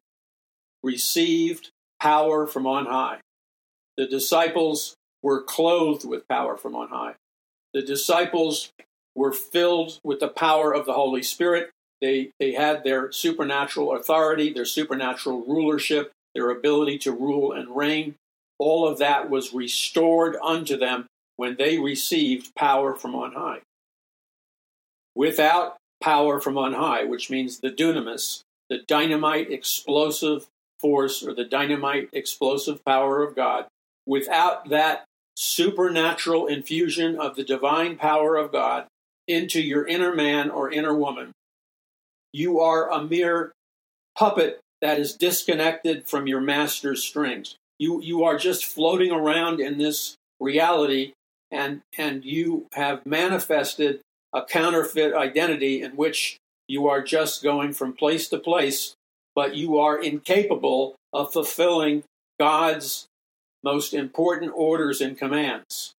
received 0.84 1.70
power 2.00 2.46
from 2.46 2.68
on 2.68 2.86
high. 2.86 3.20
The 3.98 4.06
disciples 4.06 4.96
were 5.22 5.42
clothed 5.42 6.06
with 6.06 6.28
power 6.28 6.58
from 6.58 6.76
on 6.76 6.90
high. 6.90 7.16
The 7.74 7.82
disciples 7.82 8.72
were 9.16 9.32
filled 9.32 10.00
with 10.04 10.20
the 10.20 10.28
power 10.28 10.74
of 10.74 10.86
the 10.86 10.94
Holy 10.94 11.24
Spirit. 11.24 11.70
They, 12.02 12.32
they 12.40 12.54
had 12.54 12.84
their 12.84 13.12
supernatural 13.12 13.96
authority, 13.96 14.52
their 14.52 14.66
supernatural 14.66 15.46
rulership, 15.48 16.12
their 16.36 16.50
ability 16.50 16.98
to 17.00 17.12
rule 17.12 17.54
and 17.54 17.76
reign. 17.76 18.16
All 18.60 18.88
of 18.88 19.00
that 19.00 19.30
was 19.30 19.54
restored 19.54 20.36
unto 20.44 20.78
them 20.78 21.08
when 21.38 21.56
they 21.58 21.80
received 21.80 22.54
power 22.56 22.96
from 22.96 23.16
on 23.16 23.34
high. 23.34 23.60
Without 25.16 25.78
power 26.02 26.40
from 26.40 26.58
on 26.58 26.74
high, 26.74 27.04
which 27.04 27.30
means 27.30 27.60
the 27.60 27.72
dunamis, 27.72 28.42
the 28.70 28.80
dynamite 28.88 29.52
explosive 29.52 30.48
force 30.84 31.24
or 31.24 31.34
the 31.34 31.46
dynamite 31.46 32.10
explosive 32.12 32.84
power 32.84 33.24
of 33.24 33.36
God, 33.36 33.68
without 34.06 34.70
that 34.70 35.06
supernatural 35.36 36.48
infusion 36.48 37.16
of 37.16 37.36
the 37.38 37.44
divine 37.44 37.96
power 37.96 38.36
of 38.36 38.52
God 38.52 38.86
into 39.28 39.62
your 39.62 39.88
inner 39.88 40.14
man 40.14 40.52
or 40.52 40.70
inner 40.70 40.94
woman, 40.94 41.32
you 42.34 42.60
are 42.60 42.92
a 42.92 43.02
mere 43.02 43.54
puppet 44.18 44.60
that 44.82 45.00
is 45.00 45.16
disconnected 45.16 46.06
from 46.06 46.28
your 46.28 46.42
master's 46.42 47.02
strings. 47.02 47.56
You, 47.80 48.02
you 48.02 48.26
are 48.26 48.38
just 48.38 48.66
floating 48.66 49.12
around 49.12 49.62
in 49.62 49.78
this 49.78 50.16
reality 50.42 51.14
and, 51.50 51.82
and 51.98 52.26
you 52.26 52.68
have 52.74 53.06
manifested 53.06 54.02
a 54.34 54.44
counterfeit 54.44 55.14
identity 55.14 55.82
in 55.82 55.92
which 55.92 56.38
you 56.68 56.88
are 56.88 57.02
just 57.02 57.44
going 57.44 57.72
from 57.72 57.94
place 57.94 58.28
to 58.30 58.40
place 58.40 58.96
but 59.36 59.56
you 59.56 59.78
are 59.78 60.02
incapable 60.02 60.96
of 61.12 61.34
fulfilling 61.34 62.04
God's 62.40 63.08
most 63.64 63.94
important 63.94 64.52
orders 64.56 65.02
and 65.02 65.18
commands. 65.18 65.94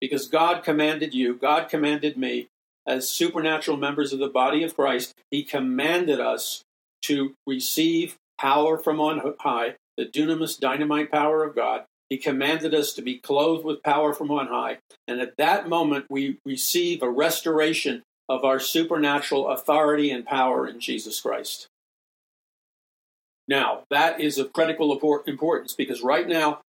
Because 0.00 0.28
God 0.28 0.62
commanded 0.62 1.14
you, 1.14 1.34
God 1.34 1.68
commanded 1.68 2.16
me, 2.16 2.48
as 2.86 3.08
supernatural 3.08 3.76
members 3.76 4.12
of 4.12 4.18
the 4.18 4.28
body 4.28 4.62
of 4.64 4.74
Christ, 4.74 5.14
he 5.30 5.42
commanded 5.42 6.18
us 6.18 6.62
to 7.02 7.34
receive 7.46 8.16
power 8.38 8.78
from 8.78 9.00
on 9.00 9.34
high, 9.38 9.76
the 9.96 10.06
dunamis 10.06 10.58
dynamite 10.58 11.10
power 11.10 11.44
of 11.44 11.54
God. 11.54 11.84
He 12.08 12.16
commanded 12.16 12.74
us 12.74 12.92
to 12.94 13.02
be 13.02 13.18
clothed 13.18 13.64
with 13.64 13.82
power 13.82 14.12
from 14.12 14.30
on 14.30 14.48
high. 14.48 14.78
And 15.06 15.20
at 15.20 15.36
that 15.36 15.68
moment, 15.68 16.06
we 16.10 16.38
receive 16.44 17.02
a 17.02 17.10
restoration 17.10 18.02
of 18.28 18.44
our 18.44 18.58
supernatural 18.58 19.48
authority 19.48 20.10
and 20.10 20.26
power 20.26 20.66
in 20.66 20.80
Jesus 20.80 21.20
Christ. 21.20 21.68
Now, 23.50 23.82
that 23.90 24.20
is 24.20 24.38
of 24.38 24.52
critical 24.52 24.96
importance 25.26 25.74
because 25.74 26.02
right 26.02 26.26
now, 26.26 26.60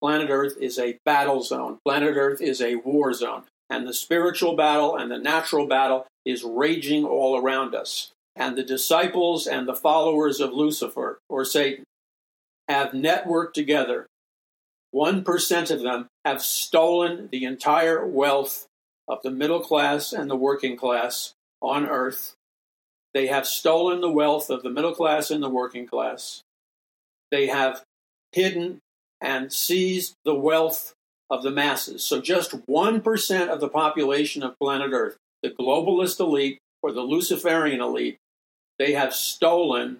planet 0.00 0.30
Earth 0.30 0.56
is 0.60 0.78
a 0.78 0.96
battle 1.04 1.42
zone. 1.42 1.78
Planet 1.84 2.14
Earth 2.16 2.40
is 2.40 2.62
a 2.62 2.76
war 2.76 3.12
zone. 3.12 3.42
And 3.68 3.86
the 3.86 3.92
spiritual 3.92 4.54
battle 4.54 4.96
and 4.96 5.10
the 5.10 5.18
natural 5.18 5.66
battle 5.66 6.06
is 6.24 6.44
raging 6.44 7.04
all 7.04 7.36
around 7.36 7.74
us. 7.74 8.12
And 8.36 8.56
the 8.56 8.62
disciples 8.62 9.48
and 9.48 9.66
the 9.66 9.74
followers 9.74 10.38
of 10.38 10.52
Lucifer, 10.52 11.18
or 11.28 11.44
Satan, 11.44 11.82
have 12.68 12.92
networked 12.92 13.52
together. 13.52 14.06
1% 14.94 15.70
of 15.72 15.82
them 15.82 16.06
have 16.24 16.40
stolen 16.40 17.28
the 17.32 17.44
entire 17.44 18.06
wealth 18.06 18.66
of 19.08 19.18
the 19.24 19.30
middle 19.30 19.60
class 19.60 20.12
and 20.12 20.30
the 20.30 20.36
working 20.36 20.76
class 20.76 21.32
on 21.60 21.86
earth. 21.86 22.34
They 23.14 23.26
have 23.26 23.46
stolen 23.46 24.00
the 24.00 24.10
wealth 24.10 24.50
of 24.50 24.62
the 24.62 24.70
middle 24.70 24.94
class 24.94 25.30
and 25.30 25.42
the 25.42 25.48
working 25.48 25.86
class. 25.86 26.42
They 27.30 27.46
have 27.46 27.82
hidden 28.32 28.80
and 29.20 29.52
seized 29.52 30.14
the 30.24 30.34
wealth 30.34 30.94
of 31.30 31.42
the 31.42 31.50
masses. 31.50 32.04
So 32.04 32.20
just 32.20 32.66
1% 32.66 33.48
of 33.48 33.60
the 33.60 33.68
population 33.68 34.42
of 34.42 34.58
planet 34.58 34.92
Earth, 34.92 35.16
the 35.42 35.50
globalist 35.50 36.20
elite 36.20 36.58
or 36.82 36.92
the 36.92 37.02
Luciferian 37.02 37.80
elite, 37.80 38.18
they 38.78 38.92
have 38.92 39.14
stolen 39.14 39.98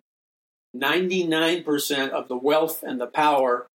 99% 0.77 2.11
of 2.11 2.29
the 2.29 2.37
wealth 2.37 2.83
and 2.83 3.01
the 3.01 3.07
power 3.07 3.67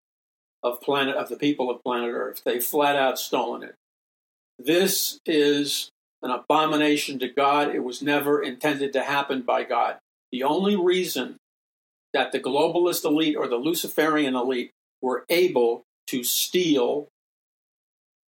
of 0.62 0.80
planet 0.80 1.16
of 1.16 1.28
the 1.28 1.36
people 1.36 1.70
of 1.70 1.82
planet 1.82 2.10
Earth. 2.10 2.42
They 2.44 2.60
flat 2.60 2.96
out 2.96 3.18
stolen 3.18 3.62
it. 3.62 3.74
This 4.58 5.18
is 5.26 5.90
an 6.22 6.30
abomination 6.30 7.18
to 7.18 7.28
God. 7.28 7.74
It 7.74 7.84
was 7.84 8.02
never 8.02 8.42
intended 8.42 8.92
to 8.92 9.02
happen 9.02 9.42
by 9.42 9.64
God. 9.64 9.96
The 10.30 10.42
only 10.42 10.76
reason 10.76 11.36
that 12.12 12.32
the 12.32 12.40
globalist 12.40 13.04
elite 13.04 13.36
or 13.36 13.48
the 13.48 13.56
Luciferian 13.56 14.34
elite 14.34 14.70
were 15.00 15.24
able 15.28 15.84
to 16.08 16.22
steal 16.22 17.08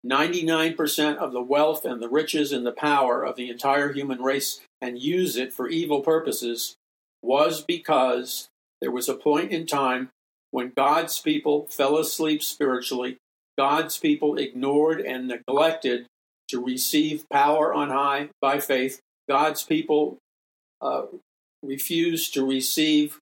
99% 0.05 1.17
of 1.17 1.33
the 1.33 1.43
wealth 1.43 1.85
and 1.85 2.03
the 2.03 2.09
riches 2.09 2.53
and 2.53 2.67
the 2.67 2.73
power 2.73 3.25
of 3.25 3.37
the 3.37 3.49
entire 3.49 3.93
human 3.93 4.21
race 4.21 4.61
and 4.81 4.99
use 4.99 5.37
it 5.37 5.53
for 5.53 5.69
evil 5.69 6.03
purposes 6.03 6.77
was 7.23 7.63
because 7.63 8.49
there 8.81 8.91
was 8.91 9.09
a 9.09 9.15
point 9.15 9.51
in 9.51 9.67
time 9.67 10.11
when 10.51 10.73
God's 10.77 11.19
people 11.21 11.67
fell 11.71 11.97
asleep 11.97 12.43
spiritually. 12.43 13.17
God's 13.57 13.99
people 13.99 14.37
ignored 14.37 15.01
and 15.01 15.27
neglected 15.27 16.07
to 16.49 16.63
receive 16.63 17.29
power 17.31 17.73
on 17.73 17.91
high 17.91 18.31
by 18.41 18.61
faith. 18.61 19.01
God's 19.29 19.63
people 19.63 20.19
uh, 20.81 21.03
refused 21.63 22.35
to 22.35 22.47
receive 22.47 23.19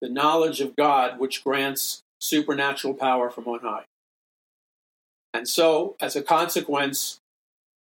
the 0.00 0.08
knowledge 0.08 0.60
of 0.60 0.76
God, 0.76 1.18
which 1.18 1.44
grants 1.44 2.02
supernatural 2.20 2.94
power 2.94 3.30
from 3.30 3.46
on 3.46 3.60
high. 3.60 3.84
And 5.34 5.48
so, 5.48 5.96
as 6.00 6.14
a 6.14 6.22
consequence 6.22 7.18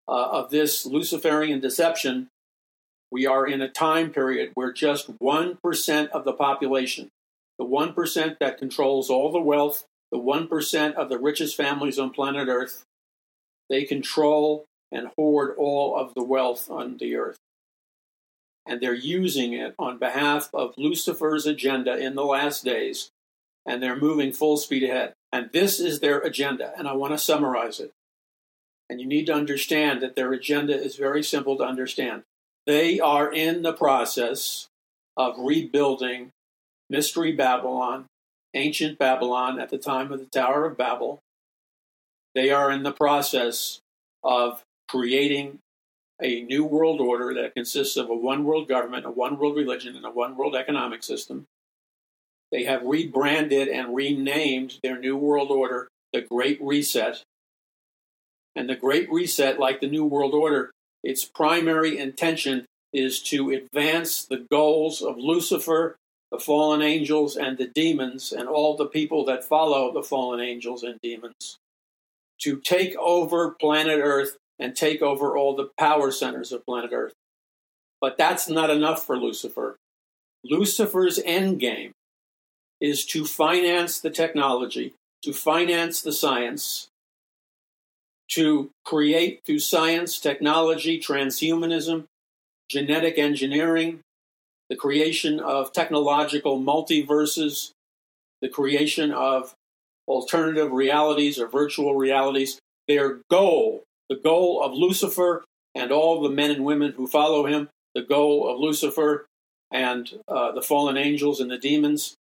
uh, 0.08 0.28
of 0.30 0.50
this 0.50 0.86
Luciferian 0.86 1.60
deception, 1.60 2.28
we 3.10 3.26
are 3.26 3.46
in 3.46 3.60
a 3.60 3.68
time 3.68 4.10
period 4.10 4.52
where 4.54 4.72
just 4.72 5.18
1% 5.18 6.08
of 6.10 6.24
the 6.24 6.32
population, 6.32 7.08
the 7.58 7.64
1% 7.64 8.36
that 8.38 8.58
controls 8.58 9.10
all 9.10 9.32
the 9.32 9.40
wealth, 9.40 9.84
the 10.12 10.18
1% 10.18 10.94
of 10.94 11.08
the 11.08 11.18
richest 11.18 11.56
families 11.56 11.98
on 11.98 12.10
planet 12.10 12.48
Earth, 12.48 12.84
they 13.68 13.84
control 13.84 14.64
and 14.92 15.08
hoard 15.16 15.54
all 15.56 15.96
of 15.96 16.14
the 16.14 16.24
wealth 16.24 16.70
on 16.70 16.96
the 16.98 17.16
earth. 17.16 17.38
And 18.66 18.80
they're 18.80 18.94
using 18.94 19.52
it 19.52 19.74
on 19.78 19.98
behalf 19.98 20.50
of 20.52 20.74
Lucifer's 20.76 21.46
agenda 21.46 21.96
in 21.96 22.14
the 22.14 22.24
last 22.24 22.64
days, 22.64 23.10
and 23.66 23.82
they're 23.82 23.96
moving 23.96 24.32
full 24.32 24.56
speed 24.56 24.82
ahead. 24.82 25.14
And 25.32 25.50
this 25.52 25.80
is 25.80 26.00
their 26.00 26.18
agenda, 26.20 26.72
and 26.76 26.88
I 26.88 26.92
want 26.92 27.12
to 27.12 27.18
summarize 27.18 27.80
it. 27.80 27.92
And 28.88 29.00
you 29.00 29.06
need 29.06 29.26
to 29.26 29.34
understand 29.34 30.02
that 30.02 30.16
their 30.16 30.32
agenda 30.32 30.74
is 30.74 30.96
very 30.96 31.22
simple 31.22 31.56
to 31.56 31.64
understand. 31.64 32.22
They 32.66 33.00
are 33.00 33.32
in 33.32 33.62
the 33.62 33.72
process 33.72 34.66
of 35.16 35.38
rebuilding 35.38 36.30
Mystery 36.88 37.32
Babylon, 37.32 38.06
ancient 38.54 38.98
Babylon 38.98 39.60
at 39.60 39.70
the 39.70 39.78
time 39.78 40.12
of 40.12 40.18
the 40.18 40.26
Tower 40.26 40.66
of 40.66 40.76
Babel. 40.76 41.20
They 42.34 42.50
are 42.50 42.70
in 42.70 42.82
the 42.82 42.92
process 42.92 43.80
of 44.24 44.62
creating 44.90 45.58
a 46.22 46.42
new 46.42 46.64
world 46.64 47.00
order 47.00 47.32
that 47.34 47.54
consists 47.54 47.96
of 47.96 48.10
a 48.10 48.14
one 48.14 48.44
world 48.44 48.68
government, 48.68 49.06
a 49.06 49.10
one 49.10 49.38
world 49.38 49.56
religion, 49.56 49.96
and 49.96 50.04
a 50.04 50.10
one 50.10 50.36
world 50.36 50.56
economic 50.56 51.02
system. 51.02 51.46
They 52.50 52.64
have 52.64 52.82
rebranded 52.82 53.68
and 53.68 53.94
renamed 53.94 54.78
their 54.82 54.98
New 54.98 55.16
World 55.16 55.50
Order 55.50 55.88
the 56.12 56.22
Great 56.22 56.58
Reset. 56.60 57.22
And 58.56 58.68
the 58.68 58.74
Great 58.74 59.10
Reset, 59.12 59.60
like 59.60 59.80
the 59.80 59.86
New 59.86 60.04
World 60.04 60.34
Order, 60.34 60.72
its 61.04 61.24
primary 61.24 61.96
intention 61.96 62.66
is 62.92 63.22
to 63.22 63.50
advance 63.50 64.24
the 64.24 64.44
goals 64.50 65.00
of 65.00 65.16
Lucifer, 65.16 65.96
the 66.32 66.40
fallen 66.40 66.82
angels, 66.82 67.36
and 67.36 67.56
the 67.56 67.70
demons, 67.72 68.32
and 68.32 68.48
all 68.48 68.76
the 68.76 68.86
people 68.86 69.24
that 69.26 69.44
follow 69.44 69.92
the 69.92 70.02
fallen 70.02 70.40
angels 70.40 70.82
and 70.82 70.98
demons, 71.00 71.58
to 72.40 72.56
take 72.56 72.96
over 72.96 73.52
planet 73.60 74.00
Earth 74.02 74.36
and 74.60 74.76
take 74.76 75.02
over 75.02 75.36
all 75.36 75.56
the 75.56 75.70
power 75.78 76.12
centers 76.12 76.52
of 76.52 76.64
planet 76.64 76.90
Earth. 76.92 77.14
But 78.00 78.16
that's 78.16 78.48
not 78.48 78.70
enough 78.70 79.04
for 79.04 79.16
Lucifer. 79.16 79.76
Lucifer's 80.44 81.18
end 81.24 81.58
game 81.58 81.92
is 82.80 83.04
to 83.06 83.24
finance 83.24 84.00
the 84.00 84.10
technology, 84.10 84.94
to 85.22 85.32
finance 85.32 86.00
the 86.00 86.12
science, 86.12 86.88
to 88.30 88.70
create 88.84 89.42
through 89.44 89.58
science, 89.58 90.18
technology, 90.18 91.00
transhumanism, 91.00 92.04
genetic 92.70 93.18
engineering, 93.18 94.00
the 94.68 94.76
creation 94.76 95.40
of 95.40 95.72
technological 95.72 96.60
multiverses, 96.60 97.72
the 98.40 98.48
creation 98.48 99.10
of 99.10 99.54
alternative 100.06 100.70
realities 100.72 101.38
or 101.38 101.48
virtual 101.48 101.96
realities. 101.96 102.58
Their 102.88 103.20
goal, 103.30 103.84
the 104.10 104.16
goal 104.16 104.62
of 104.62 104.74
Lucifer 104.74 105.44
and 105.74 105.92
all 105.92 106.20
the 106.20 106.28
men 106.28 106.50
and 106.50 106.64
women 106.64 106.92
who 106.92 107.06
follow 107.06 107.46
him, 107.46 107.68
the 107.94 108.02
goal 108.02 108.52
of 108.52 108.58
Lucifer 108.58 109.26
and 109.72 110.10
uh, 110.28 110.50
the 110.50 110.60
fallen 110.62 110.96
angels 110.96 111.40
and 111.40 111.50
the 111.50 111.56
demons, 111.56 112.16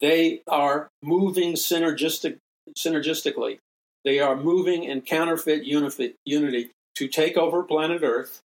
they 0.00 0.42
are 0.48 0.88
moving 1.02 1.52
synergistic, 1.52 2.38
synergistically. 2.76 3.58
They 4.02 4.18
are 4.18 4.34
moving 4.34 4.84
in 4.84 5.02
counterfeit 5.02 5.64
unity 5.64 6.70
to 6.96 7.06
take 7.06 7.36
over 7.36 7.62
planet 7.62 8.02
Earth. 8.02 8.40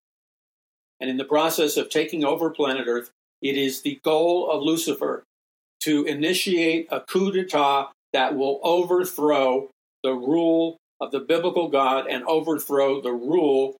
And 0.99 1.09
in 1.09 1.15
the 1.15 1.23
process 1.23 1.77
of 1.77 1.89
taking 1.89 2.25
over 2.25 2.49
planet 2.49 2.87
Earth, 2.87 3.09
it 3.41 3.57
is 3.57 3.81
the 3.81 4.01
goal 4.03 4.51
of 4.51 4.61
Lucifer 4.61 5.23
to 5.81 6.03
initiate 6.05 6.87
a 6.91 6.99
coup 7.01 7.31
d'etat 7.31 7.91
that 8.11 8.35
will 8.35 8.59
overthrow 8.63 9.69
the 10.03 10.13
rule 10.13 10.77
of 10.99 11.11
the 11.11 11.19
biblical 11.19 11.67
God 11.67 12.07
and 12.07 12.23
overthrow 12.25 13.01
the 13.01 13.13
rule 13.13 13.75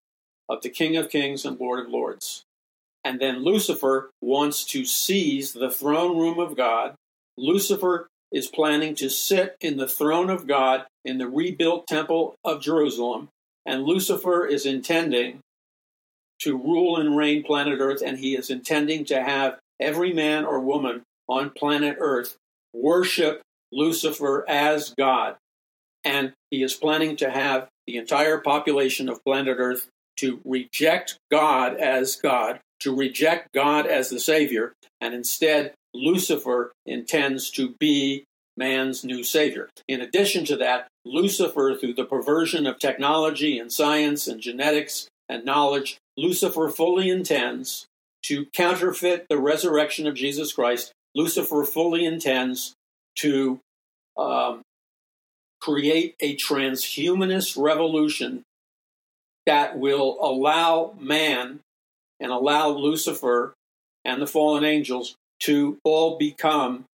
of 0.50 0.62
the 0.62 0.70
King 0.70 0.98
of 0.98 1.10
Kings 1.10 1.46
and 1.46 1.60
Lord 1.60 1.86
of 1.86 1.92
Lords. 1.92 2.44
And 3.04 3.20
then 3.20 3.44
Lucifer 3.44 4.10
wants 4.22 4.64
to 4.66 4.86
seize 4.86 5.54
the 5.54 5.72
throne 5.72 6.18
room 6.18 6.40
of 6.40 6.58
God 6.58 6.96
Lucifer 7.38 8.08
is 8.32 8.48
planning 8.48 8.96
to 8.96 9.10
sit 9.10 9.56
in 9.62 9.78
the 9.78 9.88
throne 9.88 10.30
of 10.30 10.48
God 10.48 10.86
in 11.04 11.18
the 11.18 11.28
rebuilt 11.28 11.88
temple 11.88 12.36
of 12.44 12.62
Jerusalem, 12.62 13.30
and 13.66 13.84
Lucifer 13.84 14.46
is 14.46 14.66
intending 14.66 15.40
to 16.42 16.58
rule 16.58 16.98
and 16.98 17.16
reign 17.16 17.44
planet 17.44 17.80
Earth, 17.80 18.02
and 18.06 18.20
he 18.20 18.36
is 18.36 18.50
intending 18.50 19.06
to 19.06 19.22
have 19.22 19.60
every 19.80 20.14
man 20.14 20.46
or 20.46 20.60
woman 20.60 21.04
on 21.28 21.50
planet 21.50 21.98
Earth 22.00 22.36
worship 22.74 23.42
Lucifer 23.72 24.46
as 24.48 24.94
God. 24.98 25.36
And 26.06 26.34
he 26.52 26.64
is 26.64 26.76
planning 26.76 27.18
to 27.18 27.30
have 27.30 27.68
the 27.88 27.98
entire 27.98 28.38
population 28.38 29.10
of 29.10 29.24
planet 29.26 29.58
Earth 29.60 29.88
to 30.18 30.40
reject 30.46 31.18
God 31.32 31.76
as 31.76 32.16
God, 32.16 32.60
to 32.82 32.96
reject 32.96 33.50
God 33.54 33.86
as 33.88 34.10
the 34.10 34.20
Savior, 34.20 34.74
and 35.02 35.14
instead 35.14 35.74
Lucifer 35.94 36.72
intends 36.86 37.50
to 37.52 37.76
be 37.80 38.26
man's 38.58 39.04
new 39.04 39.24
savior. 39.24 39.70
In 39.88 40.02
addition 40.02 40.46
to 40.46 40.56
that, 40.58 40.88
Lucifer, 41.04 41.76
through 41.76 41.94
the 41.94 42.06
perversion 42.06 42.66
of 42.66 42.80
technology 42.80 43.60
and 43.60 43.72
science 43.72 44.28
and 44.28 44.40
genetics 44.42 45.08
and 45.28 45.44
knowledge, 45.44 45.98
Lucifer 46.18 46.70
fully 46.70 47.10
intends 47.10 47.86
to 48.24 48.46
counterfeit 48.54 49.26
the 49.30 49.38
resurrection 49.38 50.08
of 50.08 50.16
Jesus 50.16 50.54
Christ. 50.54 50.92
Lucifer 51.14 51.64
fully 51.64 52.06
intends 52.06 52.74
to 53.18 53.60
um, 54.18 54.62
create 55.66 56.16
a 56.20 56.36
transhumanist 56.36 57.60
revolution 57.60 58.44
that 59.48 59.80
will 59.80 60.16
allow 60.22 60.94
man 61.00 61.60
and 62.20 62.32
allow 62.32 62.70
Lucifer 62.70 63.54
and 64.04 64.22
the 64.22 64.28
fallen 64.28 64.64
angels 64.64 65.16
to 65.40 65.80
all 65.84 66.20
become 66.20 66.86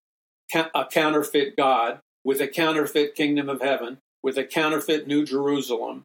a 0.73 0.85
counterfeit 0.85 1.57
God 1.57 1.99
with 2.23 2.39
a 2.39 2.47
counterfeit 2.47 3.13
kingdom 3.13 3.49
of 3.49 3.61
heaven, 3.61 3.97
with 4.23 4.37
a 4.37 4.45
counterfeit 4.45 5.05
New 5.05 5.25
Jerusalem, 5.25 6.03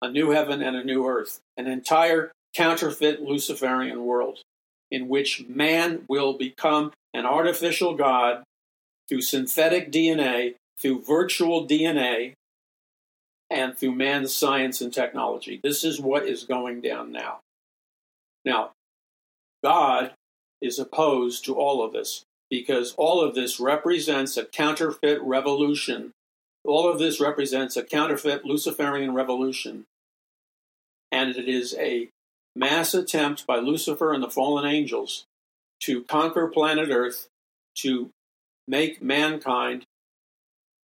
a 0.00 0.10
new 0.10 0.30
heaven 0.30 0.62
and 0.62 0.76
a 0.76 0.84
new 0.84 1.06
earth, 1.06 1.40
an 1.58 1.66
entire 1.66 2.32
counterfeit 2.54 3.20
Luciferian 3.20 4.06
world 4.06 4.38
in 4.90 5.08
which 5.08 5.44
man 5.46 6.04
will 6.08 6.32
become 6.32 6.90
an 7.12 7.26
artificial 7.26 7.94
God 7.94 8.44
through 9.10 9.20
synthetic 9.20 9.92
DNA, 9.92 10.54
through 10.80 11.02
virtual 11.02 11.66
DNA, 11.66 12.34
and 13.50 13.76
through 13.76 13.94
man's 13.94 14.34
science 14.34 14.80
and 14.80 14.92
technology. 14.92 15.60
This 15.62 15.84
is 15.84 16.00
what 16.00 16.26
is 16.26 16.44
going 16.44 16.80
down 16.80 17.12
now. 17.12 17.40
Now, 18.44 18.72
God 19.62 20.12
is 20.60 20.78
opposed 20.78 21.44
to 21.44 21.54
all 21.54 21.82
of 21.82 21.92
this 21.92 22.24
because 22.50 22.94
all 22.96 23.20
of 23.20 23.34
this 23.34 23.58
represents 23.58 24.36
a 24.36 24.44
counterfeit 24.44 25.20
revolution. 25.22 26.12
All 26.64 26.90
of 26.90 26.98
this 26.98 27.20
represents 27.20 27.76
a 27.76 27.82
counterfeit 27.82 28.44
Luciferian 28.44 29.14
revolution. 29.14 29.84
And 31.10 31.36
it 31.36 31.48
is 31.48 31.74
a 31.78 32.08
mass 32.54 32.92
attempt 32.92 33.46
by 33.46 33.56
Lucifer 33.56 34.12
and 34.12 34.22
the 34.22 34.30
fallen 34.30 34.66
angels 34.66 35.24
to 35.84 36.02
conquer 36.02 36.48
planet 36.48 36.90
Earth, 36.90 37.28
to 37.76 38.10
make 38.66 39.00
mankind 39.00 39.84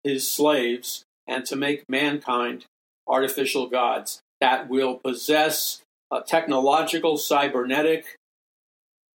his 0.04 0.30
slaves, 0.30 1.04
and 1.26 1.44
to 1.46 1.56
make 1.56 1.88
mankind 1.88 2.66
artificial 3.08 3.66
gods 3.66 4.20
that 4.40 4.68
will 4.68 4.96
possess 4.96 5.82
a 6.12 6.20
technological, 6.20 7.16
cybernetic, 7.16 8.16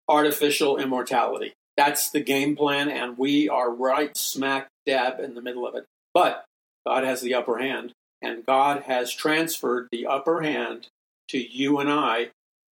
artificial 0.08 0.78
immortality. 0.78 1.54
That's 1.78 2.10
the 2.10 2.20
game 2.20 2.56
plan, 2.56 2.90
and 2.90 3.18
we 3.18 3.48
are 3.48 3.74
right 3.74 4.16
smack 4.18 4.68
dab 4.86 5.20
in 5.20 5.36
the 5.36 5.42
middle 5.42 5.66
of 5.66 5.76
it. 5.76 5.86
But 6.14 6.46
God 6.86 7.04
has 7.04 7.22
the 7.22 7.36
upper 7.36 7.60
hand, 7.60 7.94
and 8.22 8.46
God 8.46 8.84
has 8.84 9.14
transferred 9.14 9.88
the 9.92 10.06
upper 10.06 10.42
hand 10.42 10.88
to 11.30 11.38
you 11.38 11.80
and 11.80 11.90
I 11.90 12.32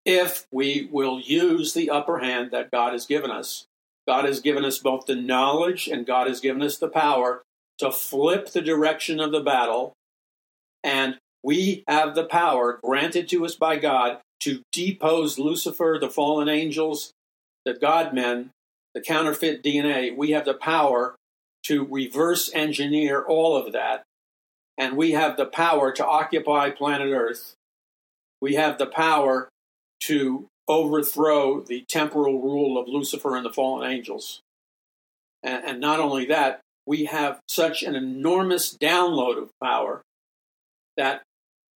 if 0.05 0.47
we 0.53 0.89
will 0.91 1.21
use 1.21 1.73
the 1.73 1.91
upper 1.91 2.19
hand 2.19 2.51
that 2.51 2.71
God 2.71 2.93
has 2.93 3.07
given 3.07 3.31
us. 3.31 3.65
God 4.07 4.25
has 4.25 4.41
given 4.41 4.65
us 4.65 4.79
both 4.79 5.07
the 5.07 5.15
knowledge 5.15 5.87
and 5.89 6.07
God 6.07 6.27
has 6.27 6.41
given 6.41 6.63
us 6.63 6.77
the 6.77 6.89
power 6.89 7.43
to 7.83 7.91
flip 7.91 8.53
the 8.53 8.61
direction 8.61 9.19
of 9.19 9.33
the 9.33 9.41
battle. 9.41 9.93
And 10.85 11.17
we 11.43 11.83
have 11.89 12.15
the 12.15 12.25
power 12.25 12.79
granted 12.83 13.29
to 13.31 13.45
us 13.45 13.57
by 13.57 13.77
God 13.77 14.19
to 14.41 14.63
depose 14.71 15.37
Lucifer, 15.37 15.99
the 16.01 16.09
fallen 16.09 16.49
angels, 16.49 17.11
the 17.65 17.75
God 17.75 18.15
men, 18.15 18.51
the 18.95 19.01
counterfeit 19.01 19.65
DNA. 19.65 20.17
We 20.17 20.31
have 20.31 20.45
the 20.45 20.55
power 20.55 21.17
to 21.65 21.85
reverse 21.85 22.51
engineer 22.55 23.23
all 23.23 23.57
of 23.57 23.73
that. 23.73 24.05
And 24.79 24.97
we 24.97 25.13
have 25.13 25.37
the 25.37 25.47
power 25.47 25.91
to 25.93 26.07
occupy 26.07 26.71
planet 26.71 27.13
Earth. 27.13 27.55
We 28.41 28.55
have 28.55 28.79
the 28.79 28.87
power 28.87 29.49
to 30.05 30.47
overthrow 30.69 31.61
the 31.61 31.85
temporal 31.89 32.41
rule 32.41 32.79
of 32.81 32.87
Lucifer 32.87 33.37
and 33.37 33.45
the 33.45 33.53
fallen 33.53 33.91
angels. 33.91 34.41
And, 35.43 35.65
and 35.65 35.81
not 35.81 35.99
only 35.99 36.27
that, 36.27 36.61
we 36.87 37.05
have 37.05 37.41
such 37.49 37.83
an 37.83 37.95
enormous 37.95 38.77
download 38.77 39.41
of 39.41 39.51
power 39.63 40.03
that 40.97 41.23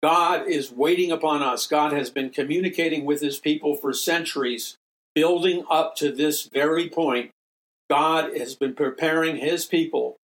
God 0.01 0.47
is 0.47 0.71
waiting 0.71 1.11
upon 1.11 1.41
us. 1.41 1.67
God 1.67 1.93
has 1.93 2.09
been 2.09 2.29
communicating 2.29 3.05
with 3.05 3.21
his 3.21 3.39
people 3.39 3.75
for 3.75 3.93
centuries, 3.93 4.77
building 5.13 5.63
up 5.69 5.95
to 5.97 6.11
this 6.11 6.43
very 6.43 6.89
point. 6.89 7.31
God 7.89 8.35
has 8.35 8.55
been 8.55 8.73
preparing 8.73 9.37
his 9.37 9.65
people 9.65 10.17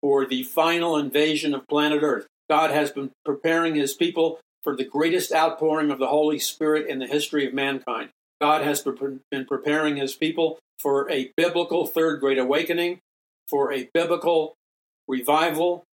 for 0.00 0.26
the 0.26 0.42
final 0.42 0.96
invasion 0.96 1.54
of 1.54 1.68
planet 1.68 2.02
Earth. 2.02 2.26
God 2.48 2.70
has 2.70 2.90
been 2.90 3.10
preparing 3.24 3.74
his 3.74 3.94
people 3.94 4.40
for 4.62 4.76
the 4.76 4.84
greatest 4.84 5.32
outpouring 5.32 5.90
of 5.90 5.98
the 5.98 6.08
Holy 6.08 6.38
Spirit 6.38 6.88
in 6.88 6.98
the 6.98 7.06
history 7.06 7.46
of 7.46 7.54
mankind. 7.54 8.10
God 8.40 8.62
has 8.62 8.82
been 8.82 9.46
preparing 9.46 9.96
his 9.96 10.14
people 10.14 10.58
for 10.78 11.08
a 11.10 11.30
biblical 11.36 11.86
third 11.86 12.20
great 12.20 12.38
awakening, 12.38 12.98
for 13.48 13.72
a 13.72 13.88
biblical 13.92 14.54
revival, 15.08 15.84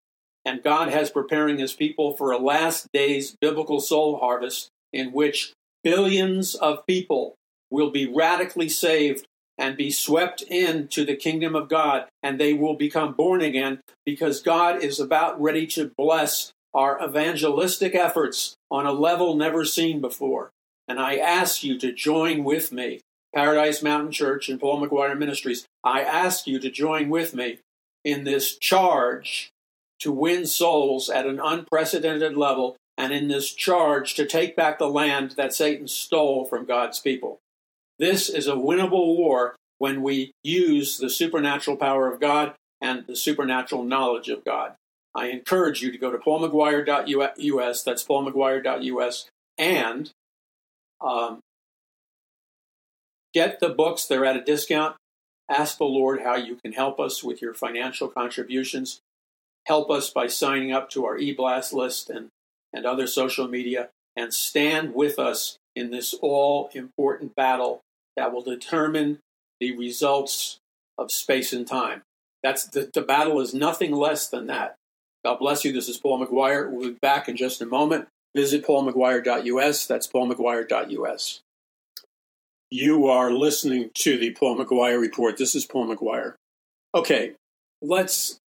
and 0.44 0.62
God 0.62 0.88
has 0.88 1.10
preparing 1.10 1.58
his 1.58 1.72
people 1.72 2.16
for 2.16 2.32
a 2.32 2.38
last 2.38 2.88
days 2.92 3.36
biblical 3.40 3.80
soul 3.80 4.18
harvest 4.18 4.68
in 4.92 5.12
which 5.12 5.52
billions 5.82 6.54
of 6.54 6.86
people 6.86 7.34
will 7.70 7.90
be 7.90 8.06
radically 8.06 8.68
saved 8.68 9.26
and 9.58 9.76
be 9.76 9.90
swept 9.90 10.42
into 10.42 11.04
the 11.04 11.16
kingdom 11.16 11.54
of 11.56 11.68
God 11.68 12.06
and 12.22 12.38
they 12.38 12.54
will 12.54 12.74
become 12.74 13.12
born 13.12 13.42
again 13.42 13.80
because 14.06 14.40
God 14.40 14.82
is 14.82 15.00
about 15.00 15.40
ready 15.40 15.66
to 15.68 15.92
bless 15.98 16.52
our 16.72 17.02
evangelistic 17.04 17.94
efforts 17.94 18.54
on 18.70 18.86
a 18.86 18.92
level 18.92 19.34
never 19.34 19.64
seen 19.64 20.00
before. 20.00 20.50
And 20.86 21.00
I 21.00 21.16
ask 21.16 21.64
you 21.64 21.78
to 21.78 21.92
join 21.92 22.44
with 22.44 22.72
me, 22.72 23.00
Paradise 23.34 23.82
Mountain 23.82 24.12
Church 24.12 24.48
and 24.48 24.60
Paul 24.60 24.80
McGuire 24.80 25.18
Ministries. 25.18 25.66
I 25.84 26.02
ask 26.02 26.46
you 26.46 26.58
to 26.60 26.70
join 26.70 27.08
with 27.08 27.34
me 27.34 27.58
in 28.04 28.24
this 28.24 28.56
charge 28.56 29.50
to 30.00 30.12
win 30.12 30.46
souls 30.46 31.10
at 31.10 31.26
an 31.26 31.40
unprecedented 31.42 32.36
level 32.36 32.76
and 32.96 33.12
in 33.12 33.28
this 33.28 33.52
charge 33.52 34.14
to 34.14 34.26
take 34.26 34.56
back 34.56 34.78
the 34.78 34.88
land 34.88 35.32
that 35.32 35.54
Satan 35.54 35.88
stole 35.88 36.44
from 36.44 36.64
God's 36.64 36.98
people. 36.98 37.38
This 37.98 38.28
is 38.28 38.46
a 38.46 38.52
winnable 38.52 39.16
war 39.16 39.56
when 39.78 40.02
we 40.02 40.32
use 40.42 40.98
the 40.98 41.10
supernatural 41.10 41.76
power 41.76 42.12
of 42.12 42.20
God 42.20 42.54
and 42.80 43.06
the 43.06 43.16
supernatural 43.16 43.84
knowledge 43.84 44.28
of 44.28 44.44
God. 44.44 44.74
I 45.14 45.28
encourage 45.28 45.82
you 45.82 45.90
to 45.90 45.98
go 45.98 46.10
to 46.10 46.18
paulmcguire.us, 46.18 47.82
that's 47.82 48.04
paulmcguire.us, 48.04 49.28
and 49.56 50.10
um, 51.00 51.40
get 53.38 53.60
the 53.60 53.68
books. 53.68 54.04
They're 54.04 54.24
at 54.24 54.36
a 54.36 54.42
discount. 54.42 54.96
Ask 55.48 55.78
the 55.78 55.84
Lord 55.84 56.22
how 56.22 56.34
you 56.34 56.56
can 56.56 56.72
help 56.72 56.98
us 56.98 57.22
with 57.22 57.40
your 57.40 57.54
financial 57.54 58.08
contributions. 58.08 59.00
Help 59.66 59.90
us 59.90 60.10
by 60.10 60.26
signing 60.26 60.72
up 60.72 60.90
to 60.90 61.06
our 61.06 61.16
e-blast 61.16 61.72
list 61.72 62.10
and, 62.10 62.30
and 62.72 62.84
other 62.84 63.06
social 63.06 63.46
media, 63.46 63.90
and 64.16 64.34
stand 64.34 64.92
with 64.92 65.20
us 65.20 65.56
in 65.76 65.92
this 65.92 66.14
all 66.20 66.68
important 66.74 67.36
battle 67.36 67.80
that 68.16 68.32
will 68.32 68.42
determine 68.42 69.20
the 69.60 69.76
results 69.76 70.58
of 70.98 71.12
space 71.12 71.52
and 71.52 71.66
time. 71.66 72.02
That's 72.42 72.66
the, 72.66 72.90
the 72.92 73.02
battle 73.02 73.40
is 73.40 73.54
nothing 73.54 73.92
less 73.92 74.28
than 74.28 74.48
that. 74.48 74.74
God 75.24 75.38
bless 75.38 75.64
you. 75.64 75.72
This 75.72 75.88
is 75.88 75.98
Paul 75.98 76.26
McGuire. 76.26 76.68
We'll 76.68 76.90
be 76.90 76.98
back 77.00 77.28
in 77.28 77.36
just 77.36 77.62
a 77.62 77.66
moment. 77.66 78.08
Visit 78.34 78.66
paulmcguire.us. 78.66 79.86
That's 79.86 80.08
paulmcguire.us. 80.08 81.40
You 82.70 83.06
are 83.06 83.32
listening 83.32 83.90
to 83.94 84.18
the 84.18 84.32
Paul 84.32 84.58
McGuire 84.58 85.00
Report. 85.00 85.38
This 85.38 85.54
is 85.54 85.64
Paul 85.64 85.94
McGuire. 85.94 86.34
Okay, 86.94 87.32
let's 87.80 88.38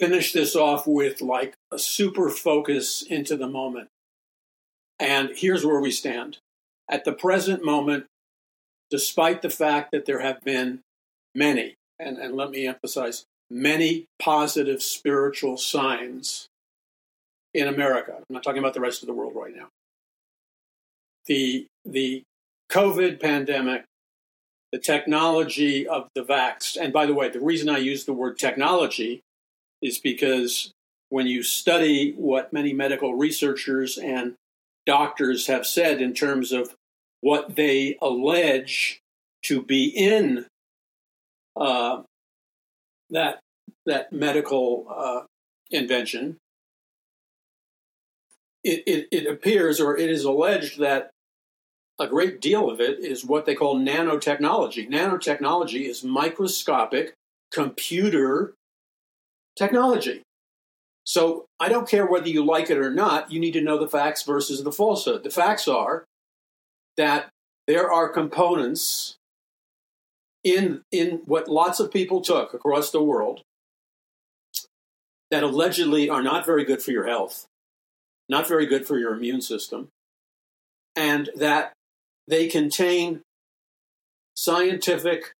finish 0.00 0.32
this 0.32 0.56
off 0.56 0.88
with 0.88 1.20
like 1.20 1.54
a 1.72 1.78
super 1.78 2.30
focus 2.30 3.02
into 3.02 3.36
the 3.36 3.46
moment. 3.46 3.88
And 4.98 5.30
here's 5.36 5.64
where 5.64 5.80
we 5.80 5.92
stand. 5.92 6.38
At 6.90 7.04
the 7.04 7.12
present 7.12 7.64
moment, 7.64 8.06
despite 8.90 9.40
the 9.40 9.50
fact 9.50 9.92
that 9.92 10.04
there 10.04 10.20
have 10.20 10.42
been 10.42 10.80
many, 11.34 11.74
and, 11.98 12.18
and 12.18 12.34
let 12.34 12.50
me 12.50 12.66
emphasize, 12.66 13.24
many 13.50 14.06
positive 14.20 14.82
spiritual 14.82 15.56
signs 15.56 16.48
in 17.52 17.68
America. 17.68 18.16
I'm 18.16 18.24
not 18.34 18.42
talking 18.42 18.58
about 18.58 18.74
the 18.74 18.80
rest 18.80 19.02
of 19.02 19.06
the 19.06 19.14
world 19.14 19.34
right 19.36 19.54
now. 19.54 19.68
The, 21.26 21.66
the 21.84 22.22
COVID 22.70 23.20
pandemic, 23.20 23.84
the 24.72 24.78
technology 24.78 25.86
of 25.86 26.08
the 26.14 26.22
vax, 26.22 26.76
and 26.80 26.92
by 26.92 27.06
the 27.06 27.14
way, 27.14 27.28
the 27.28 27.40
reason 27.40 27.68
I 27.68 27.78
use 27.78 28.04
the 28.04 28.12
word 28.12 28.38
technology 28.38 29.20
is 29.80 29.98
because 29.98 30.72
when 31.10 31.26
you 31.26 31.42
study 31.42 32.12
what 32.16 32.52
many 32.52 32.72
medical 32.72 33.14
researchers 33.14 33.98
and 33.98 34.34
doctors 34.86 35.46
have 35.46 35.66
said 35.66 36.00
in 36.00 36.12
terms 36.12 36.52
of 36.52 36.74
what 37.20 37.56
they 37.56 37.96
allege 38.02 39.00
to 39.44 39.62
be 39.62 39.86
in 39.86 40.46
uh, 41.56 42.02
that 43.10 43.38
that 43.86 44.12
medical 44.12 44.86
uh, 44.90 45.20
invention, 45.70 46.38
it, 48.62 48.82
it, 48.86 49.08
it 49.12 49.26
appears 49.30 49.80
or 49.80 49.96
it 49.96 50.10
is 50.10 50.24
alleged 50.24 50.80
that 50.80 51.10
a 51.98 52.06
great 52.06 52.40
deal 52.40 52.70
of 52.70 52.80
it 52.80 52.98
is 53.00 53.24
what 53.24 53.46
they 53.46 53.54
call 53.54 53.76
nanotechnology. 53.78 54.88
Nanotechnology 54.88 55.88
is 55.88 56.02
microscopic 56.02 57.14
computer 57.52 58.54
technology. 59.56 60.22
So 61.04 61.44
I 61.60 61.68
don't 61.68 61.88
care 61.88 62.06
whether 62.06 62.28
you 62.28 62.44
like 62.44 62.70
it 62.70 62.78
or 62.78 62.90
not, 62.90 63.30
you 63.30 63.38
need 63.38 63.52
to 63.52 63.60
know 63.60 63.78
the 63.78 63.88
facts 63.88 64.22
versus 64.22 64.64
the 64.64 64.72
falsehood. 64.72 65.22
The 65.22 65.30
facts 65.30 65.68
are 65.68 66.04
that 66.96 67.28
there 67.66 67.90
are 67.92 68.08
components 68.08 69.16
in, 70.42 70.82
in 70.90 71.22
what 71.26 71.48
lots 71.48 71.78
of 71.78 71.92
people 71.92 72.20
took 72.20 72.54
across 72.54 72.90
the 72.90 73.02
world 73.02 73.42
that 75.30 75.42
allegedly 75.42 76.08
are 76.08 76.22
not 76.22 76.46
very 76.46 76.64
good 76.64 76.82
for 76.82 76.90
your 76.90 77.06
health, 77.06 77.46
not 78.28 78.48
very 78.48 78.66
good 78.66 78.86
for 78.86 78.98
your 78.98 79.14
immune 79.14 79.40
system, 79.40 79.88
and 80.96 81.30
that 81.36 81.72
they 82.26 82.48
contain 82.48 83.22
scientific, 84.36 85.32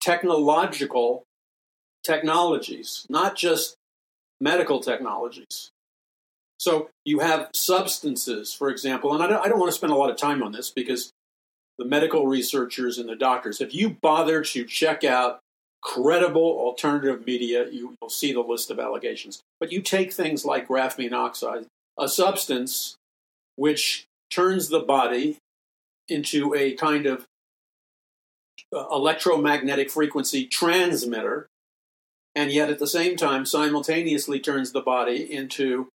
technological 0.00 1.24
technologies, 2.04 3.06
not 3.08 3.36
just 3.36 3.76
medical 4.40 4.80
technologies. 4.80 5.70
So 6.58 6.90
you 7.04 7.20
have 7.20 7.48
substances, 7.54 8.52
for 8.52 8.68
example, 8.68 9.14
and 9.14 9.22
I 9.22 9.26
don't, 9.26 9.44
I 9.44 9.48
don't, 9.48 9.58
want 9.58 9.70
to 9.70 9.76
spend 9.76 9.92
a 9.92 9.96
lot 9.96 10.10
of 10.10 10.16
time 10.16 10.42
on 10.42 10.52
this 10.52 10.70
because 10.70 11.10
the 11.78 11.84
medical 11.84 12.26
researchers 12.26 12.98
and 12.98 13.08
the 13.08 13.16
doctors, 13.16 13.60
if 13.60 13.74
you 13.74 13.96
bother 14.02 14.42
to 14.42 14.64
check 14.64 15.02
out 15.02 15.40
credible 15.82 16.58
alternative 16.58 17.26
media, 17.26 17.66
you 17.70 17.96
will 18.00 18.10
see 18.10 18.32
the 18.32 18.40
list 18.40 18.70
of 18.70 18.78
allegations. 18.78 19.40
But 19.58 19.72
you 19.72 19.80
take 19.80 20.12
things 20.12 20.44
like 20.44 20.68
graphene 20.68 21.12
oxide, 21.12 21.64
a 21.98 22.08
substance 22.08 22.96
which 23.56 24.04
turns 24.30 24.68
the 24.68 24.80
body 24.80 25.38
into 26.10 26.54
a 26.54 26.72
kind 26.72 27.06
of 27.06 27.26
uh, 28.74 28.86
electromagnetic 28.92 29.90
frequency 29.90 30.46
transmitter, 30.46 31.48
and 32.34 32.52
yet 32.52 32.70
at 32.70 32.78
the 32.78 32.86
same 32.86 33.16
time 33.16 33.44
simultaneously 33.44 34.40
turns 34.40 34.72
the 34.72 34.80
body 34.80 35.32
into 35.32 35.88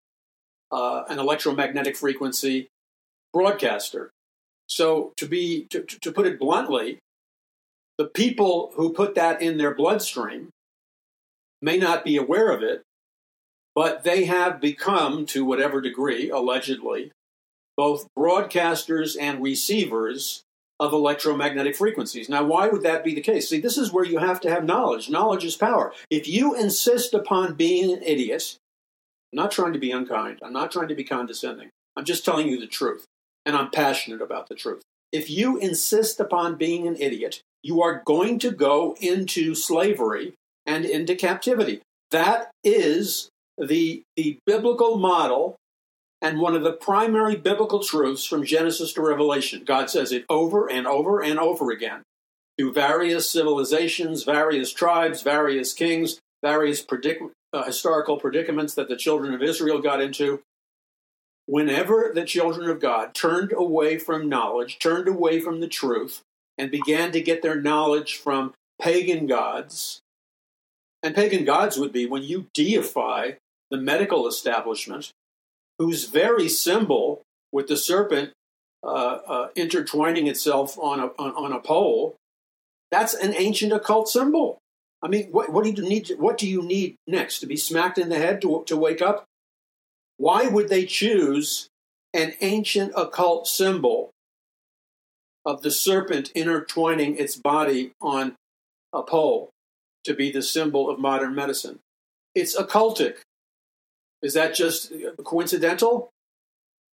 uh, 0.72 1.04
an 1.08 1.20
electromagnetic 1.20 1.96
frequency 1.96 2.68
broadcaster. 3.34 4.12
So, 4.68 5.14
to 5.18 5.28
be 5.28 5.68
to, 5.70 5.84
to 5.84 6.12
put 6.12 6.26
it 6.26 6.40
bluntly, 6.40 7.00
the 7.98 8.06
people 8.06 8.72
who 8.76 8.94
put 8.94 9.16
that 9.16 9.42
in 9.42 9.58
their 9.58 9.74
bloodstream 9.74 10.50
may 11.62 11.78
not 11.78 12.04
be 12.04 12.18
aware 12.18 12.52
of 12.52 12.62
it, 12.62 12.82
but 13.74 14.04
they 14.04 14.26
have 14.26 14.60
become, 14.60 15.26
to 15.28 15.46
whatever 15.46 15.82
degree, 15.82 16.30
allegedly, 16.30 17.12
both 17.78 18.08
broadcasters 18.18 19.16
and 19.20 19.44
receivers 19.44 20.44
of 20.80 20.94
electromagnetic 20.94 21.76
frequencies. 21.76 22.28
Now, 22.28 22.44
why 22.44 22.68
would 22.68 22.84
that 22.84 23.04
be 23.04 23.16
the 23.16 23.22
case? 23.22 23.50
See, 23.50 23.60
this 23.60 23.78
is 23.78 23.94
where 23.94 24.04
you 24.04 24.18
have 24.18 24.42
to 24.42 24.50
have 24.50 24.66
knowledge. 24.66 25.10
Knowledge 25.10 25.46
is 25.46 25.56
power. 25.56 25.94
If 26.10 26.28
you 26.28 26.54
insist 26.56 27.14
upon 27.14 27.56
being 27.56 27.92
an 27.94 28.04
idiot, 28.04 28.58
I'm 29.32 29.38
not 29.38 29.52
trying 29.52 29.74
to 29.74 29.80
be 29.80 29.92
unkind, 29.92 30.40
I'm 30.44 30.54
not 30.54 30.72
trying 30.72 30.90
to 30.90 30.96
be 30.96 31.04
condescending, 31.04 31.70
I'm 31.96 32.06
just 32.06 32.26
telling 32.26 32.48
you 32.48 32.60
the 32.60 32.68
truth, 32.68 33.06
and 33.46 33.56
I'm 33.56 33.72
passionate 33.72 34.22
about 34.22 34.50
the 34.50 34.56
truth. 34.56 34.82
If 35.12 35.30
you 35.30 35.58
insist 35.58 36.20
upon 36.20 36.56
being 36.56 36.88
an 36.88 36.98
idiot, 36.98 37.42
you 37.64 37.82
are 37.82 38.04
going 38.06 38.38
to 38.40 38.52
go 38.52 38.96
into 39.00 39.56
slavery 39.56 40.34
and 40.66 40.84
into 40.84 41.16
captivity. 41.16 41.82
That 42.12 42.52
is 42.64 43.30
the, 43.58 44.04
the 44.18 44.40
biblical 44.46 44.98
model 44.98 45.56
and 46.26 46.40
one 46.40 46.56
of 46.56 46.64
the 46.64 46.72
primary 46.72 47.36
biblical 47.36 47.84
truths 47.84 48.26
from 48.26 48.44
Genesis 48.44 48.94
to 48.94 49.02
Revelation. 49.02 49.64
God 49.64 49.92
says 49.92 50.12
it 50.12 50.26
over 50.28 50.68
and 50.68 50.88
over 50.88 51.22
and 51.22 51.38
over 51.38 51.70
again 51.70 52.02
through 52.58 52.74
various 52.74 53.30
civilizations, 53.30 54.24
various 54.24 54.74
tribes, 54.74 55.22
various 55.22 55.72
kings, 55.72 56.20
various 56.42 56.84
predic- 56.84 57.30
uh, 57.54 57.64
historical 57.66 58.18
predicaments 58.18 58.74
that 58.74 58.90
the 58.90 58.96
children 58.96 59.36
of 59.36 59.44
Israel 59.44 59.80
got 59.80 60.02
into. 60.02 60.42
Whenever 61.46 62.12
the 62.12 62.26
children 62.26 62.72
of 62.72 62.80
God 62.80 63.14
turned 63.14 63.54
away 63.56 64.00
from 64.00 64.28
knowledge, 64.28 64.80
turned 64.80 65.08
away 65.08 65.40
from 65.40 65.60
the 65.60 65.68
truth, 65.68 66.24
and 66.58 66.72
began 66.72 67.12
to 67.12 67.22
get 67.22 67.44
their 67.44 67.62
knowledge 67.62 68.16
from 68.16 68.56
pagan 68.82 69.28
gods, 69.28 70.02
and 71.04 71.14
pagan 71.14 71.46
gods 71.46 71.78
would 71.78 71.92
be 71.92 72.08
when 72.08 72.24
you 72.24 72.48
deify 72.56 73.34
the 73.70 73.78
medical 73.78 74.28
establishment 74.28 75.12
whose 75.80 76.06
very 76.06 76.50
symbol, 76.50 77.22
with 77.52 77.68
the 77.68 77.78
serpent 77.78 78.32
uh, 78.84 79.20
uh, 79.28 79.48
intertwining 79.56 80.28
itself 80.28 80.78
on 80.78 81.00
a, 81.00 81.08
on, 81.18 81.32
on, 81.32 81.52
a 81.52 81.60
pole, 81.60 82.16
that's 82.92 83.14
an 83.14 83.34
ancient 83.36 83.74
occult 83.74 84.08
symbol. 84.08 84.60
I 85.02 85.08
mean, 85.08 85.30
what, 85.32 85.52
what 85.52 85.64
do 85.64 85.72
you 85.72 85.88
need? 85.88 86.06
To, 86.06 86.16
what 86.16 86.38
do 86.38 86.48
you 86.48 86.62
need 86.62 86.96
next 87.08 87.40
to 87.40 87.48
be 87.48 87.58
smacked 87.58 87.98
in 87.98 88.10
the 88.10 88.18
head 88.18 88.42
to, 88.42 88.64
to 88.68 88.78
wake 88.78 89.02
up? 89.02 89.26
Why 90.18 90.48
would 90.48 90.70
they 90.70 90.86
choose 90.86 91.68
an 92.14 92.34
ancient 92.42 92.94
occult 92.96 93.48
symbol 93.48 94.12
of 95.46 95.62
the 95.62 95.72
serpent 95.72 96.32
intertwining 96.34 97.18
its 97.18 97.36
body 97.36 97.92
on 98.02 98.36
a 98.94 99.04
pole 99.04 99.50
to 100.06 100.14
be 100.14 100.32
the 100.32 100.42
symbol 100.42 100.90
of 100.90 101.00
modern 101.00 101.36
medicine? 101.36 101.80
It's 102.34 102.56
occultic. 102.56 103.18
Is 104.22 104.34
that 104.34 104.56
just 104.56 104.92
coincidental? 105.24 106.10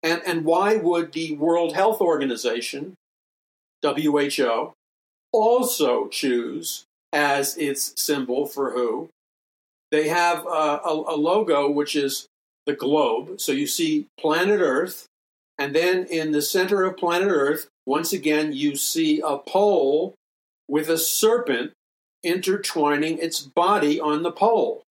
And, 0.01 0.21
and 0.25 0.45
why 0.45 0.75
would 0.75 1.13
the 1.13 1.35
World 1.35 1.75
Health 1.75 2.01
Organization, 2.01 2.95
WHO, 3.81 4.73
also 5.31 6.07
choose 6.07 6.85
as 7.13 7.57
its 7.57 7.93
symbol 8.01 8.45
for 8.45 8.71
who? 8.71 9.09
They 9.91 10.09
have 10.09 10.45
a, 10.45 10.81
a, 10.83 11.15
a 11.15 11.17
logo 11.17 11.69
which 11.69 11.95
is 11.95 12.27
the 12.65 12.73
globe. 12.73 13.39
So 13.39 13.51
you 13.51 13.67
see 13.67 14.07
planet 14.19 14.59
Earth, 14.59 15.07
and 15.57 15.75
then 15.75 16.05
in 16.05 16.31
the 16.31 16.41
center 16.41 16.83
of 16.83 16.97
planet 16.97 17.29
Earth, 17.29 17.67
once 17.85 18.13
again, 18.13 18.53
you 18.53 18.75
see 18.75 19.21
a 19.23 19.37
pole 19.37 20.15
with 20.67 20.89
a 20.89 20.97
serpent 20.97 21.71
intertwining 22.23 23.17
its 23.17 23.41
body 23.41 23.99
on 23.99 24.23
the 24.23 24.31
pole. 24.31 24.83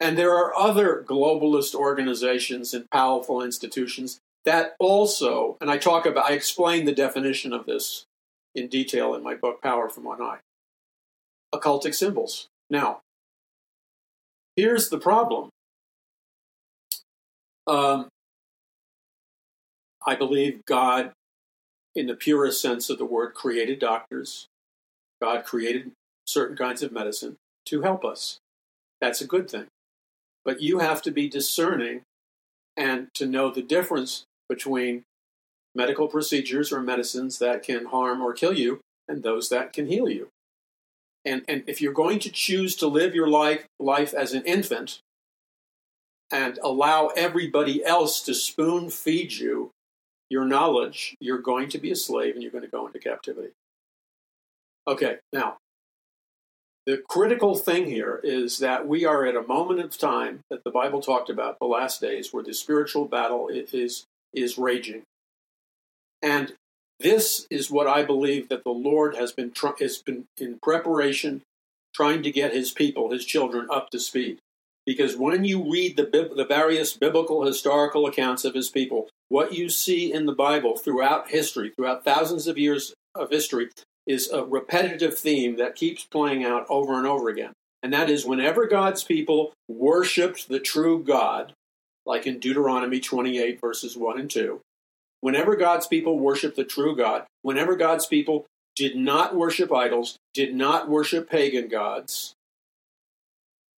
And 0.00 0.18
there 0.18 0.34
are 0.34 0.54
other 0.54 1.04
globalist 1.06 1.74
organizations 1.74 2.74
and 2.74 2.90
powerful 2.90 3.42
institutions 3.42 4.18
that 4.44 4.74
also, 4.78 5.56
and 5.60 5.70
I 5.70 5.78
talk 5.78 6.04
about, 6.04 6.30
I 6.30 6.34
explain 6.34 6.84
the 6.84 6.92
definition 6.92 7.52
of 7.52 7.66
this 7.66 8.04
in 8.54 8.68
detail 8.68 9.14
in 9.14 9.22
my 9.22 9.34
book, 9.34 9.62
Power 9.62 9.88
from 9.88 10.06
On 10.06 10.18
High. 10.18 10.38
Occultic 11.54 11.94
symbols. 11.94 12.48
Now, 12.68 13.00
here's 14.56 14.88
the 14.88 14.98
problem. 14.98 15.50
Um, 17.66 18.08
I 20.06 20.14
believe 20.16 20.64
God, 20.66 21.12
in 21.94 22.06
the 22.06 22.14
purest 22.14 22.60
sense 22.60 22.90
of 22.90 22.98
the 22.98 23.04
word, 23.04 23.34
created 23.34 23.78
doctors. 23.78 24.46
God 25.22 25.44
created 25.44 25.92
certain 26.26 26.56
kinds 26.56 26.82
of 26.82 26.92
medicine 26.92 27.36
to 27.66 27.82
help 27.82 28.04
us. 28.04 28.38
That's 29.00 29.20
a 29.20 29.26
good 29.26 29.48
thing. 29.48 29.66
But 30.44 30.60
you 30.60 30.78
have 30.78 31.02
to 31.02 31.10
be 31.10 31.28
discerning 31.28 32.02
and 32.76 33.08
to 33.14 33.26
know 33.26 33.50
the 33.50 33.62
difference 33.62 34.24
between 34.48 35.04
medical 35.74 36.08
procedures 36.08 36.72
or 36.72 36.80
medicines 36.80 37.38
that 37.38 37.62
can 37.62 37.86
harm 37.86 38.20
or 38.20 38.32
kill 38.32 38.52
you 38.52 38.80
and 39.08 39.22
those 39.22 39.48
that 39.48 39.72
can 39.72 39.86
heal 39.86 40.08
you. 40.08 40.28
And, 41.24 41.42
and 41.48 41.64
if 41.66 41.80
you're 41.80 41.92
going 41.92 42.18
to 42.20 42.30
choose 42.30 42.76
to 42.76 42.86
live 42.86 43.14
your 43.14 43.28
life, 43.28 43.64
life 43.80 44.12
as 44.12 44.34
an 44.34 44.44
infant 44.44 45.00
and 46.30 46.58
allow 46.62 47.08
everybody 47.16 47.84
else 47.84 48.20
to 48.22 48.34
spoon 48.34 48.90
feed 48.90 49.32
you 49.32 49.70
your 50.28 50.44
knowledge, 50.44 51.14
you're 51.20 51.38
going 51.38 51.68
to 51.70 51.78
be 51.78 51.90
a 51.90 51.96
slave 51.96 52.34
and 52.34 52.42
you're 52.42 52.52
going 52.52 52.64
to 52.64 52.70
go 52.70 52.86
into 52.86 52.98
captivity. 52.98 53.50
Okay, 54.86 55.16
now 55.32 55.56
the 56.86 57.02
critical 57.08 57.56
thing 57.56 57.86
here 57.86 58.20
is 58.22 58.58
that 58.58 58.86
we 58.86 59.04
are 59.04 59.24
at 59.24 59.36
a 59.36 59.46
moment 59.46 59.80
of 59.80 59.96
time 59.96 60.40
that 60.50 60.64
the 60.64 60.70
Bible 60.70 61.00
talked 61.00 61.30
about, 61.30 61.58
the 61.58 61.66
last 61.66 62.00
days, 62.00 62.32
where 62.32 62.42
the 62.42 62.52
spiritual 62.52 63.06
battle 63.06 63.48
is, 63.48 64.04
is 64.34 64.58
raging. 64.58 65.02
And 66.22 66.52
this 67.00 67.46
is 67.50 67.70
what 67.70 67.86
I 67.86 68.02
believe 68.02 68.48
that 68.50 68.64
the 68.64 68.70
Lord 68.70 69.16
has 69.16 69.32
been, 69.32 69.52
has 69.78 69.98
been 69.98 70.24
in 70.38 70.58
preparation, 70.62 71.42
trying 71.94 72.22
to 72.22 72.30
get 72.30 72.52
his 72.52 72.70
people, 72.70 73.10
his 73.10 73.24
children, 73.24 73.66
up 73.70 73.90
to 73.90 73.98
speed. 73.98 74.38
Because 74.84 75.16
when 75.16 75.44
you 75.44 75.70
read 75.70 75.96
the, 75.96 76.04
the 76.36 76.44
various 76.46 76.94
biblical 76.94 77.46
historical 77.46 78.06
accounts 78.06 78.44
of 78.44 78.54
his 78.54 78.68
people, 78.68 79.08
what 79.30 79.54
you 79.54 79.70
see 79.70 80.12
in 80.12 80.26
the 80.26 80.32
Bible 80.32 80.76
throughout 80.76 81.30
history, 81.30 81.70
throughout 81.70 82.04
thousands 82.04 82.46
of 82.46 82.58
years 82.58 82.92
of 83.14 83.30
history, 83.30 83.70
is 84.06 84.30
a 84.30 84.44
repetitive 84.44 85.18
theme 85.18 85.56
that 85.56 85.76
keeps 85.76 86.04
playing 86.04 86.44
out 86.44 86.66
over 86.68 86.98
and 86.98 87.06
over 87.06 87.28
again. 87.28 87.52
And 87.82 87.92
that 87.92 88.10
is 88.10 88.24
whenever 88.24 88.66
God's 88.66 89.04
people 89.04 89.52
worshiped 89.68 90.48
the 90.48 90.60
true 90.60 91.02
God, 91.02 91.52
like 92.06 92.26
in 92.26 92.38
Deuteronomy 92.38 93.00
28, 93.00 93.60
verses 93.60 93.96
1 93.96 94.20
and 94.20 94.30
2. 94.30 94.60
Whenever 95.20 95.56
God's 95.56 95.86
people 95.86 96.18
worshiped 96.18 96.56
the 96.56 96.64
true 96.64 96.96
God, 96.96 97.24
whenever 97.42 97.76
God's 97.76 98.06
people 98.06 98.46
did 98.76 98.96
not 98.96 99.34
worship 99.34 99.72
idols, 99.72 100.16
did 100.34 100.54
not 100.54 100.88
worship 100.88 101.30
pagan 101.30 101.68
gods, 101.68 102.34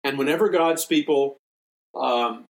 and 0.06 0.20
whenever 0.20 0.50
God's 0.50 0.86
people 0.86 1.38
um, 1.96 2.46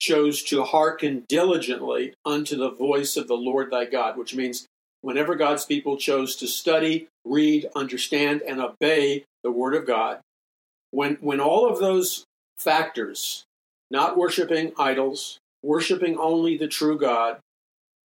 chose 0.00 0.44
to 0.44 0.62
hearken 0.62 1.24
diligently 1.28 2.14
unto 2.24 2.56
the 2.56 2.70
voice 2.70 3.16
of 3.16 3.26
the 3.26 3.36
Lord 3.36 3.70
thy 3.70 3.84
God, 3.84 4.16
which 4.16 4.34
means 4.34 4.66
whenever 5.02 5.34
God's 5.34 5.64
people 5.64 5.96
chose 5.96 6.36
to 6.36 6.46
study, 6.46 7.08
read, 7.24 7.68
understand, 7.74 8.42
and 8.42 8.60
obey 8.60 9.24
the 9.42 9.50
Word 9.50 9.74
of 9.74 9.86
God, 9.86 10.20
when, 10.90 11.14
when 11.16 11.40
all 11.40 11.68
of 11.68 11.78
those 11.78 12.24
factors, 12.58 13.44
not 13.90 14.16
worshiping 14.16 14.72
idols, 14.78 15.38
worshiping 15.62 16.16
only 16.18 16.56
the 16.56 16.68
true 16.68 16.98
God, 16.98 17.38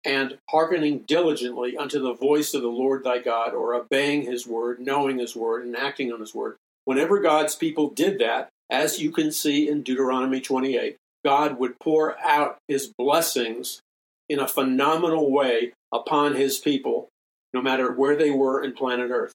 and 0.05 0.39
hearkening 0.51 1.01
diligently 1.07 1.77
unto 1.77 1.99
the 1.99 2.13
voice 2.13 2.53
of 2.53 2.63
the 2.63 2.69
Lord 2.69 3.05
thy 3.05 3.19
God, 3.19 3.55
or 3.55 3.75
obeying 3.75 4.23
his 4.23 4.47
word, 4.47 4.81
knowing 4.81 5.19
his 5.19 5.35
word, 5.35 5.65
and 5.65 5.77
acting 5.77 6.13
on 6.13 6.21
his 6.21 6.35
word, 6.35 6.57
whenever 6.85 7.21
God's 7.21 7.55
people 7.55 7.89
did 7.91 8.19
that, 8.19 8.49
as 8.71 9.01
you 9.01 9.11
can 9.11 9.33
see 9.33 9.69
in 9.69 9.83
Deuteronomy 9.83 10.41
28, 10.41 10.97
God 11.25 11.59
would 11.59 11.79
pour 11.79 12.19
out 12.21 12.59
his 12.69 12.93
blessings 12.99 13.81
in 14.29 14.39
a 14.39 14.49
phenomenal 14.49 15.31
way 15.31 15.73
upon 15.95 16.35
his 16.35 16.59
people, 16.59 17.09
no 17.55 17.63
matter 17.63 17.93
where 17.93 18.17
they 18.17 18.31
were 18.31 18.63
in 18.63 18.73
planet 18.73 19.11
Earth. 19.11 19.33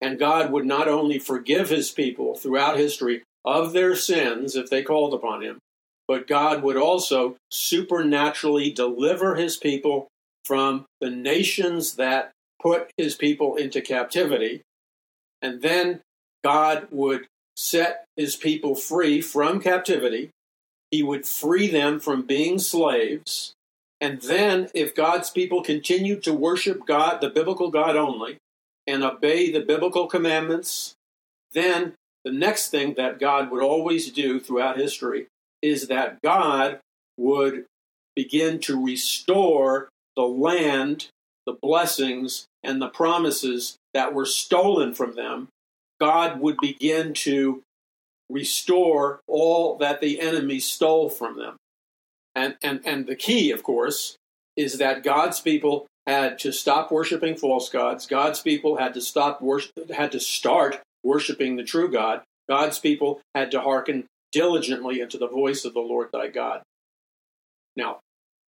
And 0.00 0.18
God 0.18 0.50
would 0.50 0.64
not 0.64 0.88
only 0.88 1.18
forgive 1.18 1.68
his 1.68 1.90
people 1.90 2.34
throughout 2.34 2.78
history 2.78 3.22
of 3.44 3.72
their 3.72 3.94
sins 3.94 4.56
if 4.56 4.70
they 4.70 4.82
called 4.82 5.12
upon 5.12 5.42
him, 5.42 5.58
but 6.06 6.26
God 6.26 6.62
would 6.62 6.76
also 6.76 7.36
supernaturally 7.50 8.70
deliver 8.70 9.34
his 9.34 9.56
people 9.56 10.08
from 10.44 10.86
the 11.00 11.10
nations 11.10 11.96
that 11.96 12.32
put 12.60 12.90
his 12.96 13.14
people 13.14 13.56
into 13.56 13.82
captivity. 13.82 14.62
And 15.42 15.60
then 15.60 16.00
God 16.42 16.88
would 16.90 17.26
set 17.56 18.04
his 18.16 18.36
people 18.36 18.74
free 18.74 19.20
from 19.20 19.60
captivity. 19.60 20.30
He 20.90 21.02
would 21.02 21.26
free 21.26 21.68
them 21.68 22.00
from 22.00 22.22
being 22.22 22.58
slaves. 22.58 23.52
And 24.00 24.20
then, 24.22 24.68
if 24.74 24.94
God's 24.94 25.30
people 25.30 25.62
continued 25.62 26.22
to 26.22 26.32
worship 26.32 26.86
God, 26.86 27.20
the 27.20 27.30
biblical 27.30 27.70
God 27.70 27.96
only, 27.96 28.38
and 28.86 29.02
obey 29.02 29.50
the 29.50 29.60
biblical 29.60 30.06
commandments, 30.06 30.94
then 31.52 31.94
the 32.24 32.32
next 32.32 32.70
thing 32.70 32.94
that 32.94 33.18
God 33.18 33.50
would 33.50 33.62
always 33.62 34.12
do 34.12 34.38
throughout 34.38 34.78
history 34.78 35.26
is 35.62 35.88
that 35.88 36.22
God 36.22 36.78
would 37.16 37.64
begin 38.14 38.60
to 38.60 38.84
restore 38.84 39.88
the 40.16 40.22
land, 40.22 41.08
the 41.46 41.56
blessings, 41.60 42.46
and 42.62 42.80
the 42.80 42.88
promises 42.88 43.76
that 43.94 44.14
were 44.14 44.26
stolen 44.26 44.94
from 44.94 45.14
them. 45.14 45.48
God 46.00 46.40
would 46.40 46.56
begin 46.60 47.14
to 47.14 47.62
restore 48.30 49.20
all 49.26 49.78
that 49.78 50.00
the 50.00 50.20
enemy 50.20 50.60
stole 50.60 51.08
from 51.08 51.38
them. 51.38 51.56
And, 52.38 52.54
and, 52.62 52.80
and 52.84 53.06
the 53.08 53.16
key, 53.16 53.50
of 53.50 53.64
course, 53.64 54.16
is 54.56 54.78
that 54.78 55.02
God's 55.02 55.40
people 55.40 55.86
had 56.06 56.38
to 56.38 56.52
stop 56.52 56.92
worshiping 56.92 57.34
false 57.34 57.68
gods. 57.68 58.06
God's 58.06 58.40
people 58.40 58.76
had 58.76 58.94
to 58.94 59.00
stop 59.00 59.42
worship, 59.42 59.90
had 59.90 60.12
to 60.12 60.20
start 60.20 60.80
worshiping 61.02 61.56
the 61.56 61.64
true 61.64 61.90
God. 61.90 62.22
God's 62.48 62.78
people 62.78 63.20
had 63.34 63.50
to 63.50 63.60
hearken 63.60 64.06
diligently 64.30 65.00
into 65.00 65.18
the 65.18 65.26
voice 65.26 65.64
of 65.64 65.74
the 65.74 65.80
Lord 65.80 66.10
thy 66.12 66.28
God. 66.28 66.62
Now, 67.74 67.98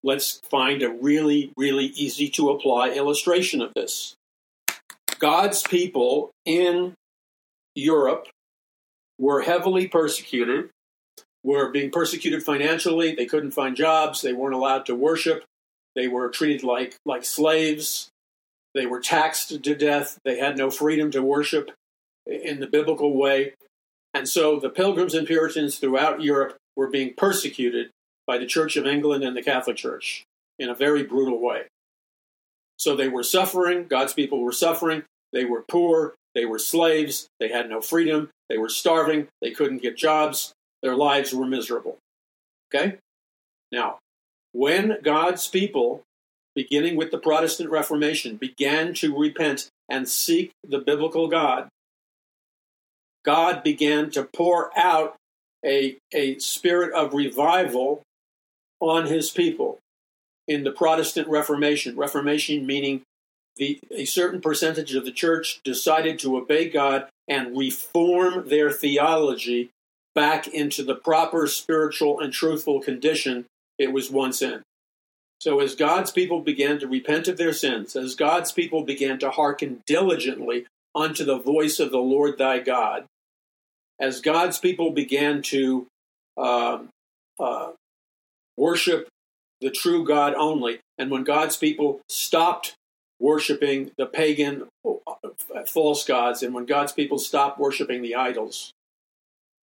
let's 0.03 0.39
find 0.49 0.81
a 0.81 0.89
really, 0.89 1.51
really 1.57 1.87
easy 1.87 2.29
to 2.29 2.49
apply 2.49 2.91
illustration 2.91 3.61
of 3.61 3.73
this. 3.75 4.15
God's 5.19 5.63
people 5.63 6.31
in 6.45 6.93
Europe 7.75 8.29
were 9.19 9.41
heavily 9.41 9.89
persecuted, 9.89 10.69
were 11.43 11.69
being 11.69 11.91
persecuted 11.91 12.43
financially. 12.43 13.15
They 13.15 13.25
couldn't 13.25 13.51
find 13.51 13.75
jobs. 13.75 14.21
They 14.21 14.33
weren't 14.33 14.55
allowed 14.55 14.85
to 14.87 14.95
worship. 14.95 15.43
They 15.95 16.07
were 16.07 16.29
treated 16.29 16.63
like, 16.63 16.95
like 17.05 17.25
slaves. 17.25 18.09
They 18.73 18.85
were 18.85 19.01
taxed 19.01 19.49
to 19.63 19.75
death. 19.75 20.17
They 20.23 20.37
had 20.37 20.57
no 20.57 20.69
freedom 20.69 21.11
to 21.11 21.21
worship 21.21 21.71
in 22.25 22.59
the 22.59 22.67
biblical 22.67 23.17
way. 23.17 23.53
And 24.13 24.27
so 24.27 24.59
the 24.59 24.69
pilgrims 24.69 25.13
and 25.13 25.27
Puritans 25.27 25.79
throughout 25.79 26.21
Europe 26.21 26.57
were 26.75 26.89
being 26.89 27.13
persecuted 27.15 27.89
by 28.27 28.37
the 28.37 28.45
Church 28.45 28.75
of 28.77 28.85
England 28.85 29.23
and 29.23 29.35
the 29.35 29.43
Catholic 29.43 29.77
Church 29.77 30.23
in 30.59 30.69
a 30.69 30.75
very 30.75 31.03
brutal 31.03 31.41
way. 31.41 31.63
So 32.77 32.95
they 32.95 33.09
were 33.09 33.23
suffering, 33.23 33.87
God's 33.87 34.13
people 34.13 34.41
were 34.41 34.51
suffering, 34.51 35.03
they 35.33 35.45
were 35.45 35.63
poor, 35.67 36.15
they 36.33 36.45
were 36.45 36.59
slaves, 36.59 37.27
they 37.39 37.49
had 37.49 37.69
no 37.69 37.81
freedom, 37.81 38.29
they 38.49 38.57
were 38.57 38.69
starving, 38.69 39.27
they 39.41 39.51
couldn't 39.51 39.81
get 39.81 39.97
jobs, 39.97 40.53
their 40.81 40.95
lives 40.95 41.33
were 41.33 41.45
miserable. 41.45 41.97
Okay? 42.73 42.97
Now, 43.71 43.99
when 44.53 44.97
God's 45.03 45.47
people, 45.47 46.03
beginning 46.55 46.95
with 46.95 47.11
the 47.11 47.17
Protestant 47.17 47.69
Reformation, 47.69 48.35
began 48.35 48.93
to 48.95 49.17
repent 49.17 49.69
and 49.89 50.07
seek 50.07 50.51
the 50.67 50.79
biblical 50.79 51.27
God, 51.27 51.69
God 53.23 53.63
began 53.63 54.09
to 54.11 54.23
pour 54.23 54.77
out 54.77 55.15
a, 55.63 55.97
a 56.13 56.39
spirit 56.39 56.93
of 56.93 57.13
revival 57.13 58.01
on 58.79 59.05
his 59.05 59.29
people 59.29 59.77
in 60.47 60.63
the 60.63 60.71
Protestant 60.71 61.27
Reformation. 61.27 61.95
Reformation 61.95 62.65
meaning 62.65 63.03
the, 63.57 63.79
a 63.91 64.05
certain 64.05 64.41
percentage 64.41 64.95
of 64.95 65.05
the 65.05 65.11
church 65.11 65.59
decided 65.63 66.17
to 66.19 66.37
obey 66.37 66.69
God 66.69 67.07
and 67.27 67.57
reform 67.57 68.49
their 68.49 68.71
theology 68.71 69.69
back 70.13 70.47
into 70.47 70.83
the 70.83 70.95
proper 70.95 71.47
spiritual 71.47 72.19
and 72.19 72.33
truthful 72.33 72.81
condition 72.81 73.45
it 73.77 73.93
was 73.93 74.11
once 74.11 74.41
in. 74.41 74.61
So, 75.39 75.59
as 75.59 75.73
God's 75.73 76.11
people 76.11 76.41
began 76.41 76.79
to 76.79 76.87
repent 76.87 77.27
of 77.27 77.37
their 77.37 77.53
sins, 77.53 77.95
as 77.95 78.13
God's 78.13 78.51
people 78.51 78.83
began 78.83 79.17
to 79.19 79.31
hearken 79.31 79.81
diligently 79.87 80.65
unto 80.93 81.23
the 81.25 81.39
voice 81.39 81.79
of 81.79 81.91
the 81.91 81.97
Lord 81.97 82.37
thy 82.37 82.59
God, 82.59 83.05
as 83.99 84.21
God's 84.21 84.59
people 84.59 84.91
began 84.91 85.41
to 85.43 85.87
uh, 86.37 86.79
uh, 87.39 87.71
worship 88.55 89.07
the 89.61 89.71
true 89.71 90.05
God 90.05 90.35
only, 90.35 90.79
and 90.97 91.09
when 91.09 91.23
God's 91.23 91.57
people 91.57 92.01
stopped 92.07 92.75
worshiping 93.19 93.91
the 93.97 94.05
pagan 94.05 94.67
uh, 94.85 95.63
false 95.65 96.03
gods, 96.05 96.43
and 96.43 96.53
when 96.53 96.65
God's 96.65 96.91
people 96.91 97.17
stopped 97.17 97.59
worshiping 97.59 98.01
the 98.01 98.15
idols, 98.15 98.71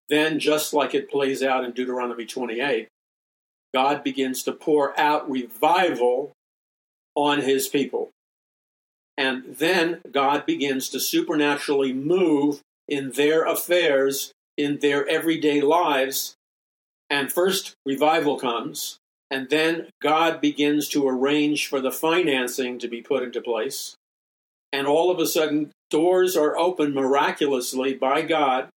then 0.09 0.39
just 0.39 0.73
like 0.73 0.93
it 0.93 1.09
plays 1.09 1.41
out 1.41 1.63
in 1.63 1.71
Deuteronomy 1.71 2.25
28, 2.25 2.87
God 3.73 4.03
begins 4.03 4.43
to 4.43 4.51
pour 4.51 4.97
out 4.99 5.29
revival 5.29 6.33
on 7.15 7.41
his 7.41 7.67
people. 7.67 8.11
And 9.17 9.55
then 9.57 10.01
God 10.11 10.45
begins 10.45 10.89
to 10.89 10.99
supernaturally 10.99 11.93
move 11.93 12.61
in 12.87 13.11
their 13.11 13.43
affairs, 13.45 14.31
in 14.57 14.79
their 14.79 15.07
everyday 15.07 15.61
lives. 15.61 16.35
And 17.09 17.31
first, 17.31 17.73
revival 17.85 18.37
comes, 18.37 18.97
and 19.31 19.49
then 19.49 19.87
God 20.01 20.41
begins 20.41 20.87
to 20.89 21.07
arrange 21.07 21.67
for 21.67 21.79
the 21.79 21.91
financing 21.91 22.77
to 22.79 22.87
be 22.87 23.01
put 23.01 23.23
into 23.23 23.41
place. 23.41 23.95
And 24.71 24.87
all 24.87 25.09
of 25.09 25.19
a 25.19 25.27
sudden, 25.27 25.71
doors 25.89 26.35
are 26.35 26.57
opened 26.57 26.93
miraculously 26.93 27.93
by 27.93 28.21
God 28.21 28.69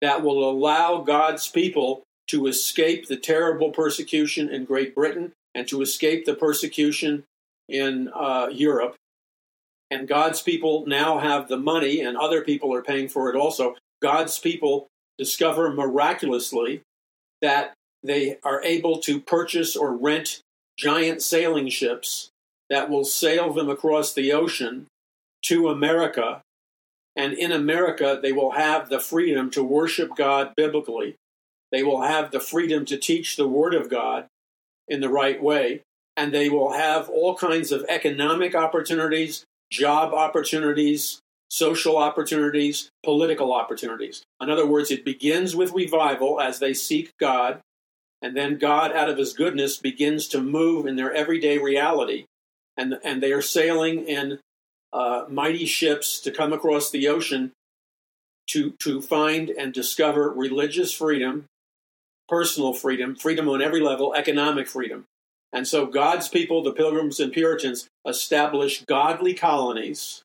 that 0.00 0.22
will 0.22 0.48
allow 0.48 1.02
God's 1.02 1.48
people 1.48 2.02
to 2.28 2.46
escape 2.46 3.06
the 3.06 3.16
terrible 3.16 3.70
persecution 3.70 4.48
in 4.48 4.64
Great 4.64 4.94
Britain 4.94 5.32
and 5.54 5.66
to 5.68 5.82
escape 5.82 6.24
the 6.24 6.34
persecution 6.34 7.24
in 7.68 8.08
uh, 8.14 8.48
Europe 8.50 8.96
and 9.90 10.06
God's 10.06 10.40
people 10.40 10.84
now 10.86 11.18
have 11.18 11.48
the 11.48 11.56
money, 11.56 12.00
and 12.00 12.16
other 12.16 12.42
people 12.42 12.72
are 12.72 12.82
paying 12.82 13.08
for 13.08 13.28
it 13.28 13.36
also. 13.36 13.74
God's 14.00 14.38
people 14.38 14.86
discover 15.18 15.70
miraculously 15.70 16.82
that 17.42 17.74
they 18.02 18.38
are 18.44 18.62
able 18.62 18.98
to 19.00 19.20
purchase 19.20 19.76
or 19.76 19.94
rent 19.94 20.40
giant 20.78 21.22
sailing 21.22 21.68
ships 21.68 22.30
that 22.70 22.88
will 22.88 23.04
sail 23.04 23.52
them 23.52 23.68
across 23.68 24.14
the 24.14 24.32
ocean 24.32 24.86
to 25.42 25.68
America. 25.68 26.40
And 27.16 27.32
in 27.34 27.52
America, 27.52 28.18
they 28.22 28.32
will 28.32 28.52
have 28.52 28.88
the 28.88 29.00
freedom 29.00 29.50
to 29.50 29.64
worship 29.64 30.16
God 30.16 30.52
biblically. 30.56 31.16
They 31.72 31.82
will 31.82 32.02
have 32.02 32.30
the 32.30 32.40
freedom 32.40 32.84
to 32.86 32.96
teach 32.96 33.36
the 33.36 33.48
Word 33.48 33.74
of 33.74 33.90
God 33.90 34.26
in 34.88 35.00
the 35.00 35.08
right 35.08 35.42
way. 35.42 35.82
And 36.16 36.32
they 36.32 36.48
will 36.48 36.72
have 36.72 37.08
all 37.08 37.36
kinds 37.36 37.72
of 37.72 37.84
economic 37.88 38.54
opportunities, 38.54 39.44
job 39.70 40.12
opportunities, 40.12 41.20
social 41.48 41.96
opportunities, 41.96 42.90
political 43.04 43.52
opportunities. 43.52 44.22
In 44.40 44.50
other 44.50 44.66
words, 44.66 44.90
it 44.90 45.04
begins 45.04 45.56
with 45.56 45.72
revival 45.72 46.40
as 46.40 46.58
they 46.58 46.74
seek 46.74 47.10
God. 47.18 47.60
and 48.22 48.36
then 48.36 48.58
God, 48.58 48.92
out 48.92 49.08
of 49.08 49.18
his 49.18 49.32
goodness, 49.32 49.78
begins 49.78 50.28
to 50.28 50.40
move 50.42 50.86
in 50.86 50.96
their 50.96 51.12
everyday 51.12 51.58
reality. 51.58 52.26
And, 52.76 52.98
and 53.02 53.22
they 53.22 53.32
are 53.32 53.42
sailing 53.42 54.06
in 54.06 54.38
uh, 54.92 55.24
mighty 55.28 55.66
ships 55.66 56.20
to 56.20 56.30
come 56.30 56.52
across 56.52 56.90
the 56.90 57.08
ocean 57.08 57.52
to, 58.48 58.72
to 58.80 59.00
find 59.00 59.50
and 59.50 59.72
discover 59.72 60.30
religious 60.30 60.92
freedom, 60.92 61.44
personal 62.28 62.72
freedom, 62.72 63.14
freedom 63.14 63.48
on 63.48 63.62
every 63.62 63.80
level, 63.80 64.14
economic 64.14 64.66
freedom. 64.68 65.04
And 65.52 65.66
so 65.66 65.86
God's 65.86 66.28
people, 66.28 66.62
the 66.62 66.72
Pilgrims 66.72 67.20
and 67.20 67.32
Puritans, 67.32 67.88
establish 68.06 68.84
godly 68.84 69.34
colonies, 69.34 70.22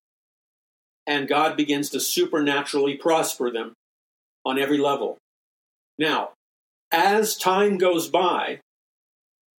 and 1.07 1.28
God 1.28 1.55
begins 1.55 1.89
to 1.91 1.99
supernaturally 1.99 2.95
prosper 2.95 3.51
them 3.51 3.74
on 4.43 4.59
every 4.59 4.78
level. 4.78 5.18
Now, 5.97 6.32
as 6.91 7.38
time 7.38 7.78
goes 7.78 8.07
by 8.07 8.59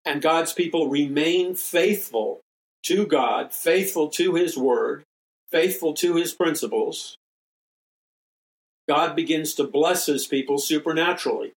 and 0.06 0.22
God's 0.22 0.54
people 0.54 0.88
remain 0.90 1.56
faithful 1.56 2.42
to 2.86 3.06
God, 3.06 3.54
faithful 3.54 4.10
to 4.10 4.36
His 4.36 4.58
Word, 4.58 5.04
faithful 5.52 5.94
to 5.96 6.16
His 6.16 6.34
principles, 6.34 7.18
God 8.88 9.16
begins 9.16 9.54
to 9.56 9.64
bless 9.64 10.06
His 10.06 10.28
people 10.28 10.58
supernaturally. 10.58 11.54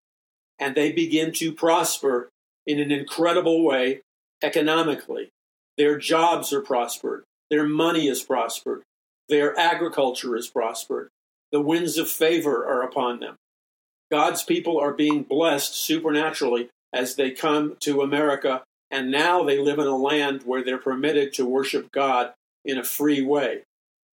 And 0.57 0.75
they 0.75 0.91
begin 0.91 1.31
to 1.33 1.53
prosper 1.53 2.29
in 2.67 2.79
an 2.79 2.91
incredible 2.91 3.63
way 3.63 4.01
economically. 4.43 5.29
Their 5.77 5.97
jobs 5.97 6.51
are 6.51 6.61
prospered, 6.61 7.23
their 7.49 7.65
money 7.65 8.07
is 8.07 8.21
prospered, 8.21 8.83
their 9.29 9.57
agriculture 9.57 10.35
is 10.35 10.47
prospered, 10.47 11.09
the 11.51 11.61
winds 11.61 11.97
of 11.97 12.09
favor 12.09 12.65
are 12.65 12.81
upon 12.81 13.19
them. 13.19 13.35
God's 14.11 14.43
people 14.43 14.77
are 14.77 14.93
being 14.93 15.23
blessed 15.23 15.75
supernaturally 15.75 16.69
as 16.91 17.15
they 17.15 17.31
come 17.31 17.77
to 17.81 18.01
America, 18.01 18.63
and 18.91 19.11
now 19.11 19.43
they 19.43 19.59
live 19.59 19.79
in 19.79 19.87
a 19.87 19.95
land 19.95 20.43
where 20.43 20.63
they're 20.63 20.77
permitted 20.77 21.33
to 21.33 21.45
worship 21.45 21.91
God 21.91 22.33
in 22.65 22.77
a 22.77 22.83
free 22.83 23.21
way. 23.21 23.63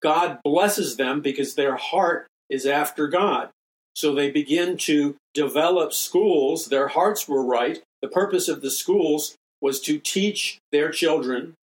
God 0.01 0.39
blesses 0.43 0.97
them 0.97 1.21
because 1.21 1.55
their 1.55 1.75
heart 1.75 2.27
is 2.49 2.65
after 2.65 3.07
God. 3.07 3.49
So 3.95 4.15
they 4.15 4.31
begin 4.31 4.77
to 4.77 5.15
develop 5.33 5.93
schools. 5.93 6.67
Their 6.67 6.89
hearts 6.89 7.27
were 7.27 7.43
right. 7.43 7.81
The 8.01 8.07
purpose 8.07 8.47
of 8.47 8.61
the 8.61 8.71
schools 8.71 9.35
was 9.61 9.79
to 9.81 9.99
teach 9.99 10.57
their 10.71 10.89
children 10.89 11.53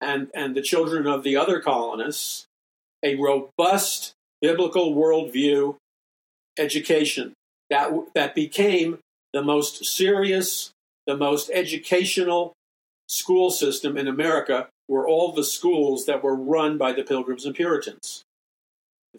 and, 0.00 0.28
and 0.34 0.54
the 0.54 0.62
children 0.62 1.06
of 1.06 1.22
the 1.22 1.36
other 1.36 1.60
colonists 1.60 2.46
a 3.02 3.14
robust 3.16 4.12
biblical 4.40 4.94
worldview 4.94 5.76
education 6.58 7.32
that, 7.70 7.90
that 8.14 8.34
became 8.34 8.98
the 9.32 9.42
most 9.42 9.84
serious, 9.84 10.70
the 11.06 11.16
most 11.16 11.50
educational 11.52 12.52
school 13.08 13.50
system 13.50 13.96
in 13.96 14.08
America 14.08 14.68
were 14.88 15.06
all 15.06 15.32
the 15.32 15.44
schools 15.44 16.06
that 16.06 16.22
were 16.22 16.34
run 16.34 16.78
by 16.78 16.92
the 16.92 17.02
Pilgrims 17.02 17.44
and 17.44 17.54
Puritans. 17.54 18.24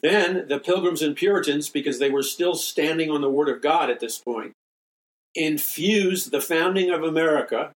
Then 0.01 0.45
the 0.47 0.59
Pilgrims 0.59 1.01
and 1.01 1.15
Puritans, 1.15 1.69
because 1.69 1.99
they 1.99 2.09
were 2.09 2.23
still 2.23 2.55
standing 2.55 3.09
on 3.09 3.21
the 3.21 3.29
Word 3.29 3.49
of 3.49 3.61
God 3.61 3.89
at 3.89 3.99
this 3.99 4.17
point, 4.17 4.53
infused 5.35 6.31
the 6.31 6.41
founding 6.41 6.89
of 6.89 7.03
America 7.03 7.71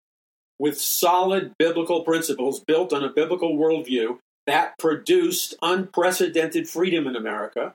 with 0.60 0.80
solid 0.80 1.54
biblical 1.58 2.04
principles 2.04 2.60
built 2.60 2.94
on 2.94 3.04
a 3.04 3.10
biblical 3.10 3.58
worldview 3.58 4.18
that 4.46 4.78
produced 4.78 5.56
unprecedented 5.62 6.70
freedom 6.70 7.08
in 7.08 7.16
America 7.16 7.74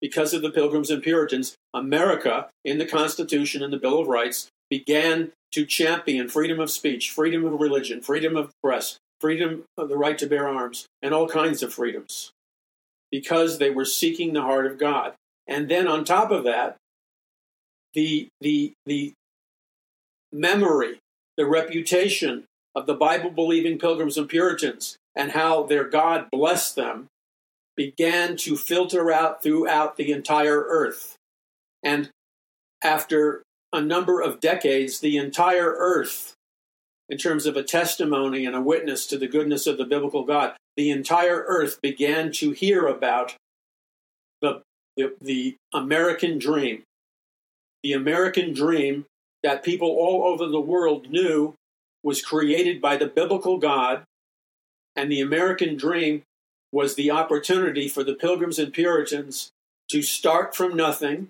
because 0.00 0.34
of 0.34 0.42
the 0.42 0.50
Pilgrims 0.50 0.90
and 0.90 1.02
Puritans, 1.02 1.54
America, 1.74 2.48
in 2.64 2.78
the 2.78 2.86
Constitution 2.86 3.62
and 3.62 3.72
the 3.72 3.78
Bill 3.78 4.00
of 4.00 4.08
Rights, 4.08 4.48
began 4.72 5.30
to 5.52 5.66
champion 5.66 6.30
freedom 6.30 6.58
of 6.58 6.70
speech, 6.70 7.10
freedom 7.10 7.44
of 7.44 7.60
religion, 7.60 8.00
freedom 8.00 8.38
of 8.38 8.50
press, 8.64 8.96
freedom 9.20 9.64
of 9.76 9.90
the 9.90 9.98
right 9.98 10.16
to 10.16 10.26
bear 10.26 10.48
arms, 10.48 10.86
and 11.02 11.12
all 11.12 11.28
kinds 11.28 11.62
of 11.62 11.74
freedoms 11.74 12.32
because 13.10 13.58
they 13.58 13.68
were 13.68 13.84
seeking 13.84 14.32
the 14.32 14.40
heart 14.40 14.64
of 14.64 14.78
God. 14.78 15.12
And 15.46 15.68
then 15.68 15.86
on 15.86 16.06
top 16.06 16.30
of 16.30 16.44
that, 16.44 16.76
the, 17.92 18.28
the, 18.40 18.72
the 18.86 19.12
memory, 20.32 21.00
the 21.36 21.44
reputation 21.44 22.44
of 22.74 22.86
the 22.86 22.94
Bible 22.94 23.28
believing 23.28 23.78
Pilgrims 23.78 24.16
and 24.16 24.26
Puritans 24.26 24.96
and 25.14 25.32
how 25.32 25.64
their 25.64 25.84
God 25.84 26.28
blessed 26.32 26.76
them 26.76 27.08
began 27.76 28.38
to 28.38 28.56
filter 28.56 29.12
out 29.12 29.42
throughout 29.42 29.98
the 29.98 30.12
entire 30.12 30.62
earth. 30.62 31.16
And 31.82 32.08
after 32.82 33.42
a 33.72 33.80
number 33.80 34.20
of 34.20 34.40
decades, 34.40 35.00
the 35.00 35.16
entire 35.16 35.74
earth, 35.78 36.34
in 37.08 37.18
terms 37.18 37.46
of 37.46 37.56
a 37.56 37.62
testimony 37.62 38.46
and 38.46 38.54
a 38.54 38.60
witness 38.60 39.06
to 39.06 39.18
the 39.18 39.28
goodness 39.28 39.66
of 39.66 39.78
the 39.78 39.84
biblical 39.84 40.24
God, 40.24 40.54
the 40.76 40.90
entire 40.90 41.44
earth 41.46 41.80
began 41.82 42.32
to 42.32 42.52
hear 42.52 42.86
about 42.86 43.36
the, 44.40 44.62
the, 44.96 45.14
the 45.20 45.56
American 45.74 46.38
dream. 46.38 46.82
The 47.82 47.92
American 47.92 48.52
dream 48.52 49.06
that 49.42 49.64
people 49.64 49.88
all 49.88 50.24
over 50.24 50.46
the 50.46 50.60
world 50.60 51.10
knew 51.10 51.54
was 52.02 52.22
created 52.22 52.80
by 52.80 52.96
the 52.96 53.06
biblical 53.06 53.58
God, 53.58 54.04
and 54.96 55.10
the 55.10 55.20
American 55.20 55.76
dream 55.76 56.22
was 56.72 56.94
the 56.94 57.10
opportunity 57.10 57.88
for 57.88 58.02
the 58.02 58.14
Pilgrims 58.14 58.58
and 58.58 58.72
Puritans 58.72 59.50
to 59.90 60.02
start 60.02 60.56
from 60.56 60.74
nothing, 60.74 61.28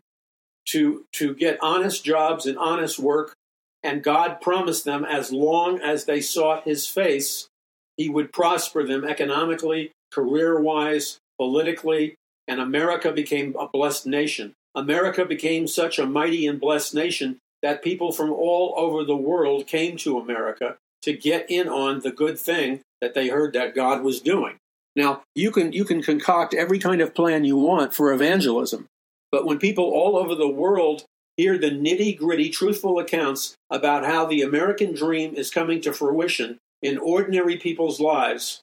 to, 0.66 1.04
to 1.12 1.34
get 1.34 1.58
honest 1.60 2.04
jobs 2.04 2.46
and 2.46 2.58
honest 2.58 2.98
work. 2.98 3.34
And 3.82 4.02
God 4.02 4.40
promised 4.40 4.84
them, 4.84 5.04
as 5.04 5.32
long 5.32 5.80
as 5.80 6.04
they 6.04 6.20
sought 6.20 6.64
his 6.64 6.86
face, 6.86 7.48
he 7.96 8.08
would 8.08 8.32
prosper 8.32 8.86
them 8.86 9.04
economically, 9.04 9.92
career 10.12 10.61
wise, 10.61 11.18
politically, 11.38 12.14
and 12.46 12.61
America 12.61 13.12
became 13.12 13.57
a 13.58 13.68
blessed 13.68 14.07
nation. 14.07 14.54
America 14.74 15.24
became 15.24 15.66
such 15.66 15.99
a 15.99 16.07
mighty 16.07 16.46
and 16.46 16.61
blessed 16.61 16.95
nation 16.95 17.38
that 17.62 17.82
people 17.82 18.12
from 18.12 18.30
all 18.30 18.74
over 18.76 19.04
the 19.04 19.16
world 19.16 19.66
came 19.66 19.96
to 19.96 20.18
America 20.18 20.76
to 21.03 21.12
get 21.12 21.50
in 21.50 21.68
on 21.68 22.00
the 22.00 22.12
good 22.12 22.38
thing 22.38 22.80
that 23.00 23.14
they 23.14 23.28
heard 23.28 23.53
that 23.53 23.74
God 23.74 24.03
was 24.03 24.20
doing. 24.20 24.57
Now, 24.95 25.22
you 25.34 25.50
can 25.50 25.72
you 25.72 25.84
can 25.84 26.03
concoct 26.03 26.54
every 26.54 26.78
kind 26.78 27.00
of 27.00 27.14
plan 27.14 27.45
you 27.45 27.57
want 27.57 27.95
for 27.95 28.12
evangelism, 28.12 28.87
but 29.33 29.46
when 29.46 29.59
people 29.59 29.84
all 29.84 30.17
over 30.17 30.37
the 30.37 30.49
world 30.49 31.04
hear 31.37 31.59
the 31.59 31.71
nitty-gritty 31.71 32.50
truthful 32.50 32.99
accounts 32.99 33.57
about 33.71 34.04
how 34.04 34.26
the 34.26 34.42
American 34.42 34.95
dream 34.95 35.34
is 35.34 35.50
coming 35.50 35.80
to 35.80 35.92
fruition 35.92 36.59
in 36.83 36.99
ordinary 36.99 37.57
people's 37.57 37.99
lives, 37.99 38.61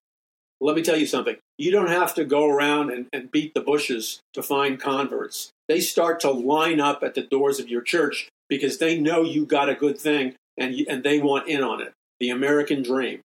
let 0.61 0.75
me 0.75 0.83
tell 0.83 0.97
you 0.97 1.07
something. 1.07 1.37
You 1.57 1.71
don't 1.71 1.89
have 1.89 2.13
to 2.15 2.25
go 2.25 2.47
around 2.47 2.91
and, 2.91 3.07
and 3.11 3.31
beat 3.31 3.53
the 3.53 3.61
bushes 3.61 4.19
to 4.33 4.43
find 4.43 4.79
converts. 4.79 5.51
They 5.67 5.79
start 5.79 6.19
to 6.21 6.31
line 6.31 6.79
up 6.79 7.01
at 7.03 7.15
the 7.15 7.21
doors 7.21 7.59
of 7.59 7.69
your 7.69 7.81
church 7.81 8.29
because 8.47 8.77
they 8.77 8.99
know 8.99 9.23
you 9.23 9.45
got 9.45 9.69
a 9.69 9.75
good 9.75 9.97
thing 9.97 10.35
and, 10.57 10.75
you, 10.75 10.85
and 10.87 11.03
they 11.03 11.19
want 11.19 11.47
in 11.47 11.63
on 11.63 11.81
it. 11.81 11.93
The 12.19 12.29
American 12.29 12.83
dream. 12.83 13.21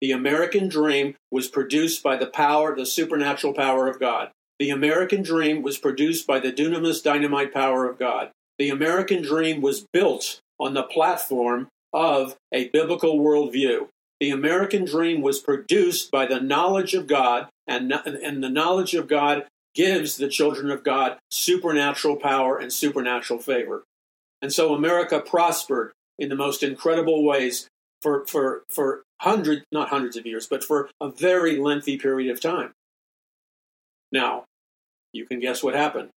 The 0.00 0.12
American 0.12 0.68
dream 0.68 1.16
was 1.30 1.48
produced 1.48 2.02
by 2.02 2.16
the 2.16 2.26
power, 2.26 2.76
the 2.76 2.86
supernatural 2.86 3.52
power 3.52 3.88
of 3.88 3.98
God. 3.98 4.30
The 4.58 4.70
American 4.70 5.22
dream 5.22 5.62
was 5.62 5.78
produced 5.78 6.26
by 6.26 6.40
the 6.40 6.52
dunamis 6.52 7.02
dynamite 7.02 7.52
power 7.52 7.88
of 7.88 7.98
God. 7.98 8.30
The 8.58 8.70
American 8.70 9.22
dream 9.22 9.60
was 9.60 9.86
built 9.92 10.40
on 10.58 10.74
the 10.74 10.82
platform 10.82 11.68
of 11.92 12.36
a 12.52 12.68
biblical 12.68 13.18
worldview. 13.18 13.88
The 14.18 14.30
American 14.30 14.86
dream 14.86 15.20
was 15.20 15.40
produced 15.40 16.10
by 16.10 16.24
the 16.24 16.40
knowledge 16.40 16.94
of 16.94 17.06
God, 17.06 17.48
and, 17.66 17.92
and 17.92 18.42
the 18.42 18.48
knowledge 18.48 18.94
of 18.94 19.08
God 19.08 19.44
gives 19.74 20.16
the 20.16 20.28
children 20.28 20.70
of 20.70 20.82
God 20.82 21.18
supernatural 21.30 22.16
power 22.16 22.56
and 22.56 22.72
supernatural 22.72 23.38
favor. 23.38 23.84
And 24.40 24.52
so 24.52 24.74
America 24.74 25.20
prospered 25.20 25.92
in 26.18 26.30
the 26.30 26.34
most 26.34 26.62
incredible 26.62 27.24
ways 27.24 27.68
for, 28.00 28.26
for, 28.26 28.62
for 28.70 29.02
hundreds, 29.20 29.64
not 29.70 29.90
hundreds 29.90 30.16
of 30.16 30.24
years, 30.24 30.46
but 30.46 30.64
for 30.64 30.88
a 30.98 31.10
very 31.10 31.58
lengthy 31.58 31.98
period 31.98 32.30
of 32.30 32.40
time. 32.40 32.72
Now, 34.12 34.44
you 35.12 35.26
can 35.26 35.40
guess 35.40 35.62
what 35.62 35.74
happened. 35.74 36.10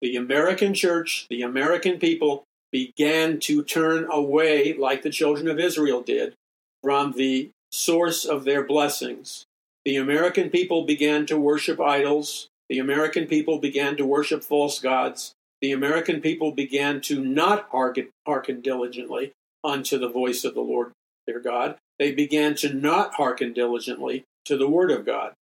The 0.00 0.16
American 0.16 0.74
church, 0.74 1.26
the 1.28 1.42
American 1.42 1.98
people 1.98 2.44
began 2.72 3.40
to 3.40 3.62
turn 3.62 4.06
away, 4.10 4.74
like 4.74 5.02
the 5.02 5.10
children 5.10 5.48
of 5.48 5.58
Israel 5.58 6.02
did, 6.02 6.34
from 6.82 7.12
the 7.12 7.50
source 7.70 8.24
of 8.24 8.44
their 8.44 8.64
blessings. 8.64 9.44
The 9.84 9.96
American 9.96 10.50
people 10.50 10.84
began 10.84 11.26
to 11.26 11.38
worship 11.38 11.80
idols. 11.80 12.48
The 12.68 12.78
American 12.78 13.26
people 13.26 13.58
began 13.58 13.96
to 13.96 14.06
worship 14.06 14.44
false 14.44 14.78
gods. 14.78 15.32
The 15.60 15.72
American 15.72 16.20
people 16.20 16.52
began 16.52 17.00
to 17.02 17.22
not 17.22 17.68
hearken, 17.70 18.08
hearken 18.26 18.60
diligently 18.60 19.32
unto 19.62 19.98
the 19.98 20.08
voice 20.08 20.44
of 20.44 20.54
the 20.54 20.60
Lord 20.60 20.92
their 21.26 21.40
God 21.40 21.76
they 22.00 22.12
began 22.12 22.54
to 22.56 22.72
not 22.72 23.14
hearken 23.14 23.52
diligently 23.52 24.24
to 24.46 24.56
the 24.56 24.68
word 24.68 24.90
of 24.90 25.04
God. 25.04 25.34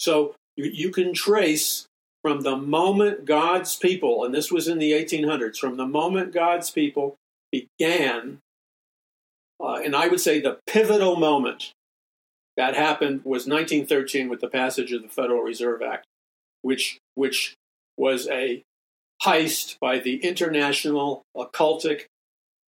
So 0.00 0.34
you 0.64 0.90
can 0.90 1.12
trace 1.12 1.86
from 2.22 2.42
the 2.42 2.56
moment 2.56 3.24
God's 3.24 3.76
people, 3.76 4.24
and 4.24 4.34
this 4.34 4.50
was 4.50 4.68
in 4.68 4.78
the 4.78 4.92
1800s, 4.92 5.56
from 5.56 5.76
the 5.76 5.86
moment 5.86 6.32
God's 6.32 6.70
people 6.70 7.16
began 7.52 8.40
uh, 9.60 9.80
and 9.84 9.96
I 9.96 10.08
would 10.08 10.20
say 10.20 10.40
the 10.40 10.58
pivotal 10.66 11.16
moment 11.16 11.72
that 12.56 12.76
happened 12.76 13.20
was 13.24 13.46
1913 13.46 14.28
with 14.28 14.40
the 14.40 14.48
passage 14.48 14.92
of 14.92 15.02
the 15.02 15.08
Federal 15.08 15.42
Reserve 15.42 15.82
Act, 15.82 16.06
which 16.62 16.98
which 17.14 17.54
was 17.96 18.28
a 18.28 18.62
heist 19.22 19.78
by 19.80 19.98
the 19.98 20.16
international 20.24 21.22
occultic 21.36 22.04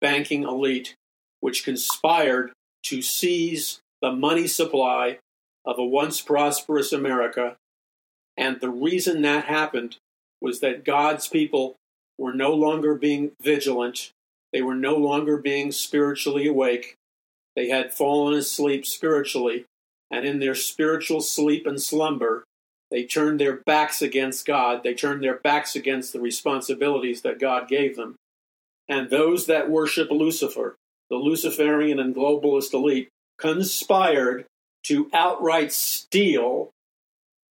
banking 0.00 0.42
elite, 0.42 0.94
which 1.40 1.64
conspired 1.64 2.52
to 2.84 3.02
seize 3.02 3.80
the 4.02 4.10
money 4.10 4.46
supply 4.46 5.18
of 5.64 5.78
a 5.78 5.84
once 5.84 6.20
prosperous 6.20 6.92
America. 6.92 7.56
And 8.36 8.61
the 8.61 8.70
reason 8.70 9.23
that 9.23 9.44
happened 9.44 9.97
was 10.40 10.61
that 10.61 10.85
God's 10.85 11.28
people 11.28 11.77
were 12.19 12.32
no 12.32 12.52
longer 12.52 12.94
being 12.94 13.32
vigilant, 13.40 14.12
they 14.52 14.62
were 14.62 14.74
no 14.74 14.97
longer 14.97 15.36
being 15.36 15.73
spiritually 15.73 16.47
awake. 16.47 16.97
They 17.57 17.69
had 17.69 17.93
fallen 17.93 18.35
asleep 18.35 18.86
spiritually, 18.86 19.65
and 20.11 20.24
in 20.24 20.39
their 20.39 20.55
spiritual 20.55 21.20
sleep 21.20 21.66
and 21.66 21.81
slumber, 21.81 22.44
they 22.90 23.05
turned 23.05 23.39
their 23.39 23.57
backs 23.57 24.02
against 24.02 24.47
God. 24.47 24.82
They 24.82 24.94
turned 24.94 25.23
their 25.23 25.36
backs 25.36 25.77
against 25.77 26.12
the 26.12 26.20
responsibilities 26.20 27.23
that 27.23 27.39
God 27.39 27.69
gave 27.69 27.97
them. 27.97 28.16
And 28.89 29.09
those 29.09 29.47
that 29.47 29.70
worship 29.70 30.11
Lucifer, 30.11 30.74
the 31.09 31.16
Luciferian 31.16 32.01
and 32.01 32.15
globalist 32.15 32.74
elite, 32.74 33.09
conspired 33.39 34.47
to 34.85 35.09
outright 35.12 35.73
steal 35.73 36.70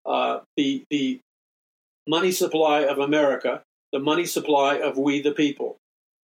uh, 0.09 0.41
the, 0.57 0.85
the 0.91 1.21
money 2.07 2.33
supply 2.33 2.81
of 2.81 2.99
America, 2.99 3.63
the 3.93 3.99
money 3.99 4.25
supply 4.25 4.77
of 4.77 4.97
we 4.97 5.21
the 5.21 5.33
people. 5.33 5.77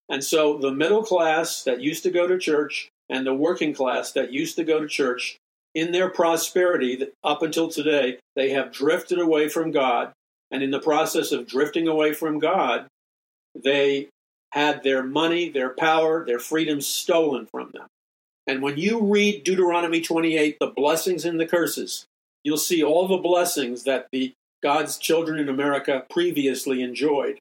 And 0.08 0.22
so 0.22 0.58
the 0.58 0.72
middle 0.72 1.02
class 1.02 1.62
that 1.64 1.80
used 1.80 2.02
to 2.02 2.10
go 2.10 2.26
to 2.26 2.38
church 2.38 2.90
and 3.08 3.26
the 3.26 3.34
working 3.34 3.72
class 3.74 4.12
that 4.12 4.32
used 4.32 4.56
to 4.56 4.64
go 4.64 4.80
to 4.80 4.86
church, 4.86 5.38
in 5.74 5.92
their 5.92 6.10
prosperity 6.10 7.06
up 7.22 7.42
until 7.42 7.68
today, 7.68 8.18
they 8.34 8.50
have 8.50 8.72
drifted 8.72 9.18
away 9.18 9.48
from 9.48 9.70
God. 9.70 10.12
And 10.50 10.62
in 10.62 10.72
the 10.72 10.80
process 10.80 11.30
of 11.30 11.46
drifting 11.46 11.86
away 11.86 12.12
from 12.12 12.40
God, 12.40 12.86
they 13.54 14.08
had 14.50 14.82
their 14.82 15.02
money, 15.02 15.48
their 15.48 15.70
power, 15.70 16.24
their 16.24 16.40
freedom 16.40 16.80
stolen 16.80 17.46
from 17.46 17.70
them. 17.72 17.86
And 18.48 18.62
when 18.62 18.76
you 18.76 19.00
read 19.00 19.44
Deuteronomy 19.44 20.00
28, 20.00 20.56
the 20.58 20.66
blessings 20.66 21.24
and 21.24 21.38
the 21.38 21.46
curses, 21.46 22.06
you'll 22.44 22.56
see 22.56 22.82
all 22.82 23.06
the 23.08 23.16
blessings 23.16 23.84
that 23.84 24.06
the 24.12 24.32
God's 24.62 24.98
children 24.98 25.38
in 25.38 25.48
America 25.48 26.04
previously 26.10 26.82
enjoyed. 26.82 27.38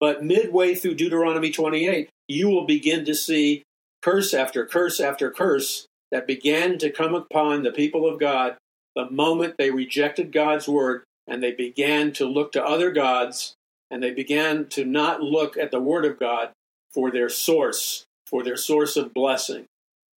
But 0.00 0.24
midway 0.24 0.74
through 0.74 0.94
Deuteronomy 0.94 1.50
28, 1.50 2.10
you 2.28 2.48
will 2.48 2.66
begin 2.66 3.04
to 3.04 3.14
see 3.14 3.62
curse 4.02 4.34
after 4.34 4.66
curse 4.66 5.00
after 5.00 5.30
curse 5.30 5.86
that 6.10 6.26
began 6.26 6.78
to 6.78 6.90
come 6.90 7.14
upon 7.14 7.62
the 7.62 7.72
people 7.72 8.06
of 8.06 8.20
God 8.20 8.56
the 8.94 9.10
moment 9.10 9.56
they 9.58 9.70
rejected 9.70 10.32
God's 10.32 10.68
word 10.68 11.04
and 11.26 11.42
they 11.42 11.52
began 11.52 12.12
to 12.12 12.24
look 12.26 12.52
to 12.52 12.64
other 12.64 12.90
gods 12.90 13.54
and 13.90 14.02
they 14.02 14.12
began 14.12 14.66
to 14.68 14.84
not 14.84 15.20
look 15.20 15.56
at 15.56 15.70
the 15.70 15.80
word 15.80 16.04
of 16.04 16.18
God 16.18 16.50
for 16.92 17.10
their 17.10 17.28
source, 17.28 18.04
for 18.26 18.42
their 18.42 18.56
source 18.56 18.96
of 18.96 19.14
blessing. 19.14 19.66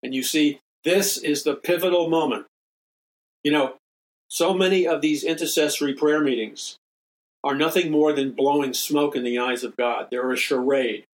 And 0.02 0.16
you 0.16 0.24
see, 0.24 0.60
this 0.84 1.18
is 1.18 1.44
the 1.44 1.56
pivotal 1.56 2.10
moment. 2.10 2.46
You 3.44 3.52
know, 3.52 3.76
so 4.30 4.54
many 4.54 4.88
of 4.88 5.02
these 5.02 5.24
intercessory 5.24 5.94
prayer 5.94 6.22
meetings 6.22 6.78
are 7.44 7.56
nothing 7.56 7.92
more 7.92 8.14
than 8.14 8.32
blowing 8.32 8.74
smoke 8.74 9.16
in 9.16 9.24
the 9.24 9.40
eyes 9.40 9.64
of 9.64 9.76
God. 9.76 10.08
They're 10.12 10.32
a 10.32 10.38
charade. 10.38 11.06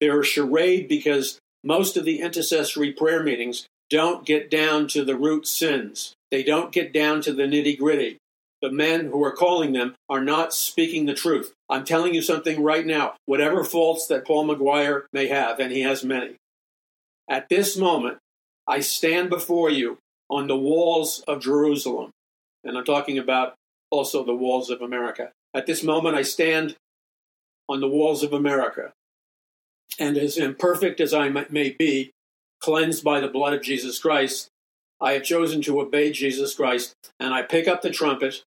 They're 0.00 0.20
a 0.20 0.24
charade 0.24 0.88
because 0.88 1.40
most 1.64 1.96
of 1.96 2.04
the 2.04 2.20
intercessory 2.20 2.92
prayer 2.92 3.22
meetings 3.22 3.66
don't 3.90 4.24
get 4.24 4.50
down 4.50 4.86
to 4.88 5.04
the 5.04 5.16
root 5.16 5.46
sins. 5.46 6.14
They 6.30 6.42
don't 6.42 6.72
get 6.72 6.92
down 6.92 7.20
to 7.22 7.32
the 7.32 7.44
nitty 7.44 7.78
gritty. 7.78 8.18
The 8.62 8.70
men 8.70 9.06
who 9.06 9.24
are 9.24 9.32
calling 9.32 9.72
them 9.72 9.96
are 10.08 10.22
not 10.22 10.54
speaking 10.54 11.06
the 11.06 11.14
truth. 11.14 11.52
I'm 11.68 11.84
telling 11.84 12.14
you 12.14 12.22
something 12.22 12.62
right 12.62 12.86
now. 12.86 13.14
Whatever 13.26 13.64
faults 13.64 14.06
that 14.06 14.24
Paul 14.24 14.46
McGuire 14.46 15.02
may 15.12 15.26
have, 15.26 15.58
and 15.58 15.72
he 15.72 15.80
has 15.80 16.04
many, 16.04 16.36
at 17.28 17.48
this 17.48 17.76
moment, 17.76 18.18
I 18.66 18.80
stand 18.80 19.30
before 19.30 19.70
you 19.70 19.98
on 20.30 20.46
the 20.46 20.56
walls 20.56 21.24
of 21.26 21.42
Jerusalem. 21.42 22.10
And 22.64 22.76
I'm 22.76 22.84
talking 22.84 23.18
about 23.18 23.54
also 23.90 24.24
the 24.24 24.34
walls 24.34 24.70
of 24.70 24.80
America. 24.80 25.32
At 25.54 25.66
this 25.66 25.82
moment, 25.82 26.16
I 26.16 26.22
stand 26.22 26.76
on 27.68 27.80
the 27.80 27.88
walls 27.88 28.22
of 28.22 28.32
America. 28.32 28.92
And 29.98 30.16
as 30.16 30.38
imperfect 30.38 31.00
as 31.00 31.12
I 31.12 31.28
may 31.28 31.70
be, 31.78 32.10
cleansed 32.60 33.04
by 33.04 33.20
the 33.20 33.28
blood 33.28 33.52
of 33.52 33.62
Jesus 33.62 33.98
Christ, 33.98 34.48
I 35.00 35.12
have 35.12 35.24
chosen 35.24 35.60
to 35.62 35.80
obey 35.80 36.12
Jesus 36.12 36.54
Christ. 36.54 36.94
And 37.18 37.34
I 37.34 37.42
pick 37.42 37.66
up 37.68 37.82
the 37.82 37.90
trumpet 37.90 38.42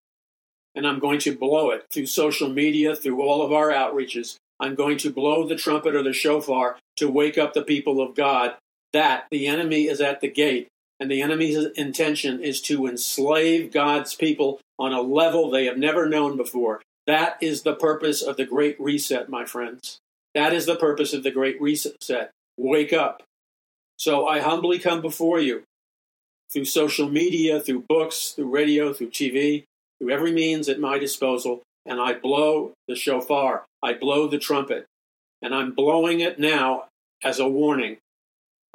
and 0.73 0.87
I'm 0.87 0.99
going 0.99 1.19
to 1.19 1.37
blow 1.37 1.69
it 1.69 1.85
through 1.91 2.07
social 2.07 2.49
media, 2.49 2.95
through 2.95 3.21
all 3.21 3.41
of 3.41 3.51
our 3.51 3.69
outreaches. 3.69 4.37
I'm 4.59 4.75
going 4.75 4.97
to 4.99 5.09
blow 5.09 5.47
the 5.47 5.55
trumpet 5.55 5.95
or 5.95 6.03
the 6.03 6.13
shofar 6.13 6.77
to 6.97 7.09
wake 7.09 7.37
up 7.37 7.53
the 7.53 7.61
people 7.61 8.01
of 8.01 8.15
God 8.15 8.55
that 8.93 9.27
the 9.29 9.47
enemy 9.47 9.87
is 9.87 9.99
at 9.99 10.21
the 10.21 10.29
gate 10.29 10.69
and 10.99 11.11
the 11.11 11.21
enemy's 11.21 11.57
intention 11.75 12.41
is 12.41 12.61
to 12.61 12.87
enslave 12.87 13.71
God's 13.71 14.15
people 14.15 14.59
on 14.79 14.93
a 14.93 15.01
level 15.01 15.49
they 15.49 15.65
have 15.65 15.77
never 15.77 16.07
known 16.07 16.37
before. 16.37 16.81
That 17.07 17.37
is 17.41 17.61
the 17.61 17.75
purpose 17.75 18.21
of 18.21 18.37
the 18.37 18.45
Great 18.45 18.79
Reset, 18.79 19.29
my 19.29 19.45
friends. 19.45 19.99
That 20.33 20.53
is 20.53 20.65
the 20.65 20.75
purpose 20.75 21.13
of 21.13 21.23
the 21.23 21.31
Great 21.31 21.61
Reset. 21.61 22.31
Wake 22.57 22.93
up. 22.93 23.23
So 23.97 24.27
I 24.27 24.39
humbly 24.39 24.79
come 24.79 25.01
before 25.01 25.39
you 25.39 25.63
through 26.51 26.65
social 26.65 27.09
media, 27.09 27.59
through 27.59 27.85
books, 27.87 28.31
through 28.31 28.49
radio, 28.49 28.93
through 28.93 29.09
TV, 29.09 29.63
through 29.99 30.11
every 30.11 30.31
means 30.31 30.69
at 30.69 30.79
my 30.79 30.97
disposal, 30.97 31.61
and 31.85 31.99
I 31.99 32.13
blow 32.13 32.73
the 32.87 32.95
shofar. 32.95 33.65
I 33.83 33.93
blow 33.93 34.27
the 34.27 34.39
trumpet. 34.39 34.85
And 35.41 35.53
I'm 35.53 35.73
blowing 35.73 36.21
it 36.21 36.39
now 36.39 36.85
as 37.23 37.39
a 37.39 37.47
warning 37.47 37.97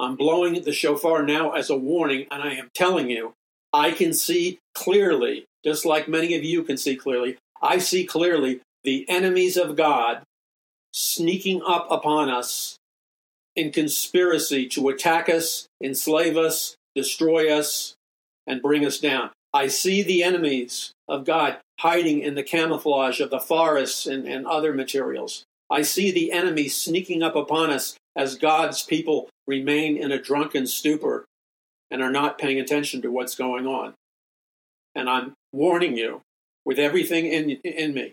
I'm 0.01 0.17
blowing 0.17 0.63
the 0.63 0.73
shofar 0.73 1.23
now 1.23 1.53
as 1.53 1.71
a 1.71 1.77
warning, 1.77 2.27
and 2.31 2.43
I 2.43 2.55
am 2.55 2.71
telling 2.75 3.11
you, 3.11 3.35
I 3.73 3.93
can 3.93 4.13
see 4.13 4.59
clearly, 4.75 5.45
just 5.65 5.85
like 5.85 6.09
many 6.09 6.35
of 6.35 6.45
you 6.45 6.63
can 6.63 6.77
see 6.77 6.97
clearly, 6.97 7.37
I 7.63 7.79
see 7.79 8.05
clearly 8.05 8.61
the 8.83 9.09
enemies 9.09 9.57
of 9.57 9.77
God 9.77 10.23
sneaking 10.93 11.63
up 11.67 11.87
upon 11.91 12.31
us 12.31 12.77
in 13.55 13.71
conspiracy 13.71 14.67
to 14.69 14.89
attack 14.89 15.29
us, 15.29 15.67
enslave 15.83 16.37
us, 16.37 16.77
destroy 16.95 17.53
us, 17.53 17.95
and 18.47 18.63
bring 18.63 18.87
us 18.87 18.99
down. 18.99 19.31
I 19.53 19.67
see 19.67 20.03
the 20.03 20.23
enemies 20.23 20.93
of 21.09 21.25
God 21.25 21.59
hiding 21.81 22.21
in 22.21 22.35
the 22.35 22.43
camouflage 22.43 23.21
of 23.21 23.31
the 23.31 23.41
forests 23.41 24.07
and, 24.07 24.27
and 24.27 24.47
other 24.47 24.73
materials. 24.73 25.45
I 25.69 25.83
see 25.83 26.11
the 26.11 26.33
enemy 26.33 26.69
sneaking 26.69 27.23
up 27.23 27.37
upon 27.37 27.71
us 27.71 27.97
as 28.17 28.37
God's 28.37 28.83
people 28.83 29.29
remain 29.51 29.97
in 29.97 30.13
a 30.13 30.23
drunken 30.23 30.67
stupor 30.67 31.27
and 31.91 32.01
are 32.01 32.13
not 32.13 32.39
paying 32.39 32.61
attention 32.61 33.03
to 33.03 33.11
what's 33.11 33.35
going 33.35 33.67
on. 33.67 33.95
And 34.95 35.11
I'm 35.11 35.35
warning 35.53 35.97
you 35.97 36.23
with 36.65 36.79
everything 36.79 37.27
in, 37.27 37.51
in 37.65 37.93
me. 37.93 38.13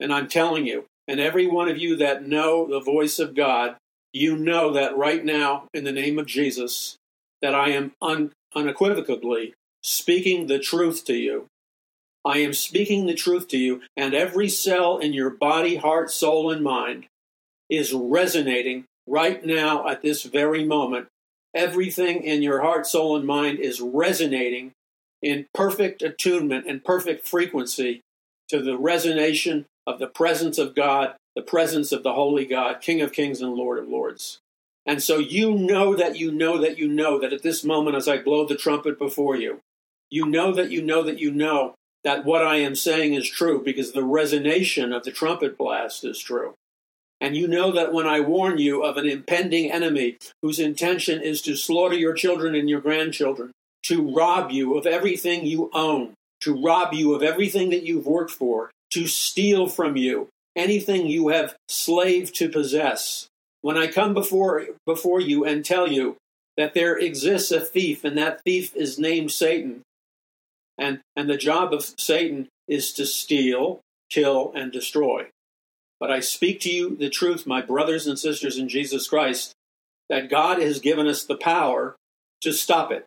And 0.00 0.12
I'm 0.12 0.28
telling 0.28 0.66
you, 0.66 0.86
and 1.06 1.20
every 1.20 1.46
one 1.46 1.68
of 1.68 1.78
you 1.78 1.96
that 1.96 2.26
know 2.26 2.66
the 2.66 2.80
voice 2.80 3.18
of 3.18 3.34
God, 3.34 3.76
you 4.12 4.36
know 4.36 4.72
that 4.72 4.96
right 4.96 5.24
now, 5.24 5.68
in 5.74 5.84
the 5.84 5.92
name 5.92 6.18
of 6.18 6.26
Jesus, 6.26 6.96
that 7.42 7.54
I 7.54 7.70
am 7.70 7.92
un, 8.00 8.32
unequivocally 8.54 9.54
speaking 9.82 10.46
the 10.46 10.58
truth 10.58 11.04
to 11.06 11.14
you. 11.14 11.46
I 12.24 12.38
am 12.38 12.52
speaking 12.52 13.06
the 13.06 13.14
truth 13.14 13.48
to 13.48 13.58
you, 13.58 13.82
and 13.96 14.14
every 14.14 14.48
cell 14.48 14.98
in 14.98 15.12
your 15.12 15.30
body, 15.30 15.76
heart, 15.76 16.10
soul, 16.10 16.50
and 16.50 16.62
mind 16.62 17.06
is 17.70 17.92
resonating 17.92 18.84
right 19.08 19.44
now 19.44 19.88
at 19.88 20.02
this 20.02 20.22
very 20.24 20.64
moment. 20.64 21.08
Everything 21.54 22.22
in 22.22 22.42
your 22.42 22.60
heart, 22.60 22.86
soul, 22.86 23.16
and 23.16 23.26
mind 23.26 23.58
is 23.58 23.80
resonating 23.80 24.72
in 25.22 25.46
perfect 25.54 26.02
attunement 26.02 26.66
and 26.68 26.84
perfect 26.84 27.26
frequency 27.26 28.02
to 28.48 28.60
the 28.62 28.78
resonation 28.78 29.64
of 29.86 29.98
the 29.98 30.06
presence 30.06 30.58
of 30.58 30.74
God, 30.74 31.14
the 31.34 31.42
presence 31.42 31.92
of 31.92 32.02
the 32.02 32.12
Holy 32.12 32.44
God, 32.44 32.80
King 32.80 33.00
of 33.00 33.12
Kings 33.12 33.40
and 33.40 33.54
Lord 33.54 33.78
of 33.78 33.88
Lords. 33.88 34.38
And 34.86 35.02
so 35.02 35.18
you 35.18 35.54
know 35.54 35.94
that 35.94 36.16
you 36.16 36.30
know 36.30 36.58
that 36.58 36.78
you 36.78 36.88
know 36.88 37.18
that 37.18 37.32
at 37.32 37.42
this 37.42 37.64
moment, 37.64 37.96
as 37.96 38.08
I 38.08 38.18
blow 38.18 38.46
the 38.46 38.56
trumpet 38.56 38.98
before 38.98 39.36
you, 39.36 39.60
you 40.10 40.26
know 40.26 40.52
that 40.52 40.70
you 40.70 40.82
know 40.82 41.02
that 41.02 41.18
you 41.18 41.30
know 41.30 41.74
that 42.04 42.24
what 42.24 42.46
I 42.46 42.56
am 42.56 42.74
saying 42.74 43.14
is 43.14 43.28
true 43.28 43.62
because 43.62 43.92
the 43.92 44.00
resonation 44.00 44.96
of 44.96 45.04
the 45.04 45.10
trumpet 45.10 45.58
blast 45.58 46.04
is 46.04 46.18
true. 46.18 46.54
And 47.20 47.36
you 47.36 47.48
know 47.48 47.72
that 47.72 47.92
when 47.92 48.06
I 48.06 48.20
warn 48.20 48.58
you 48.58 48.82
of 48.84 48.96
an 48.96 49.06
impending 49.06 49.72
enemy 49.72 50.18
whose 50.42 50.60
intention 50.60 51.20
is 51.20 51.42
to 51.42 51.56
slaughter 51.56 51.96
your 51.96 52.14
children 52.14 52.54
and 52.54 52.70
your 52.70 52.80
grandchildren, 52.80 53.50
to 53.84 54.14
rob 54.14 54.50
you 54.50 54.76
of 54.76 54.86
everything 54.86 55.44
you 55.44 55.70
own, 55.72 56.14
to 56.42 56.54
rob 56.54 56.94
you 56.94 57.14
of 57.14 57.22
everything 57.22 57.70
that 57.70 57.82
you've 57.82 58.06
worked 58.06 58.30
for, 58.30 58.70
to 58.90 59.06
steal 59.06 59.66
from 59.66 59.96
you 59.96 60.28
anything 60.58 61.06
you 61.06 61.28
have 61.28 61.54
slaved 61.68 62.34
to 62.34 62.48
possess. 62.48 63.28
When 63.62 63.78
I 63.78 63.86
come 63.86 64.12
before, 64.12 64.66
before 64.86 65.20
you 65.20 65.44
and 65.44 65.64
tell 65.64 65.90
you 65.90 66.16
that 66.56 66.74
there 66.74 66.98
exists 66.98 67.52
a 67.52 67.60
thief, 67.60 68.04
and 68.04 68.18
that 68.18 68.42
thief 68.42 68.74
is 68.74 68.98
named 68.98 69.30
Satan. 69.30 69.82
And, 70.76 71.00
and 71.14 71.30
the 71.30 71.36
job 71.36 71.72
of 71.72 71.84
Satan 71.84 72.48
is 72.66 72.92
to 72.94 73.06
steal, 73.06 73.80
kill, 74.10 74.52
and 74.54 74.72
destroy. 74.72 75.28
But 76.00 76.10
I 76.10 76.20
speak 76.20 76.60
to 76.60 76.70
you 76.70 76.96
the 76.96 77.10
truth, 77.10 77.46
my 77.46 77.60
brothers 77.60 78.06
and 78.06 78.18
sisters 78.18 78.58
in 78.58 78.68
Jesus 78.68 79.08
Christ, 79.08 79.52
that 80.08 80.30
God 80.30 80.60
has 80.60 80.80
given 80.80 81.06
us 81.06 81.24
the 81.24 81.36
power 81.36 81.96
to 82.42 82.52
stop 82.52 82.90
it. 82.92 83.04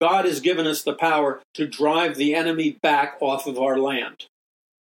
God 0.00 0.24
has 0.24 0.40
given 0.40 0.66
us 0.66 0.82
the 0.82 0.94
power 0.94 1.40
to 1.54 1.66
drive 1.66 2.16
the 2.16 2.34
enemy 2.34 2.78
back 2.82 3.16
off 3.20 3.46
of 3.46 3.58
our 3.58 3.78
land. 3.78 4.26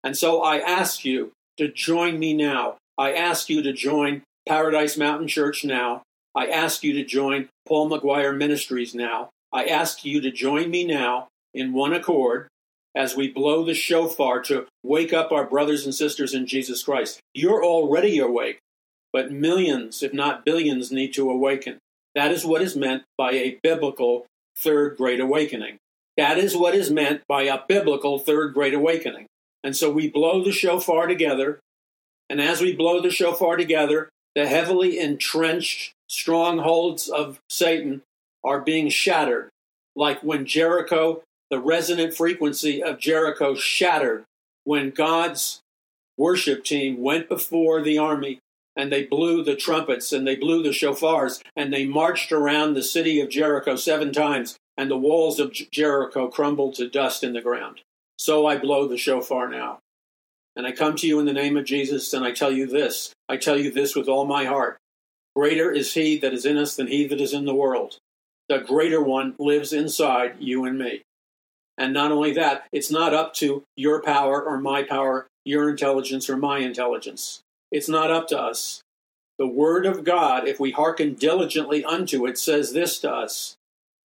And 0.04 0.18
so 0.18 0.42
I 0.42 0.58
ask 0.58 1.06
you 1.06 1.32
to 1.58 1.72
join 1.72 2.18
me 2.18 2.34
now. 2.34 2.78
I 2.98 3.14
ask 3.14 3.50
you 3.50 3.62
to 3.62 3.74
join 3.74 4.24
Paradise 4.48 4.98
Mountain 4.98 5.28
Church 5.28 5.64
now. 5.64 6.02
I 6.34 6.48
ask 6.48 6.84
you 6.84 6.94
to 6.94 7.04
join 7.04 7.50
Paul 7.68 7.90
McGuire 7.90 8.36
Ministries 8.36 8.96
now. 8.96 9.30
I 9.54 9.66
ask 9.66 10.06
you 10.06 10.22
to 10.22 10.32
join 10.32 10.72
me 10.72 10.86
now 10.86 11.28
in 11.54 11.74
one 11.74 11.94
accord 11.94 12.48
as 12.96 13.16
we 13.16 13.28
blow 13.28 13.64
the 13.64 13.74
shofar 13.74 14.42
to 14.44 14.68
wake 14.84 15.14
up 15.14 15.32
our 15.32 15.46
brothers 15.46 15.86
and 15.86 15.96
sisters 15.96 16.34
in 16.34 16.46
Jesus 16.46 16.84
Christ. 16.84 17.20
You're 17.34 17.64
already 17.64 18.20
awake, 18.20 18.60
but 19.14 19.32
millions, 19.32 20.04
if 20.04 20.14
not 20.14 20.46
billions, 20.46 20.92
need 20.92 21.14
to 21.14 21.30
awaken. 21.30 21.80
That 22.16 22.32
is 22.32 22.46
what 22.46 22.62
is 22.62 22.76
meant 22.76 23.04
by 23.18 23.32
a 23.32 23.60
biblical 23.64 24.26
third 24.58 24.98
great 24.98 25.20
awakening. 25.20 25.78
That 26.18 26.38
is 26.38 26.58
what 26.58 26.76
is 26.76 26.92
meant 26.92 27.22
by 27.28 27.44
a 27.44 27.62
biblical 27.68 28.20
third 28.20 28.54
great 28.54 28.74
awakening. 28.74 29.28
And 29.64 29.76
so 29.76 29.90
we 29.90 30.10
blow 30.10 30.44
the 30.44 30.52
shofar 30.52 31.08
together. 31.08 31.60
And 32.30 32.42
as 32.42 32.62
we 32.62 32.76
blow 32.76 33.02
the 33.02 33.10
shofar 33.10 33.56
together, 33.58 34.10
the 34.36 34.48
heavily 34.48 35.00
entrenched 35.00 35.94
strongholds 36.08 37.08
of 37.08 37.40
Satan 37.50 38.02
are 38.44 38.62
being 38.62 38.90
shattered, 38.90 39.50
like 39.96 40.22
when 40.22 40.46
Jericho 40.46 41.22
the 41.52 41.60
resonant 41.60 42.16
frequency 42.16 42.82
of 42.82 42.98
Jericho 42.98 43.54
shattered 43.56 44.24
when 44.64 44.90
God's 44.90 45.60
worship 46.18 46.64
team 46.64 47.02
went 47.02 47.28
before 47.28 47.82
the 47.82 47.98
army 47.98 48.40
and 48.78 48.90
they 48.90 49.04
blew 49.04 49.44
the 49.44 49.56
trumpets 49.56 50.14
and 50.14 50.26
they 50.26 50.38
blew 50.38 50.64
the 50.64 50.70
shofars 50.70 51.42
and 51.58 51.74
they 51.74 51.86
marched 51.86 52.32
around 52.32 52.74
the 52.74 52.82
city 52.82 53.20
of 53.20 53.30
Jericho 53.30 53.76
seven 53.76 54.14
times 54.14 54.56
and 54.78 54.90
the 54.90 54.98
walls 54.98 55.40
of 55.40 55.52
Jericho 55.52 56.30
crumbled 56.30 56.76
to 56.76 56.90
dust 56.90 57.22
in 57.22 57.34
the 57.34 57.42
ground. 57.42 57.82
So 58.18 58.46
I 58.46 58.58
blow 58.58 58.88
the 58.88 58.98
shofar 58.98 59.50
now. 59.50 59.80
And 60.56 60.66
I 60.66 60.72
come 60.72 60.96
to 60.98 61.08
you 61.08 61.20
in 61.20 61.26
the 61.26 61.34
name 61.34 61.58
of 61.58 61.66
Jesus 61.66 62.14
and 62.14 62.24
I 62.24 62.32
tell 62.32 62.52
you 62.52 62.66
this. 62.66 63.14
I 63.28 63.36
tell 63.36 63.58
you 63.58 63.72
this 63.72 63.94
with 63.94 64.08
all 64.08 64.26
my 64.26 64.46
heart. 64.46 64.78
Greater 65.36 65.70
is 65.70 65.94
he 65.94 66.18
that 66.20 66.34
is 66.34 66.46
in 66.46 66.58
us 66.58 66.78
than 66.78 66.88
he 66.88 67.08
that 67.08 67.20
is 67.20 67.34
in 67.34 67.46
the 67.46 67.56
world. 67.56 67.98
The 68.48 68.60
greater 68.60 69.02
one 69.02 69.36
lives 69.38 69.74
inside 69.74 70.36
you 70.40 70.64
and 70.66 70.78
me. 70.78 71.04
And 71.78 71.94
not 71.94 72.12
only 72.12 72.34
that, 72.34 72.66
it's 72.72 72.92
not 72.92 73.14
up 73.14 73.34
to 73.36 73.64
your 73.76 74.02
power 74.02 74.42
or 74.42 74.60
my 74.60 74.84
power, 74.84 75.28
your 75.46 75.70
intelligence 75.70 76.30
or 76.30 76.38
my 76.38 76.60
intelligence. 76.60 77.42
It's 77.72 77.90
not 77.90 78.12
up 78.12 78.28
to 78.30 78.40
us. 78.40 78.82
The 79.40 79.48
Word 79.48 79.86
of 79.86 80.04
God, 80.04 80.48
if 80.48 80.60
we 80.60 80.72
hearken 80.72 81.16
diligently 81.16 81.84
unto 81.84 82.28
it, 82.28 82.38
says 82.38 82.74
this 82.74 83.00
to 83.00 83.12
us 83.12 83.56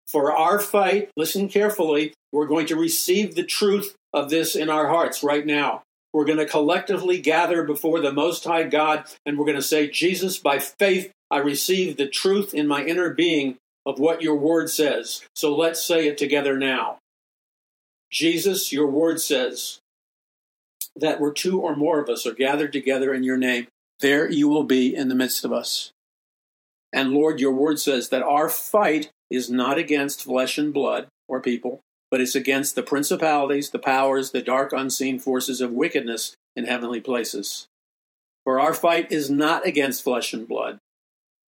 For 0.06 0.32
our 0.32 0.60
fight, 0.60 1.10
listen 1.16 1.48
carefully, 1.48 2.12
we're 2.32 2.46
going 2.46 2.66
to 2.66 2.76
receive 2.76 3.34
the 3.34 3.42
truth 3.42 3.94
of 4.12 4.30
this 4.30 4.54
in 4.54 4.70
our 4.70 4.88
hearts 4.88 5.22
right 5.22 5.44
now. 5.44 5.82
We're 6.12 6.24
going 6.24 6.38
to 6.38 6.46
collectively 6.46 7.20
gather 7.20 7.64
before 7.64 8.00
the 8.00 8.12
Most 8.12 8.44
High 8.44 8.62
God 8.62 9.06
and 9.26 9.36
we're 9.36 9.46
going 9.46 9.56
to 9.56 9.62
say, 9.62 9.88
Jesus, 9.88 10.38
by 10.38 10.60
faith, 10.60 11.10
I 11.30 11.38
receive 11.38 11.96
the 11.96 12.06
truth 12.06 12.54
in 12.54 12.68
my 12.68 12.84
inner 12.84 13.10
being 13.10 13.56
of 13.84 13.98
what 13.98 14.22
your 14.22 14.36
word 14.36 14.70
says. 14.70 15.22
So 15.34 15.54
let's 15.54 15.82
say 15.82 16.06
it 16.06 16.16
together 16.16 16.56
now. 16.56 16.98
Jesus, 18.14 18.72
your 18.72 18.86
word 18.86 19.20
says 19.20 19.80
that 20.94 21.20
where 21.20 21.32
two 21.32 21.60
or 21.60 21.74
more 21.74 21.98
of 21.98 22.08
us 22.08 22.24
are 22.24 22.32
gathered 22.32 22.72
together 22.72 23.12
in 23.12 23.24
your 23.24 23.36
name, 23.36 23.66
there 23.98 24.30
you 24.30 24.48
will 24.48 24.62
be 24.62 24.94
in 24.94 25.08
the 25.08 25.16
midst 25.16 25.44
of 25.44 25.52
us. 25.52 25.90
And 26.92 27.10
Lord, 27.10 27.40
your 27.40 27.50
word 27.50 27.80
says 27.80 28.10
that 28.10 28.22
our 28.22 28.48
fight 28.48 29.10
is 29.32 29.50
not 29.50 29.78
against 29.78 30.22
flesh 30.22 30.58
and 30.58 30.72
blood 30.72 31.08
or 31.26 31.40
people, 31.40 31.80
but 32.08 32.20
it's 32.20 32.36
against 32.36 32.76
the 32.76 32.84
principalities, 32.84 33.70
the 33.70 33.80
powers, 33.80 34.30
the 34.30 34.42
dark 34.42 34.72
unseen 34.72 35.18
forces 35.18 35.60
of 35.60 35.72
wickedness 35.72 36.36
in 36.54 36.66
heavenly 36.66 37.00
places. 37.00 37.66
For 38.44 38.60
our 38.60 38.74
fight 38.74 39.10
is 39.10 39.28
not 39.28 39.66
against 39.66 40.04
flesh 40.04 40.32
and 40.32 40.46
blood. 40.46 40.78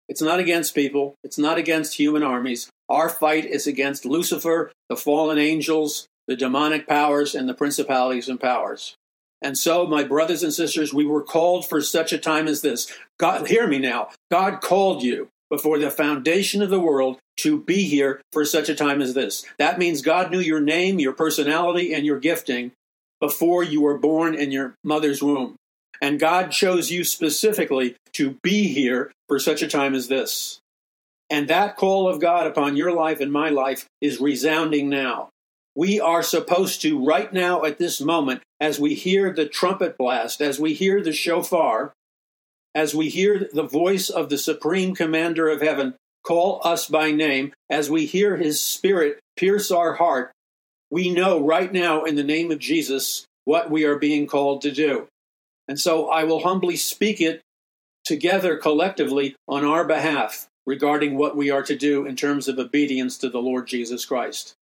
It's 0.10 0.22
not 0.22 0.40
against 0.40 0.74
people. 0.74 1.14
It's 1.24 1.38
not 1.38 1.60
against 1.60 1.98
human 1.98 2.24
armies. 2.24 2.72
Our 2.90 3.10
fight 3.10 3.46
is 3.46 3.68
against 3.68 4.04
Lucifer, 4.04 4.72
the 4.90 4.96
fallen 4.96 5.38
angels, 5.38 6.08
the 6.28 6.36
demonic 6.36 6.88
powers 6.88 7.36
and 7.36 7.48
the 7.48 7.54
principalities 7.54 8.30
and 8.30 8.40
powers. 8.40 8.96
And 9.42 9.58
so, 9.58 9.86
my 9.86 10.04
brothers 10.04 10.44
and 10.44 10.54
sisters, 10.54 10.94
we 10.94 11.06
were 11.06 11.22
called 11.22 11.68
for 11.68 11.82
such 11.82 12.14
a 12.14 12.18
time 12.18 12.48
as 12.48 12.62
this. 12.62 12.92
God, 13.20 13.48
hear 13.48 13.68
me 13.68 13.78
now. 13.78 14.10
God 14.32 14.62
called 14.62 15.04
you 15.04 15.30
before 15.50 15.78
the 15.78 15.92
foundation 15.92 16.62
of 16.62 16.70
the 16.70 16.80
world 16.80 17.20
to 17.38 17.62
be 17.62 17.84
here 17.84 18.22
for 18.32 18.46
such 18.46 18.70
a 18.70 18.76
time 18.76 19.02
as 19.02 19.14
this. 19.14 19.46
That 19.60 19.78
means 19.78 20.02
God 20.02 20.32
knew 20.32 20.40
your 20.40 20.62
name, 20.62 21.00
your 21.00 21.14
personality, 21.14 21.94
and 21.94 22.06
your 22.06 22.20
gifting 22.20 22.72
before 23.20 23.64
you 23.64 23.82
were 23.82 23.98
born 23.98 24.36
in 24.36 24.52
your 24.52 24.76
mother's 24.84 25.22
womb. 25.22 25.56
And 26.02 26.20
God 26.20 26.52
chose 26.52 26.92
you 26.92 27.04
specifically 27.04 27.96
to 28.14 28.38
be 28.42 28.68
here 28.68 29.12
for 29.28 29.40
such 29.40 29.62
a 29.62 29.68
time 29.68 29.96
as 29.96 30.08
this. 30.08 30.60
And 31.30 31.48
that 31.48 31.78
call 31.78 32.08
of 32.08 32.22
God 32.22 32.48
upon 32.48 32.76
your 32.76 32.92
life 32.92 33.20
and 33.20 33.32
my 33.32 33.50
life 33.50 33.86
is 34.02 34.20
resounding 34.20 34.90
now 34.90 35.30
we 35.76 36.00
are 36.00 36.24
supposed 36.24 36.82
to, 36.82 37.06
right 37.06 37.32
now 37.34 37.64
at 37.64 37.78
this 37.78 38.00
moment, 38.00 38.42
as 38.60 38.80
we 38.80 38.94
hear 38.94 39.34
the 39.34 39.46
trumpet 39.46 39.98
blast, 39.98 40.42
as 40.42 40.60
we 40.60 40.74
hear 40.74 41.02
the 41.02 41.12
shofar, 41.12 41.94
as 42.74 42.96
we 42.96 43.10
hear 43.10 43.50
the 43.52 43.68
voice 43.68 44.10
of 44.10 44.30
the 44.30 44.38
supreme 44.38 44.96
commander 44.96 45.50
of 45.50 45.62
heaven 45.62 45.96
call 46.26 46.60
us 46.64 46.88
by 46.88 47.12
name, 47.12 47.54
as 47.70 47.90
we 47.90 48.06
hear 48.06 48.38
his 48.38 48.60
spirit 48.60 49.20
pierce 49.38 49.70
our 49.70 49.94
heart, 49.94 50.32
we 50.90 51.14
know 51.14 51.46
right 51.46 51.72
now 51.72 52.04
in 52.04 52.16
the 52.16 52.24
name 52.24 52.52
of 52.52 52.60
Jesus 52.60 53.26
what 53.44 53.70
we 53.70 53.84
are 53.84 54.00
being 54.00 54.26
called 54.26 54.62
to 54.64 54.72
do. 54.72 55.08
And 55.68 55.80
so 55.80 56.10
I 56.10 56.24
will 56.24 56.42
humbly 56.42 56.76
speak 56.78 57.22
it 57.22 57.42
together 58.04 58.58
collectively 58.58 59.36
on 59.48 59.64
our 59.64 59.86
behalf 59.86 60.48
regarding 60.66 61.18
what 61.18 61.36
we 61.36 61.52
are 61.52 61.64
to 61.64 61.76
do 61.76 62.06
in 62.06 62.16
terms 62.16 62.48
of 62.48 62.58
obedience 62.58 63.18
to 63.20 63.30
the 63.30 63.42
Lord 63.42 63.68
Jesus 63.68 64.06
Christ. 64.06 64.54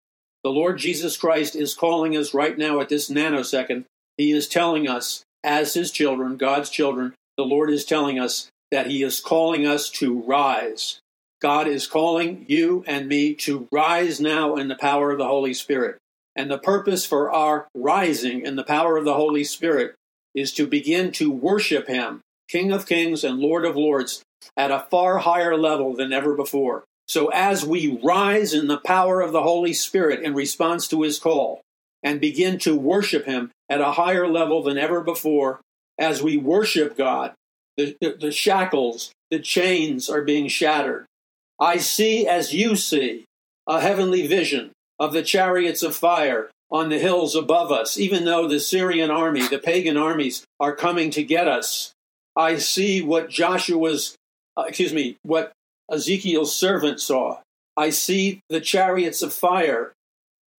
The 0.44 0.50
Lord 0.50 0.78
Jesus 0.78 1.16
Christ 1.16 1.56
is 1.56 1.74
calling 1.74 2.18
us 2.18 2.34
right 2.34 2.58
now 2.58 2.82
at 2.82 2.90
this 2.90 3.10
nanosecond. 3.10 3.86
He 4.18 4.32
is 4.32 4.50
telling 4.50 4.90
us, 4.90 5.24
as 5.42 5.74
His 5.74 5.90
children, 5.90 6.36
God's 6.36 6.70
children, 6.70 7.14
the 7.38 7.46
Lord 7.46 7.70
is 7.70 7.86
telling 7.86 8.20
us 8.20 8.50
that 8.70 8.88
He 8.88 9.04
is 9.04 9.22
calling 9.22 9.66
us 9.66 9.90
to 9.92 10.22
rise. 10.22 11.00
God 11.42 11.68
is 11.68 11.88
calling 11.88 12.46
you 12.50 12.84
and 12.88 13.08
me 13.08 13.34
to 13.36 13.68
rise 13.72 14.20
now 14.20 14.56
in 14.56 14.68
the 14.68 14.76
power 14.76 15.12
of 15.12 15.18
the 15.18 15.28
Holy 15.28 15.54
Spirit. 15.54 15.98
And 16.36 16.52
the 16.52 16.58
purpose 16.58 17.06
for 17.06 17.32
our 17.32 17.68
rising 17.74 18.46
in 18.46 18.56
the 18.56 18.64
power 18.64 18.98
of 18.98 19.06
the 19.06 19.14
Holy 19.14 19.44
Spirit 19.44 19.96
is 20.36 20.52
to 20.54 20.68
begin 20.68 21.12
to 21.14 21.32
worship 21.32 21.88
Him, 21.88 22.22
King 22.50 22.72
of 22.72 22.86
Kings 22.86 23.24
and 23.24 23.40
Lord 23.40 23.66
of 23.66 23.78
Lords, 23.78 24.24
at 24.58 24.72
a 24.72 24.88
far 24.92 25.20
higher 25.20 25.58
level 25.58 25.96
than 25.96 26.12
ever 26.12 26.36
before. 26.36 26.84
So 27.08 27.28
as 27.30 27.66
we 27.66 28.00
rise 28.04 28.54
in 28.54 28.68
the 28.68 28.78
power 28.78 29.22
of 29.22 29.32
the 29.32 29.44
Holy 29.44 29.74
Spirit 29.74 30.22
in 30.22 30.34
response 30.34 30.88
to 30.88 31.02
his 31.02 31.20
call 31.20 31.62
and 32.02 32.22
begin 32.22 32.60
to 32.60 32.76
worship 32.76 33.26
him 33.26 33.52
at 33.70 33.82
a 33.82 33.94
higher 33.94 34.28
level 34.28 34.64
than 34.64 34.78
ever 34.78 35.02
before, 35.02 35.62
as 35.98 36.24
we 36.24 36.38
worship 36.38 36.98
God, 36.98 37.34
the, 37.78 37.96
the, 38.02 38.18
the 38.20 38.32
shackles, 38.32 39.12
the 39.32 39.40
chains 39.40 40.10
are 40.10 40.22
being 40.22 40.48
shattered. 40.48 41.06
I 41.60 41.78
see 41.78 42.28
as 42.28 42.54
you 42.54 42.76
see 42.76 43.26
a 43.68 43.80
heavenly 43.80 44.28
vision 44.28 44.72
of 45.00 45.14
the 45.14 45.24
chariots 45.24 45.84
of 45.84 45.96
fire 45.96 46.50
on 46.72 46.90
the 46.90 47.00
hills 47.00 47.36
above 47.36 47.72
us, 47.72 47.98
even 47.98 48.26
though 48.26 48.48
the 48.48 48.60
Syrian 48.60 49.12
army, 49.12 49.48
the 49.48 49.60
pagan 49.60 49.98
armies, 49.98 50.44
are 50.60 50.76
coming 50.76 51.12
to 51.12 51.24
get 51.24 51.48
us. 51.48 51.94
I 52.36 52.58
see 52.58 53.02
what 53.02 53.30
Joshua's, 53.30 54.16
uh, 54.58 54.64
excuse 54.68 54.94
me, 54.94 55.18
what 55.22 55.52
Ezekiel's 55.92 56.56
servant 56.56 57.00
saw. 57.00 57.40
I 57.76 57.90
see 57.90 58.42
the 58.50 58.62
chariots 58.62 59.22
of 59.22 59.34
fire 59.34 59.94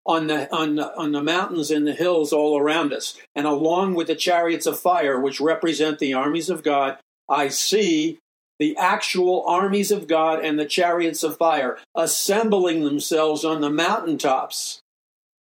on 0.07 0.27
the, 0.27 0.53
on, 0.55 0.77
the, 0.77 0.95
on 0.97 1.13
the 1.13 1.23
mountains 1.23 1.71
and 1.71 1.87
the 1.87 1.95
hills 1.95 2.33
all 2.33 2.59
around 2.59 2.93
us. 2.93 3.19
And 3.35 3.47
along 3.47 3.95
with 3.95 4.09
the 4.09 4.15
chariots 4.15 4.67
of 4.67 4.79
fire, 4.79 5.19
which 5.19 5.41
represent 5.41 5.99
the 5.99 6.15
armies 6.15 6.51
of 6.51 6.63
God, 6.63 6.99
I 7.29 7.49
see 7.49 8.19
the 8.59 8.77
actual 8.77 9.45
armies 9.47 9.91
of 9.91 10.07
God 10.07 10.45
and 10.45 10.59
the 10.59 10.67
chariots 10.67 11.23
of 11.23 11.37
fire 11.37 11.79
assembling 11.97 12.85
themselves 12.85 13.45
on 13.45 13.61
the 13.61 13.71
mountaintops. 13.71 14.81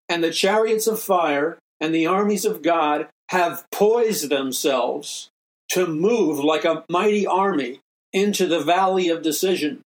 And 0.09 0.23
the 0.23 0.33
chariots 0.33 0.87
of 0.87 1.01
fire 1.01 1.59
and 1.81 1.95
the 1.95 2.07
armies 2.07 2.45
of 2.45 2.63
God 2.63 3.09
have 3.31 3.65
poised 3.71 4.31
themselves 4.31 5.29
to 5.71 5.87
move 5.87 6.39
like 6.39 6.65
a 6.65 6.85
mighty 6.89 7.27
army 7.27 7.81
into 8.15 8.47
the 8.47 8.61
valley 8.61 9.11
of 9.11 9.21
decision. 9.21 9.83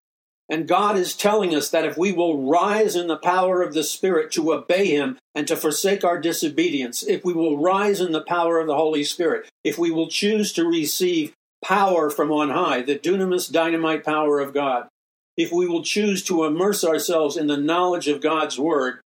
And 0.51 0.69
God 0.69 0.97
is 0.97 1.15
telling 1.15 1.55
us 1.55 1.69
that 1.71 1.85
if 1.85 1.99
we 1.99 2.13
will 2.13 2.47
rise 2.49 2.95
in 2.95 3.09
the 3.09 3.17
power 3.17 3.61
of 3.61 3.75
the 3.75 3.83
Spirit 3.83 4.31
to 4.33 4.53
obey 4.53 4.87
Him 4.87 5.19
and 5.35 5.49
to 5.49 5.57
forsake 5.57 6.05
our 6.05 6.19
disobedience, 6.21 7.03
if 7.03 7.25
we 7.25 7.33
will 7.33 7.59
rise 7.59 8.01
in 8.01 8.13
the 8.13 8.23
power 8.23 8.61
of 8.61 8.67
the 8.67 8.77
Holy 8.77 9.05
Spirit, 9.05 9.49
if 9.65 9.79
we 9.79 9.91
will 9.91 10.09
choose 10.09 10.53
to 10.53 10.65
receive 10.67 11.33
power 11.63 12.09
from 12.09 12.31
on 12.31 12.51
high, 12.51 12.83
the 12.83 12.99
dunamis 12.99 13.51
dynamite 13.51 14.05
power 14.05 14.41
of 14.41 14.55
God, 14.55 14.89
if 15.37 15.53
we 15.53 15.67
will 15.67 15.83
choose 15.83 16.23
to 16.25 16.45
immerse 16.45 16.85
ourselves 16.85 17.37
in 17.37 17.47
the 17.47 17.57
knowledge 17.57 18.09
of 18.09 18.23
God's 18.23 18.59
Word, 18.59 19.01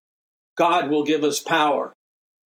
God 0.57 0.91
will 0.91 1.05
give 1.05 1.25
us 1.25 1.41
power. 1.41 1.93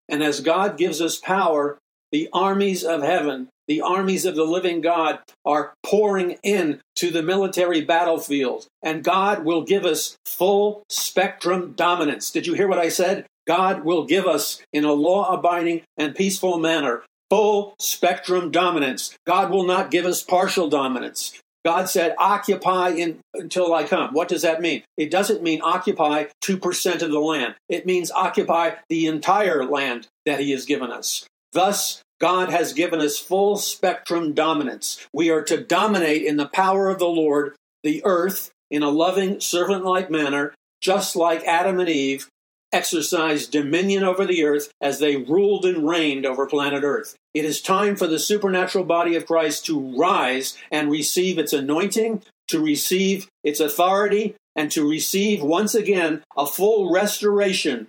And 0.10 0.22
as 0.22 0.42
God 0.42 0.78
gives 0.78 1.02
us 1.02 1.18
power, 1.18 1.78
the 2.12 2.28
armies 2.34 2.84
of 2.84 3.04
heaven, 3.04 3.48
the 3.68 3.82
armies 3.82 4.26
of 4.26 4.36
the 4.36 4.44
living 4.44 4.82
God, 4.82 5.20
are 5.46 5.74
pouring 5.84 6.38
in 6.44 6.82
to 6.96 7.10
the 7.10 7.24
military 7.24 7.82
battlefield. 7.82 8.68
And 8.82 9.04
God 9.04 9.46
will 9.46 9.64
give 9.64 9.86
us 9.86 10.18
full 10.26 10.84
spectrum 10.90 11.74
dominance. 11.76 12.32
Did 12.32 12.48
you 12.48 12.54
hear 12.54 12.68
what 12.68 12.80
I 12.80 12.90
said? 12.90 13.26
God 13.48 13.84
will 13.84 14.06
give 14.06 14.28
us, 14.28 14.62
in 14.72 14.84
a 14.84 14.94
law 14.94 15.34
abiding 15.34 15.82
and 15.98 16.16
peaceful 16.16 16.58
manner, 16.58 17.04
full 17.30 17.76
spectrum 17.80 18.52
dominance. 18.52 19.18
God 19.26 19.52
will 19.52 19.66
not 19.66 19.92
give 19.92 20.06
us 20.06 20.22
partial 20.22 20.70
dominance. 20.70 21.40
God 21.64 21.90
said, 21.90 22.16
occupy 22.18 22.90
in, 22.90 23.20
until 23.34 23.74
I 23.74 23.84
come. 23.84 24.14
What 24.14 24.28
does 24.28 24.42
that 24.42 24.62
mean? 24.62 24.84
It 24.98 25.12
doesn't 25.12 25.44
mean 25.44 25.62
occupy 25.64 26.26
2% 26.44 27.02
of 27.02 27.12
the 27.12 27.20
land. 27.20 27.56
It 27.70 27.86
means 27.86 28.12
occupy 28.12 28.72
the 28.90 29.06
entire 29.06 29.64
land 29.64 30.08
that 30.26 30.40
He 30.40 30.52
has 30.52 30.66
given 30.66 30.92
us. 30.92 31.28
Thus, 31.54 32.02
God 32.22 32.50
has 32.50 32.74
given 32.74 33.02
us 33.02 33.18
full 33.18 33.58
spectrum 33.58 34.34
dominance. 34.34 35.06
We 35.12 35.32
are 35.32 35.42
to 35.44 35.62
dominate 35.62 36.22
in 36.22 36.38
the 36.38 36.48
power 36.48 36.90
of 36.90 37.00
the 37.00 37.08
Lord, 37.08 37.56
the 37.84 38.02
earth, 38.06 38.52
in 38.70 38.84
a 38.84 38.90
loving, 38.90 39.42
servant 39.42 39.84
like 39.84 40.12
manner, 40.12 40.54
just 40.82 41.16
like 41.16 41.44
Adam 41.44 41.80
and 41.80 41.90
Eve 41.90 42.30
exercised 42.72 43.52
dominion 43.52 44.04
over 44.04 44.26
the 44.26 44.44
earth 44.46 44.72
as 44.80 45.00
they 45.00 45.18
ruled 45.18 45.66
and 45.66 45.90
reigned 45.90 46.26
over 46.26 46.46
planet 46.46 46.84
Earth. 46.84 47.16
It 47.34 47.44
is 47.44 47.62
time 47.62 47.96
for 47.96 48.08
the 48.08 48.20
supernatural 48.20 48.86
body 48.86 49.16
of 49.16 49.26
Christ 49.26 49.66
to 49.66 49.98
rise 49.98 50.58
and 50.72 50.90
receive 50.90 51.38
its 51.38 51.52
anointing, 51.52 52.24
to 52.48 52.64
receive 52.64 53.28
its 53.44 53.60
authority, 53.60 54.36
and 54.56 54.72
to 54.72 54.90
receive 54.90 55.42
once 55.42 55.76
again 55.76 56.24
a 56.38 56.46
full 56.46 56.94
restoration 56.94 57.88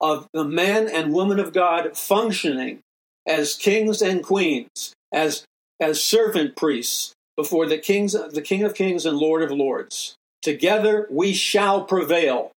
of 0.00 0.28
the 0.32 0.44
man 0.44 0.88
and 0.88 1.12
woman 1.12 1.40
of 1.40 1.52
God 1.52 1.96
functioning 1.96 2.80
as 3.26 3.54
kings 3.56 4.02
and 4.02 4.22
queens, 4.22 4.94
as, 5.12 5.44
as 5.80 6.02
servant 6.02 6.56
priests 6.56 7.12
before 7.36 7.66
the 7.66 7.78
kings, 7.78 8.12
the 8.12 8.42
King 8.42 8.62
of 8.62 8.74
Kings 8.74 9.06
and 9.06 9.16
Lord 9.16 9.42
of 9.42 9.50
Lords. 9.50 10.16
Together 10.42 11.06
we 11.10 11.32
shall 11.32 11.84
prevail 11.84 12.50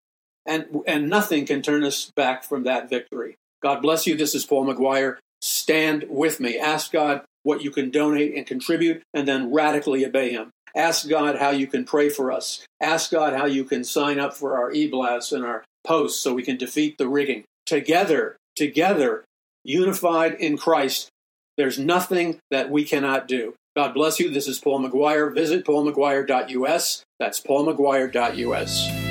and, 0.46 0.82
and 0.88 1.10
nothing 1.10 1.46
can 1.46 1.62
turn 1.62 1.84
us 1.84 2.12
back 2.16 2.44
from 2.44 2.64
that 2.64 2.90
victory. 2.90 3.36
God 3.62 3.82
bless 3.82 4.06
you. 4.06 4.16
This 4.16 4.36
is 4.36 4.46
Paul 4.46 4.66
McGuire. 4.66 5.18
Stand 5.42 6.06
with 6.10 6.40
me. 6.40 6.58
Ask 6.58 6.92
God 6.92 7.22
what 7.44 7.64
you 7.64 7.72
can 7.72 7.92
donate 7.92 8.36
and 8.36 8.46
contribute, 8.46 9.04
and 9.14 9.28
then 9.28 9.54
radically 9.54 10.06
obey 10.06 10.32
Him. 10.32 10.50
Ask 10.76 11.08
God 11.08 11.38
how 11.38 11.52
you 11.52 11.68
can 11.68 11.86
pray 11.86 12.10
for 12.10 12.32
us. 12.32 12.66
Ask 12.82 13.12
God 13.12 13.34
how 13.34 13.46
you 13.46 13.64
can 13.64 13.84
sign 13.84 14.20
up 14.20 14.34
for 14.34 14.58
our 14.58 14.72
e 14.72 14.88
blasts 14.88 15.32
and 15.32 15.46
our 15.46 15.64
posts 15.86 16.22
so 16.22 16.34
we 16.34 16.44
can 16.44 16.58
defeat 16.58 16.98
the 16.98 17.08
rigging. 17.08 17.44
Together, 17.66 18.36
together, 18.56 19.24
unified 19.66 20.36
in 20.36 20.58
Christ, 20.58 21.10
there's 21.58 21.80
nothing 21.80 22.40
that 22.52 22.70
we 22.70 22.86
cannot 22.86 23.28
do. 23.28 23.56
God 23.76 23.94
bless 23.94 24.20
you. 24.20 24.30
This 24.30 24.48
is 24.48 24.60
Paul 24.60 24.80
McGuire. 24.80 25.34
Visit 25.34 25.66
paulmcguire.us. 25.66 27.04
That's 27.20 27.42
paulmcguire.us. 27.42 29.05